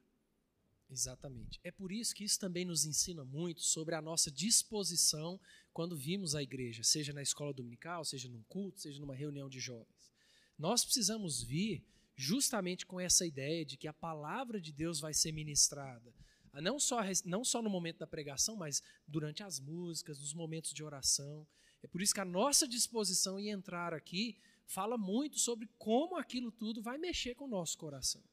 Exatamente. 0.88 1.60
É 1.64 1.72
por 1.72 1.92
isso 1.92 2.14
que 2.14 2.24
isso 2.24 2.40
também 2.40 2.64
nos 2.64 2.86
ensina 2.86 3.26
muito 3.26 3.62
sobre 3.62 3.96
a 3.96 4.02
nossa 4.02 4.30
disposição 4.30 5.42
quando 5.74 5.98
vimos 5.98 6.36
a 6.36 6.44
igreja, 6.44 6.84
seja 6.84 7.14
na 7.14 7.24
escola 7.24 7.52
dominical, 7.52 8.06
seja 8.06 8.30
num 8.30 8.44
culto, 8.44 8.80
seja 8.80 9.00
numa 9.00 9.16
reunião 9.16 9.50
de 9.50 9.60
jovens. 9.60 10.14
Nós 10.56 10.84
precisamos 10.86 11.42
vir 11.42 11.84
justamente 12.22 12.86
com 12.86 13.00
essa 13.00 13.26
ideia 13.26 13.66
de 13.66 13.76
que 13.76 13.88
a 13.88 13.94
palavra 13.94 14.62
de 14.62 14.72
Deus 14.72 15.00
vai 15.00 15.12
ser 15.12 15.32
ministrada, 15.32 16.14
não 16.54 16.80
só, 16.80 17.00
não 17.26 17.44
só 17.44 17.62
no 17.62 17.70
momento 17.70 17.98
da 18.00 18.08
pregação, 18.08 18.56
mas 18.56 18.84
durante 19.08 19.42
as 19.42 19.60
músicas, 19.60 20.20
nos 20.20 20.34
momentos 20.34 20.72
de 20.72 20.84
oração. 20.84 21.48
É 21.82 21.88
por 21.88 22.02
isso 22.02 22.14
que 22.14 22.20
a 22.20 22.26
nossa 22.26 22.68
disposição 22.68 23.40
em 23.40 23.50
entrar 23.50 23.94
aqui 23.94 24.38
fala 24.68 24.98
muito 24.98 25.40
sobre 25.40 25.68
como 25.80 26.16
aquilo 26.16 26.52
tudo 26.52 26.82
vai 26.82 26.98
mexer 26.98 27.34
com 27.34 27.46
o 27.46 27.50
nosso 27.50 27.78
coração. 27.78 28.24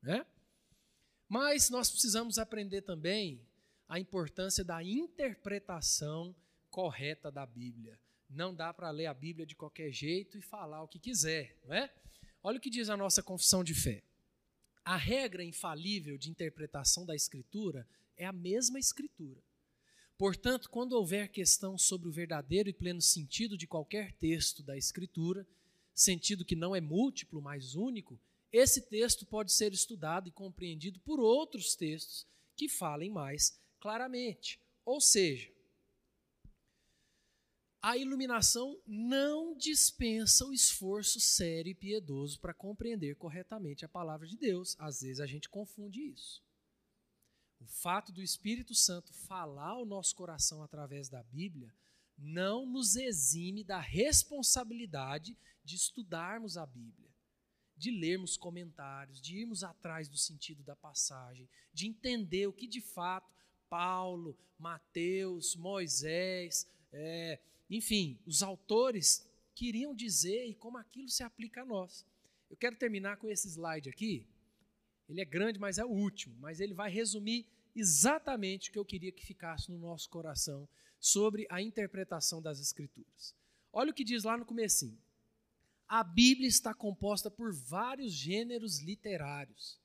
Né? 0.00 0.24
Mas 1.28 1.70
nós 1.70 1.90
precisamos 1.90 2.38
aprender 2.38 2.82
também 2.82 3.44
a 3.88 3.98
importância 3.98 4.62
da 4.62 4.82
interpretação 4.82 6.36
correta 6.70 7.32
da 7.32 7.44
Bíblia. 7.44 7.98
Não 8.30 8.54
dá 8.54 8.72
para 8.72 8.90
ler 8.90 9.06
a 9.06 9.14
Bíblia 9.14 9.46
de 9.46 9.56
qualquer 9.56 9.90
jeito 9.90 10.38
e 10.38 10.42
falar 10.42 10.82
o 10.82 10.88
que 10.88 10.98
quiser, 10.98 11.58
não 11.64 11.74
é? 11.74 11.92
Olha 12.46 12.58
o 12.58 12.60
que 12.60 12.68
diz 12.68 12.90
a 12.90 12.96
nossa 12.96 13.22
confissão 13.22 13.64
de 13.64 13.74
fé. 13.74 14.02
A 14.84 14.98
regra 14.98 15.42
infalível 15.42 16.18
de 16.18 16.28
interpretação 16.30 17.06
da 17.06 17.14
Escritura 17.14 17.88
é 18.18 18.26
a 18.26 18.32
mesma 18.32 18.78
Escritura. 18.78 19.42
Portanto, 20.18 20.68
quando 20.68 20.92
houver 20.92 21.28
questão 21.28 21.78
sobre 21.78 22.06
o 22.06 22.12
verdadeiro 22.12 22.68
e 22.68 22.74
pleno 22.74 23.00
sentido 23.00 23.56
de 23.56 23.66
qualquer 23.66 24.12
texto 24.12 24.62
da 24.62 24.76
Escritura, 24.76 25.46
sentido 25.94 26.44
que 26.44 26.54
não 26.54 26.76
é 26.76 26.82
múltiplo, 26.82 27.40
mas 27.40 27.74
único, 27.74 28.20
esse 28.52 28.82
texto 28.82 29.24
pode 29.24 29.50
ser 29.50 29.72
estudado 29.72 30.28
e 30.28 30.30
compreendido 30.30 31.00
por 31.00 31.18
outros 31.18 31.74
textos 31.74 32.26
que 32.54 32.68
falem 32.68 33.08
mais 33.08 33.58
claramente. 33.80 34.60
Ou 34.84 35.00
seja, 35.00 35.50
a 37.86 37.98
iluminação 37.98 38.80
não 38.86 39.54
dispensa 39.54 40.46
o 40.46 40.54
esforço 40.54 41.20
sério 41.20 41.68
e 41.68 41.74
piedoso 41.74 42.40
para 42.40 42.54
compreender 42.54 43.14
corretamente 43.16 43.84
a 43.84 43.88
palavra 43.88 44.26
de 44.26 44.38
Deus. 44.38 44.74
Às 44.78 45.02
vezes 45.02 45.20
a 45.20 45.26
gente 45.26 45.50
confunde 45.50 46.00
isso. 46.00 46.42
O 47.60 47.66
fato 47.66 48.10
do 48.10 48.22
Espírito 48.22 48.74
Santo 48.74 49.12
falar 49.12 49.72
ao 49.72 49.84
nosso 49.84 50.16
coração 50.16 50.62
através 50.62 51.10
da 51.10 51.22
Bíblia 51.24 51.74
não 52.16 52.64
nos 52.64 52.96
exime 52.96 53.62
da 53.62 53.80
responsabilidade 53.80 55.36
de 55.62 55.76
estudarmos 55.76 56.56
a 56.56 56.64
Bíblia, 56.64 57.10
de 57.76 57.90
lermos 57.90 58.38
comentários, 58.38 59.20
de 59.20 59.36
irmos 59.36 59.62
atrás 59.62 60.08
do 60.08 60.16
sentido 60.16 60.62
da 60.62 60.74
passagem, 60.74 61.46
de 61.70 61.86
entender 61.86 62.46
o 62.46 62.52
que 62.54 62.66
de 62.66 62.80
fato 62.80 63.30
Paulo, 63.68 64.38
Mateus, 64.58 65.54
Moisés, 65.54 66.66
é, 66.90 67.38
enfim, 67.68 68.18
os 68.26 68.42
autores 68.42 69.26
queriam 69.54 69.94
dizer 69.94 70.46
e 70.46 70.54
como 70.54 70.78
aquilo 70.78 71.08
se 71.08 71.22
aplica 71.22 71.62
a 71.62 71.64
nós. 71.64 72.04
Eu 72.50 72.56
quero 72.56 72.76
terminar 72.76 73.16
com 73.16 73.28
esse 73.28 73.48
slide 73.48 73.88
aqui. 73.88 74.26
Ele 75.08 75.20
é 75.20 75.24
grande, 75.24 75.58
mas 75.58 75.78
é 75.78 75.84
o 75.84 75.90
último, 75.90 76.34
mas 76.38 76.60
ele 76.60 76.74
vai 76.74 76.90
resumir 76.90 77.46
exatamente 77.74 78.70
o 78.70 78.72
que 78.72 78.78
eu 78.78 78.84
queria 78.84 79.12
que 79.12 79.26
ficasse 79.26 79.70
no 79.70 79.78
nosso 79.78 80.08
coração 80.08 80.68
sobre 80.98 81.46
a 81.50 81.60
interpretação 81.60 82.40
das 82.40 82.60
Escrituras. 82.60 83.34
Olha 83.72 83.90
o 83.90 83.94
que 83.94 84.04
diz 84.04 84.24
lá 84.24 84.36
no 84.36 84.46
comecinho. 84.46 84.98
A 85.86 86.02
Bíblia 86.02 86.48
está 86.48 86.72
composta 86.72 87.30
por 87.30 87.52
vários 87.52 88.12
gêneros 88.12 88.80
literários: 88.80 89.78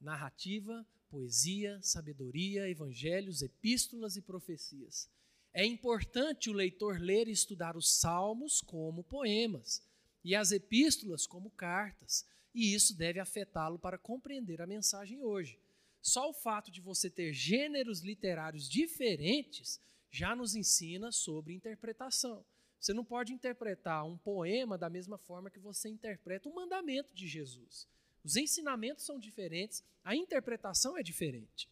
narrativa, 0.00 0.86
poesia, 1.08 1.80
sabedoria, 1.82 2.68
evangelhos, 2.68 3.42
epístolas 3.42 4.16
e 4.16 4.22
profecias. 4.22 5.10
É 5.52 5.64
importante 5.64 6.48
o 6.48 6.52
leitor 6.52 7.00
ler 7.00 7.26
e 7.26 7.32
estudar 7.32 7.76
os 7.76 7.90
salmos 7.98 8.60
como 8.60 9.02
poemas 9.02 9.82
e 10.22 10.34
as 10.34 10.52
epístolas 10.52 11.26
como 11.26 11.50
cartas, 11.50 12.24
e 12.54 12.74
isso 12.74 12.96
deve 12.96 13.18
afetá-lo 13.18 13.78
para 13.78 13.98
compreender 13.98 14.60
a 14.60 14.66
mensagem 14.66 15.20
hoje. 15.22 15.58
Só 16.00 16.30
o 16.30 16.34
fato 16.34 16.70
de 16.70 16.80
você 16.80 17.10
ter 17.10 17.32
gêneros 17.32 18.00
literários 18.00 18.68
diferentes 18.68 19.80
já 20.10 20.34
nos 20.34 20.54
ensina 20.54 21.12
sobre 21.12 21.54
interpretação. 21.54 22.44
Você 22.78 22.94
não 22.94 23.04
pode 23.04 23.32
interpretar 23.32 24.06
um 24.06 24.16
poema 24.16 24.78
da 24.78 24.88
mesma 24.88 25.18
forma 25.18 25.50
que 25.50 25.58
você 25.58 25.88
interpreta 25.88 26.48
o 26.48 26.54
mandamento 26.54 27.14
de 27.14 27.26
Jesus. 27.26 27.86
Os 28.24 28.36
ensinamentos 28.36 29.04
são 29.04 29.18
diferentes, 29.18 29.84
a 30.02 30.16
interpretação 30.16 30.96
é 30.96 31.02
diferente. 31.02 31.68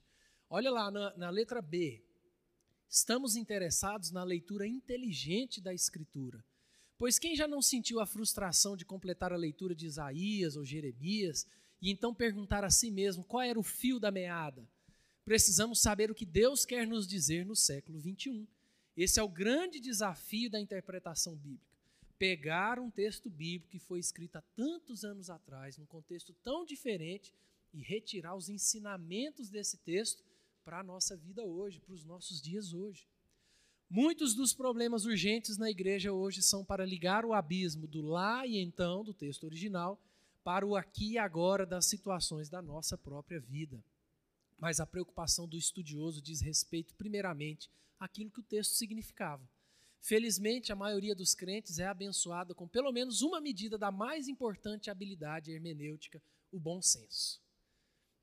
Olha 0.50 0.70
lá 0.70 0.90
na, 0.90 1.16
na 1.16 1.30
letra 1.30 1.62
B. 1.62 2.02
Estamos 2.88 3.36
interessados 3.36 4.10
na 4.10 4.24
leitura 4.24 4.66
inteligente 4.66 5.60
da 5.60 5.74
Escritura. 5.74 6.42
Pois 6.96 7.18
quem 7.18 7.36
já 7.36 7.46
não 7.46 7.60
sentiu 7.60 8.00
a 8.00 8.06
frustração 8.06 8.76
de 8.76 8.84
completar 8.84 9.32
a 9.32 9.36
leitura 9.36 9.74
de 9.74 9.86
Isaías 9.86 10.56
ou 10.56 10.64
Jeremias 10.64 11.46
e 11.82 11.90
então 11.90 12.14
perguntar 12.14 12.64
a 12.64 12.70
si 12.70 12.90
mesmo 12.90 13.22
qual 13.22 13.42
era 13.42 13.60
o 13.60 13.62
fio 13.62 14.00
da 14.00 14.10
meada? 14.10 14.66
Precisamos 15.24 15.80
saber 15.80 16.10
o 16.10 16.14
que 16.14 16.24
Deus 16.24 16.64
quer 16.64 16.86
nos 16.86 17.06
dizer 17.06 17.44
no 17.44 17.54
século 17.54 18.00
21. 18.00 18.46
Esse 18.96 19.20
é 19.20 19.22
o 19.22 19.28
grande 19.28 19.78
desafio 19.78 20.50
da 20.50 20.58
interpretação 20.58 21.36
bíblica. 21.36 21.76
Pegar 22.18 22.80
um 22.80 22.90
texto 22.90 23.28
bíblico 23.28 23.70
que 23.70 23.78
foi 23.78 24.00
escrito 24.00 24.36
há 24.36 24.42
tantos 24.56 25.04
anos 25.04 25.28
atrás, 25.28 25.76
num 25.76 25.86
contexto 25.86 26.32
tão 26.42 26.64
diferente, 26.64 27.32
e 27.72 27.82
retirar 27.82 28.34
os 28.34 28.48
ensinamentos 28.48 29.50
desse 29.50 29.76
texto 29.76 30.24
para 30.68 30.80
a 30.80 30.82
nossa 30.82 31.16
vida 31.16 31.42
hoje, 31.42 31.80
para 31.80 31.94
os 31.94 32.04
nossos 32.04 32.42
dias 32.42 32.74
hoje. 32.74 33.08
Muitos 33.88 34.34
dos 34.34 34.52
problemas 34.52 35.06
urgentes 35.06 35.56
na 35.56 35.70
igreja 35.70 36.12
hoje 36.12 36.42
são 36.42 36.62
para 36.62 36.84
ligar 36.84 37.24
o 37.24 37.32
abismo 37.32 37.86
do 37.86 38.02
lá 38.02 38.46
e 38.46 38.58
então, 38.58 39.02
do 39.02 39.14
texto 39.14 39.44
original, 39.44 39.98
para 40.44 40.66
o 40.66 40.76
aqui 40.76 41.12
e 41.12 41.18
agora 41.18 41.64
das 41.64 41.86
situações 41.86 42.50
da 42.50 42.60
nossa 42.60 42.98
própria 42.98 43.40
vida. 43.40 43.82
Mas 44.58 44.78
a 44.78 44.84
preocupação 44.84 45.48
do 45.48 45.56
estudioso 45.56 46.20
diz 46.20 46.42
respeito, 46.42 46.94
primeiramente, 46.96 47.70
àquilo 47.98 48.30
que 48.30 48.40
o 48.40 48.44
texto 48.44 48.72
significava. 48.72 49.48
Felizmente, 50.02 50.70
a 50.70 50.76
maioria 50.76 51.14
dos 51.14 51.34
crentes 51.34 51.78
é 51.78 51.86
abençoada 51.86 52.54
com 52.54 52.68
pelo 52.68 52.92
menos 52.92 53.22
uma 53.22 53.40
medida 53.40 53.78
da 53.78 53.90
mais 53.90 54.28
importante 54.28 54.90
habilidade 54.90 55.50
hermenêutica, 55.50 56.22
o 56.52 56.60
bom 56.60 56.82
senso. 56.82 57.40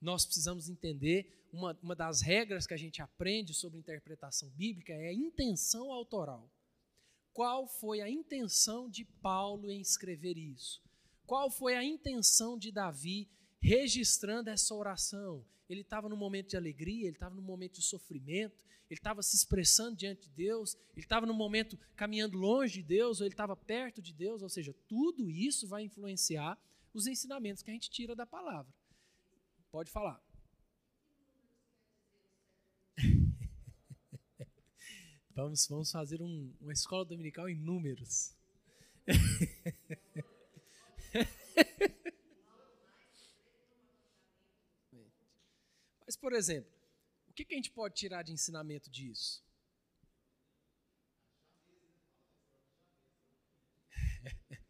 Nós 0.05 0.23
precisamos 0.23 0.69
entender 0.69 1.47
uma, 1.51 1.75
uma 1.81 1.95
das 1.95 2.21
regras 2.21 2.67
que 2.67 2.75
a 2.75 2.77
gente 2.77 3.01
aprende 3.01 3.55
sobre 3.55 3.79
interpretação 3.79 4.47
bíblica 4.51 4.93
é 4.93 5.07
a 5.07 5.13
intenção 5.13 5.91
autoral. 5.91 6.47
Qual 7.33 7.67
foi 7.67 8.01
a 8.01 8.09
intenção 8.09 8.87
de 8.87 9.03
Paulo 9.03 9.71
em 9.71 9.81
escrever 9.81 10.37
isso? 10.37 10.79
Qual 11.25 11.49
foi 11.49 11.75
a 11.75 11.83
intenção 11.83 12.55
de 12.55 12.71
Davi 12.71 13.27
registrando 13.59 14.51
essa 14.51 14.75
oração? 14.75 15.43
Ele 15.67 15.81
estava 15.81 16.07
no 16.07 16.15
momento 16.15 16.49
de 16.49 16.57
alegria, 16.57 17.07
ele 17.07 17.15
estava 17.15 17.33
no 17.33 17.41
momento 17.41 17.79
de 17.79 17.81
sofrimento, 17.81 18.63
ele 18.87 18.99
estava 18.99 19.23
se 19.23 19.35
expressando 19.35 19.97
diante 19.97 20.29
de 20.29 20.35
Deus, 20.35 20.77
ele 20.95 21.03
estava 21.03 21.25
no 21.25 21.33
momento 21.33 21.79
caminhando 21.95 22.37
longe 22.37 22.75
de 22.75 22.83
Deus, 22.83 23.21
ou 23.21 23.25
ele 23.25 23.33
estava 23.33 23.55
perto 23.55 24.03
de 24.03 24.13
Deus, 24.13 24.43
ou 24.43 24.49
seja, 24.49 24.71
tudo 24.87 25.31
isso 25.31 25.67
vai 25.67 25.81
influenciar 25.81 26.59
os 26.93 27.07
ensinamentos 27.07 27.63
que 27.63 27.71
a 27.71 27.73
gente 27.73 27.89
tira 27.89 28.15
da 28.15 28.27
palavra. 28.27 28.71
Pode 29.75 29.91
falar. 29.91 30.23
vamos, 35.35 35.67
vamos 35.67 35.91
fazer 35.91 36.21
um, 36.21 36.55
uma 36.61 36.71
escola 36.71 37.03
dominical 37.03 37.49
em 37.49 37.57
números. 37.57 38.33
Mas, 46.05 46.15
por 46.15 46.31
exemplo, 46.31 46.71
o 47.27 47.33
que, 47.33 47.43
que 47.43 47.53
a 47.53 47.57
gente 47.57 47.71
pode 47.71 47.95
tirar 47.95 48.23
de 48.23 48.31
ensinamento 48.31 48.89
disso? 48.89 49.43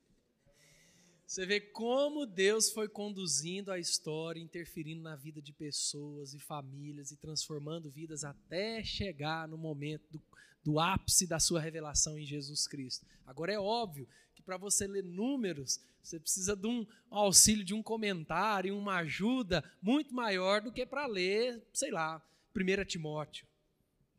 Você 1.36 1.46
vê 1.46 1.60
como 1.60 2.26
Deus 2.26 2.72
foi 2.72 2.88
conduzindo 2.88 3.70
a 3.70 3.78
história, 3.78 4.40
interferindo 4.40 5.04
na 5.04 5.18
vida 5.18 5.42
de 5.42 5.52
pessoas 5.52 6.34
e 6.34 6.40
famílias 6.40 7.12
e 7.12 7.18
transformando 7.18 7.92
vidas 7.92 8.24
até 8.24 8.82
chegar 8.86 9.46
no 9.46 9.58
momento 9.58 10.10
do, 10.10 10.22
do 10.64 10.80
ápice 10.80 11.28
da 11.28 11.38
sua 11.38 11.60
revelação 11.60 12.18
em 12.18 12.26
Jesus 12.26 12.66
Cristo. 12.68 13.06
Agora 13.26 13.52
é 13.52 13.60
óbvio 13.60 14.08
que 14.34 14.42
para 14.42 14.56
você 14.56 14.88
ler 14.88 15.04
números, 15.04 15.82
você 16.02 16.18
precisa 16.18 16.56
de 16.56 16.68
um 16.68 16.88
auxílio 17.10 17.66
de 17.66 17.74
um 17.74 17.84
comentário, 17.84 18.78
uma 18.78 19.00
ajuda 19.00 19.62
muito 19.82 20.16
maior 20.16 20.62
do 20.62 20.72
que 20.72 20.86
para 20.86 21.06
ler, 21.06 21.62
sei 21.74 21.92
lá, 21.92 22.26
1 22.56 22.86
Timóteo. 22.86 23.46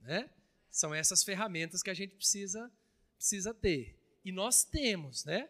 Né? 0.03 0.29
São 0.71 0.95
essas 0.95 1.25
ferramentas 1.25 1.83
que 1.83 1.89
a 1.89 1.95
gente 1.95 2.15
precisa, 2.15 2.71
precisa 3.17 3.55
ter. 3.55 3.99
E 4.23 4.31
nós 4.31 4.65
temos, 4.65 5.25
né? 5.25 5.49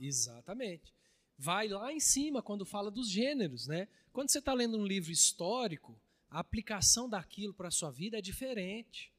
Exatamente. 0.00 0.94
Vai 1.38 1.68
lá 1.68 1.92
em 1.92 2.00
cima 2.00 2.42
quando 2.42 2.64
fala 2.64 2.90
dos 2.90 3.08
gêneros, 3.08 3.66
né? 3.66 3.86
Quando 4.12 4.30
você 4.30 4.38
está 4.38 4.52
lendo 4.52 4.78
um 4.78 4.84
livro 4.84 5.12
histórico, 5.12 5.98
a 6.30 6.40
aplicação 6.40 7.08
daquilo 7.08 7.54
para 7.54 7.68
a 7.68 7.70
sua 7.70 7.90
vida 7.90 8.18
é 8.18 8.20
diferente. 8.22 9.12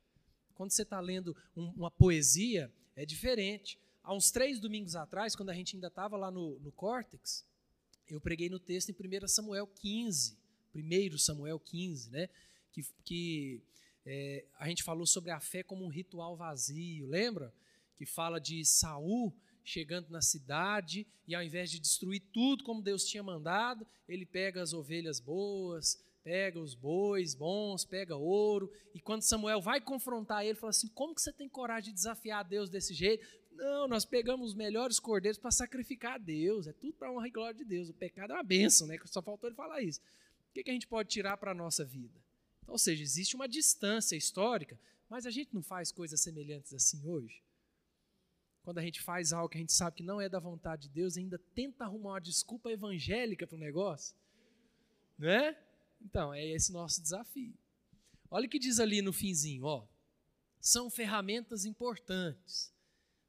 Quando 0.53 0.71
você 0.71 0.81
está 0.81 0.99
lendo 0.99 1.35
um, 1.55 1.69
uma 1.71 1.91
poesia, 1.91 2.71
é 2.95 3.05
diferente. 3.05 3.79
Há 4.03 4.13
uns 4.13 4.31
três 4.31 4.59
domingos 4.59 4.95
atrás, 4.95 5.35
quando 5.35 5.49
a 5.49 5.53
gente 5.53 5.75
ainda 5.75 5.87
estava 5.87 6.17
lá 6.17 6.31
no, 6.31 6.59
no 6.59 6.71
Córtex, 6.71 7.45
eu 8.07 8.19
preguei 8.19 8.49
no 8.49 8.59
texto 8.59 8.89
em 8.89 8.93
1 8.93 9.27
Samuel 9.27 9.67
15, 9.67 10.37
1 10.75 11.17
Samuel 11.17 11.59
15, 11.59 12.09
né? 12.09 12.29
Que, 12.71 12.83
que 13.03 13.63
é, 14.05 14.45
a 14.59 14.67
gente 14.67 14.83
falou 14.83 15.05
sobre 15.05 15.31
a 15.31 15.39
fé 15.39 15.63
como 15.63 15.85
um 15.85 15.89
ritual 15.89 16.35
vazio, 16.35 17.07
lembra? 17.07 17.53
Que 17.95 18.05
fala 18.05 18.39
de 18.39 18.65
Saul 18.65 19.33
chegando 19.63 20.09
na 20.09 20.21
cidade 20.21 21.05
e 21.27 21.35
ao 21.35 21.43
invés 21.43 21.69
de 21.69 21.79
destruir 21.79 22.21
tudo 22.33 22.63
como 22.63 22.81
Deus 22.81 23.05
tinha 23.05 23.23
mandado, 23.23 23.85
ele 24.07 24.25
pega 24.25 24.61
as 24.61 24.73
ovelhas 24.73 25.19
boas, 25.19 26.03
pega 26.23 26.59
os 26.59 26.75
bois 26.75 27.33
bons, 27.33 27.83
pega 27.85 28.15
ouro, 28.15 28.71
e 28.93 28.99
quando 28.99 29.23
Samuel 29.23 29.61
vai 29.61 29.81
confrontar 29.81 30.45
ele, 30.45 30.55
fala 30.55 30.71
assim: 30.71 30.87
"Como 30.89 31.15
que 31.15 31.21
você 31.21 31.33
tem 31.33 31.49
coragem 31.49 31.89
de 31.89 31.95
desafiar 31.95 32.43
Deus 32.43 32.69
desse 32.69 32.93
jeito?" 32.93 33.25
Não, 33.51 33.87
nós 33.87 34.05
pegamos 34.05 34.49
os 34.49 34.55
melhores 34.55 34.99
cordeiros 34.99 35.37
para 35.37 35.51
sacrificar 35.51 36.15
a 36.15 36.17
Deus, 36.17 36.67
é 36.67 36.73
tudo 36.73 36.93
para 36.93 37.11
honra 37.11 37.27
e 37.27 37.31
glória 37.31 37.53
de 37.53 37.65
Deus. 37.65 37.89
O 37.89 37.93
pecado 37.93 38.31
é 38.31 38.35
uma 38.35 38.43
bênção, 38.43 38.87
né? 38.87 38.97
Só 39.05 39.21
faltou 39.21 39.49
ele 39.49 39.55
falar 39.55 39.81
isso. 39.81 39.99
O 40.49 40.53
que, 40.53 40.63
que 40.63 40.69
a 40.69 40.73
gente 40.73 40.87
pode 40.87 41.09
tirar 41.09 41.37
para 41.37 41.51
a 41.51 41.55
nossa 41.55 41.83
vida? 41.85 42.19
Então, 42.61 42.73
ou 42.73 42.79
seja, 42.79 43.03
existe 43.03 43.35
uma 43.35 43.47
distância 43.47 44.15
histórica, 44.15 44.79
mas 45.09 45.25
a 45.25 45.31
gente 45.31 45.53
não 45.53 45.61
faz 45.61 45.91
coisas 45.91 46.21
semelhantes 46.21 46.73
assim 46.73 47.05
hoje? 47.05 47.41
Quando 48.63 48.77
a 48.77 48.81
gente 48.81 49.01
faz 49.01 49.33
algo 49.33 49.49
que 49.49 49.57
a 49.57 49.61
gente 49.61 49.73
sabe 49.73 49.97
que 49.97 50.03
não 50.03 50.21
é 50.21 50.29
da 50.29 50.39
vontade 50.39 50.83
de 50.83 50.89
Deus, 50.89 51.17
ainda 51.17 51.39
tenta 51.55 51.83
arrumar 51.83 52.11
uma 52.11 52.21
desculpa 52.21 52.69
evangélica 52.69 53.47
para 53.47 53.55
o 53.55 53.59
negócio? 53.59 54.15
Né? 55.17 55.57
Então, 56.01 56.33
é 56.33 56.45
esse 56.45 56.71
nosso 56.71 57.01
desafio. 57.01 57.53
Olha 58.29 58.47
o 58.47 58.49
que 58.49 58.59
diz 58.59 58.79
ali 58.79 59.01
no 59.01 59.11
finzinho, 59.11 59.65
ó. 59.65 59.87
São 60.59 60.89
ferramentas 60.89 61.65
importantes. 61.65 62.71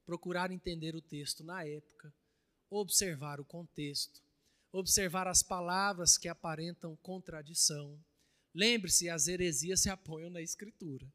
Procurar 0.04 0.50
entender 0.50 0.94
o 0.94 1.00
texto 1.00 1.42
na 1.42 1.64
época, 1.64 2.12
observar 2.68 3.40
o 3.40 3.44
contexto, 3.44 4.20
observar 4.70 5.26
as 5.26 5.42
palavras 5.42 6.18
que 6.18 6.28
aparentam 6.28 6.96
contradição. 6.96 7.98
Lembre-se, 8.54 9.08
as 9.08 9.28
heresias 9.28 9.80
se 9.80 9.88
apoiam 9.88 10.28
na 10.28 10.42
escritura. 10.42 11.06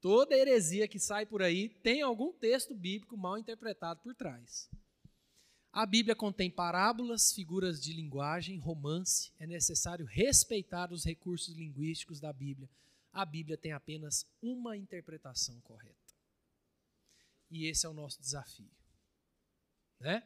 Toda 0.00 0.36
heresia 0.36 0.86
que 0.86 0.98
sai 0.98 1.26
por 1.26 1.42
aí 1.42 1.68
tem 1.68 2.02
algum 2.02 2.32
texto 2.32 2.74
bíblico 2.74 3.16
mal 3.16 3.36
interpretado 3.36 4.00
por 4.00 4.14
trás. 4.14 4.68
A 5.72 5.84
Bíblia 5.84 6.14
contém 6.14 6.50
parábolas, 6.50 7.32
figuras 7.32 7.82
de 7.82 7.92
linguagem, 7.92 8.58
romance. 8.58 9.32
É 9.38 9.46
necessário 9.46 10.06
respeitar 10.06 10.92
os 10.92 11.04
recursos 11.04 11.54
linguísticos 11.54 12.20
da 12.20 12.32
Bíblia. 12.32 12.68
A 13.12 13.24
Bíblia 13.24 13.56
tem 13.56 13.72
apenas 13.72 14.26
uma 14.40 14.76
interpretação 14.76 15.60
correta. 15.60 15.96
E 17.50 17.66
esse 17.66 17.86
é 17.86 17.88
o 17.88 17.94
nosso 17.94 18.20
desafio. 18.20 18.70
Né? 20.00 20.22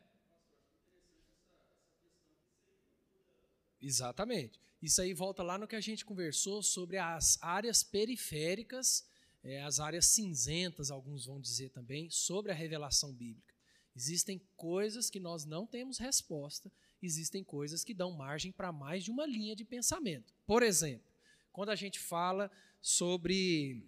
Exatamente. 3.81 4.61
Isso 4.81 5.01
aí 5.01 5.13
volta 5.13 5.43
lá 5.43 5.59
no 5.59 5.67
que 5.67 5.77
a 5.77 5.81
gente 5.81 6.05
conversou 6.05 6.63
sobre 6.63 6.99
as 6.99 7.39
áreas 7.43 7.83
periféricas, 7.83 9.07
é, 9.43 9.63
as 9.63 9.81
áreas 9.81 10.07
cinzentas, 10.07 10.91
alguns 10.91 11.27
vão 11.27 11.41
dizer 11.41 11.71
também, 11.71 12.09
sobre 12.11 12.53
a 12.53 12.55
revelação 12.55 13.13
bíblica. 13.13 13.55
Existem 13.95 14.41
coisas 14.57 15.11
que 15.11 15.21
nós 15.21 15.45
não 15.45 15.67
temos 15.67 15.99
resposta, 15.99 16.73
existem 17.03 17.43
coisas 17.43 17.85
que 17.85 17.93
dão 17.93 18.13
margem 18.13 18.53
para 18.53 18.73
mais 18.73 19.05
de 19.05 19.11
uma 19.11 19.27
linha 19.27 19.55
de 19.55 19.65
pensamento. 19.65 20.33
Por 20.47 20.63
exemplo, 20.63 21.11
quando 21.51 21.71
a 21.71 21.77
gente 21.77 21.99
fala 21.99 22.51
sobre 22.81 23.87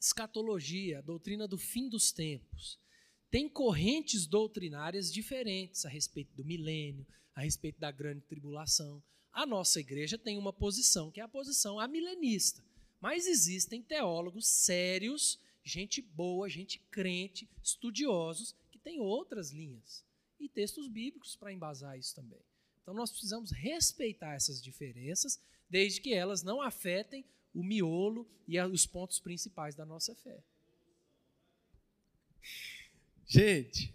escatologia, 0.00 0.98
a 0.98 1.02
doutrina 1.02 1.46
do 1.46 1.58
fim 1.58 1.88
dos 1.88 2.10
tempos, 2.10 2.78
tem 3.30 3.48
correntes 3.48 4.26
doutrinárias 4.26 5.12
diferentes 5.12 5.84
a 5.84 5.88
respeito 5.88 6.34
do 6.34 6.44
milênio, 6.44 7.06
a 7.34 7.42
respeito 7.42 7.78
da 7.78 7.92
grande 7.92 8.22
tribulação. 8.22 9.02
A 9.30 9.46
nossa 9.46 9.78
igreja 9.78 10.18
tem 10.18 10.36
uma 10.36 10.52
posição, 10.52 11.10
que 11.10 11.20
é 11.20 11.22
a 11.22 11.28
posição 11.28 11.78
amilenista. 11.78 12.64
Mas 13.00 13.26
existem 13.26 13.82
teólogos 13.82 14.46
sérios, 14.46 15.40
gente 15.64 16.02
boa, 16.02 16.48
gente 16.48 16.78
crente, 16.90 17.48
estudiosos, 17.62 18.54
que 18.70 18.78
têm 18.78 19.00
outras 19.00 19.50
linhas 19.50 20.04
e 20.38 20.48
textos 20.48 20.86
bíblicos 20.88 21.36
para 21.36 21.52
embasar 21.52 21.98
isso 21.98 22.14
também. 22.14 22.40
Então 22.82 22.94
nós 22.94 23.10
precisamos 23.10 23.50
respeitar 23.50 24.34
essas 24.34 24.62
diferenças, 24.62 25.40
desde 25.68 26.00
que 26.00 26.12
elas 26.12 26.42
não 26.42 26.60
afetem 26.60 27.24
o 27.54 27.62
miolo 27.62 28.28
e 28.46 28.60
os 28.60 28.86
pontos 28.86 29.18
principais 29.18 29.74
da 29.74 29.84
nossa 29.84 30.14
fé. 30.14 30.42
Gente, 33.26 33.94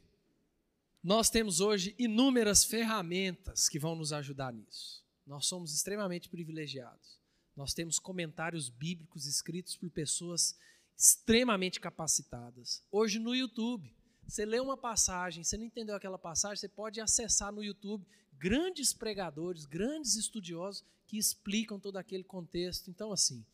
nós 1.04 1.30
temos 1.30 1.60
hoje 1.60 1.94
inúmeras 2.00 2.64
ferramentas 2.64 3.68
que 3.68 3.78
vão 3.78 3.96
nos 3.96 4.14
ajudar 4.14 4.54
nisso. 4.54 5.04
Nós 5.28 5.46
somos 5.46 5.74
extremamente 5.74 6.30
privilegiados. 6.30 7.20
Nós 7.56 7.74
temos 7.74 8.00
comentários 8.00 8.70
bíblicos 8.70 9.26
escritos 9.26 9.78
por 9.78 9.90
pessoas 9.90 10.58
extremamente 10.98 11.80
capacitadas. 11.80 12.84
Hoje 12.92 13.20
no 13.20 13.34
YouTube, 13.34 13.96
você 14.28 14.46
lê 14.46 14.60
uma 14.60 14.76
passagem, 14.76 15.44
você 15.44 15.58
não 15.58 15.66
entendeu 15.66 15.96
aquela 15.96 16.18
passagem, 16.18 16.58
você 16.58 16.70
pode 16.70 17.00
acessar 17.00 17.52
no 17.52 17.64
YouTube 17.64 18.06
grandes 18.38 18.94
pregadores, 18.94 19.66
grandes 19.66 20.16
estudiosos 20.16 20.84
que 21.08 21.18
explicam 21.18 21.80
todo 21.80 21.98
aquele 21.98 22.24
contexto. 22.24 22.90
Então, 22.90 23.12
assim, 23.12 23.46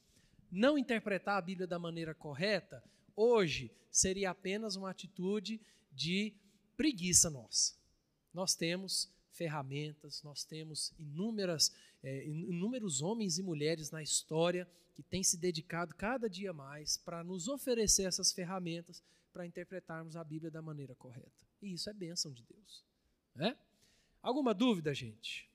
não 0.52 0.78
interpretar 0.78 1.38
a 1.38 1.42
Bíblia 1.42 1.68
da 1.68 1.78
maneira 1.78 2.14
correta 2.16 2.84
hoje 3.16 3.72
seria 3.92 4.32
apenas 4.32 4.76
uma 4.76 4.90
atitude 4.90 5.62
de 5.92 6.34
preguiça 6.76 7.30
nossa. 7.30 7.76
Nós 8.34 8.56
temos 8.56 9.12
ferramentas, 9.32 10.22
nós 10.24 10.44
temos 10.44 10.94
inúmeras, 10.98 11.74
é, 12.04 12.26
inúmeros 12.28 13.02
homens 13.02 13.38
e 13.38 13.44
mulheres 13.44 13.92
na 13.92 14.02
história 14.02 14.68
que 14.94 15.04
têm 15.04 15.24
se 15.24 15.38
dedicado 15.38 15.96
cada 15.96 16.30
dia 16.30 16.52
mais 16.54 16.98
para 16.98 17.24
nos 17.24 17.48
oferecer 17.48 18.04
essas 18.04 18.32
ferramentas 18.32 19.04
para 19.32 19.46
interpretarmos 19.46 20.16
a 20.16 20.24
Bíblia 20.24 20.52
da 20.52 20.62
maneira 20.62 20.96
correta. 20.96 21.46
E 21.62 21.74
isso 21.74 21.90
é 21.90 21.94
bênção 21.94 22.32
de 22.32 22.44
Deus. 22.44 22.84
Né? 23.36 23.58
Alguma 24.22 24.54
dúvida, 24.54 24.94
gente? 24.94 25.50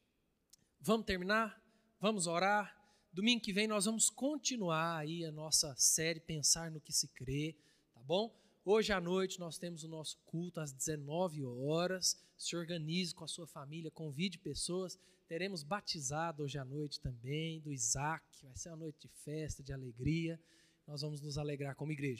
Vamos 0.81 1.07
terminar? 1.07 1.63
Vamos 2.01 2.27
orar? 2.27 2.75
Domingo 3.13 3.43
que 3.43 3.53
vem 3.53 3.67
nós 3.67 3.85
vamos 3.87 4.11
continuar 4.11 4.99
aí 4.99 5.25
a 5.25 5.33
nossa 5.33 5.75
série 5.77 6.21
Pensar 6.21 6.71
no 6.71 6.81
que 6.81 6.93
se 6.93 7.09
crê, 7.09 7.57
tá 7.95 8.03
bom? 8.03 8.35
Hoje 8.65 8.93
à 8.93 9.01
noite 9.01 9.39
nós 9.39 9.59
temos 9.59 9.85
o 9.85 9.89
nosso 9.89 10.19
culto 10.27 10.61
às 10.61 10.73
19 10.73 11.45
horas. 11.45 12.21
Se 12.37 12.57
organize 12.57 13.15
com 13.15 13.25
a 13.25 13.29
sua 13.29 13.47
família, 13.47 13.91
convide 13.91 14.39
pessoas. 14.39 14.99
Teremos 15.29 15.65
batizado 15.65 16.45
hoje 16.45 16.57
à 16.57 16.65
noite 16.65 17.01
também 17.01 17.61
do 17.61 17.73
Isaac. 17.73 18.25
Vai 18.45 18.57
ser 18.57 18.69
uma 18.69 18.77
noite 18.77 19.01
de 19.01 19.09
festa, 19.09 19.61
de 19.61 19.73
alegria. 19.73 20.41
Nós 20.87 21.01
vamos 21.03 21.21
nos 21.21 21.37
alegrar 21.37 21.75
como 21.75 21.91
igreja. 21.91 22.15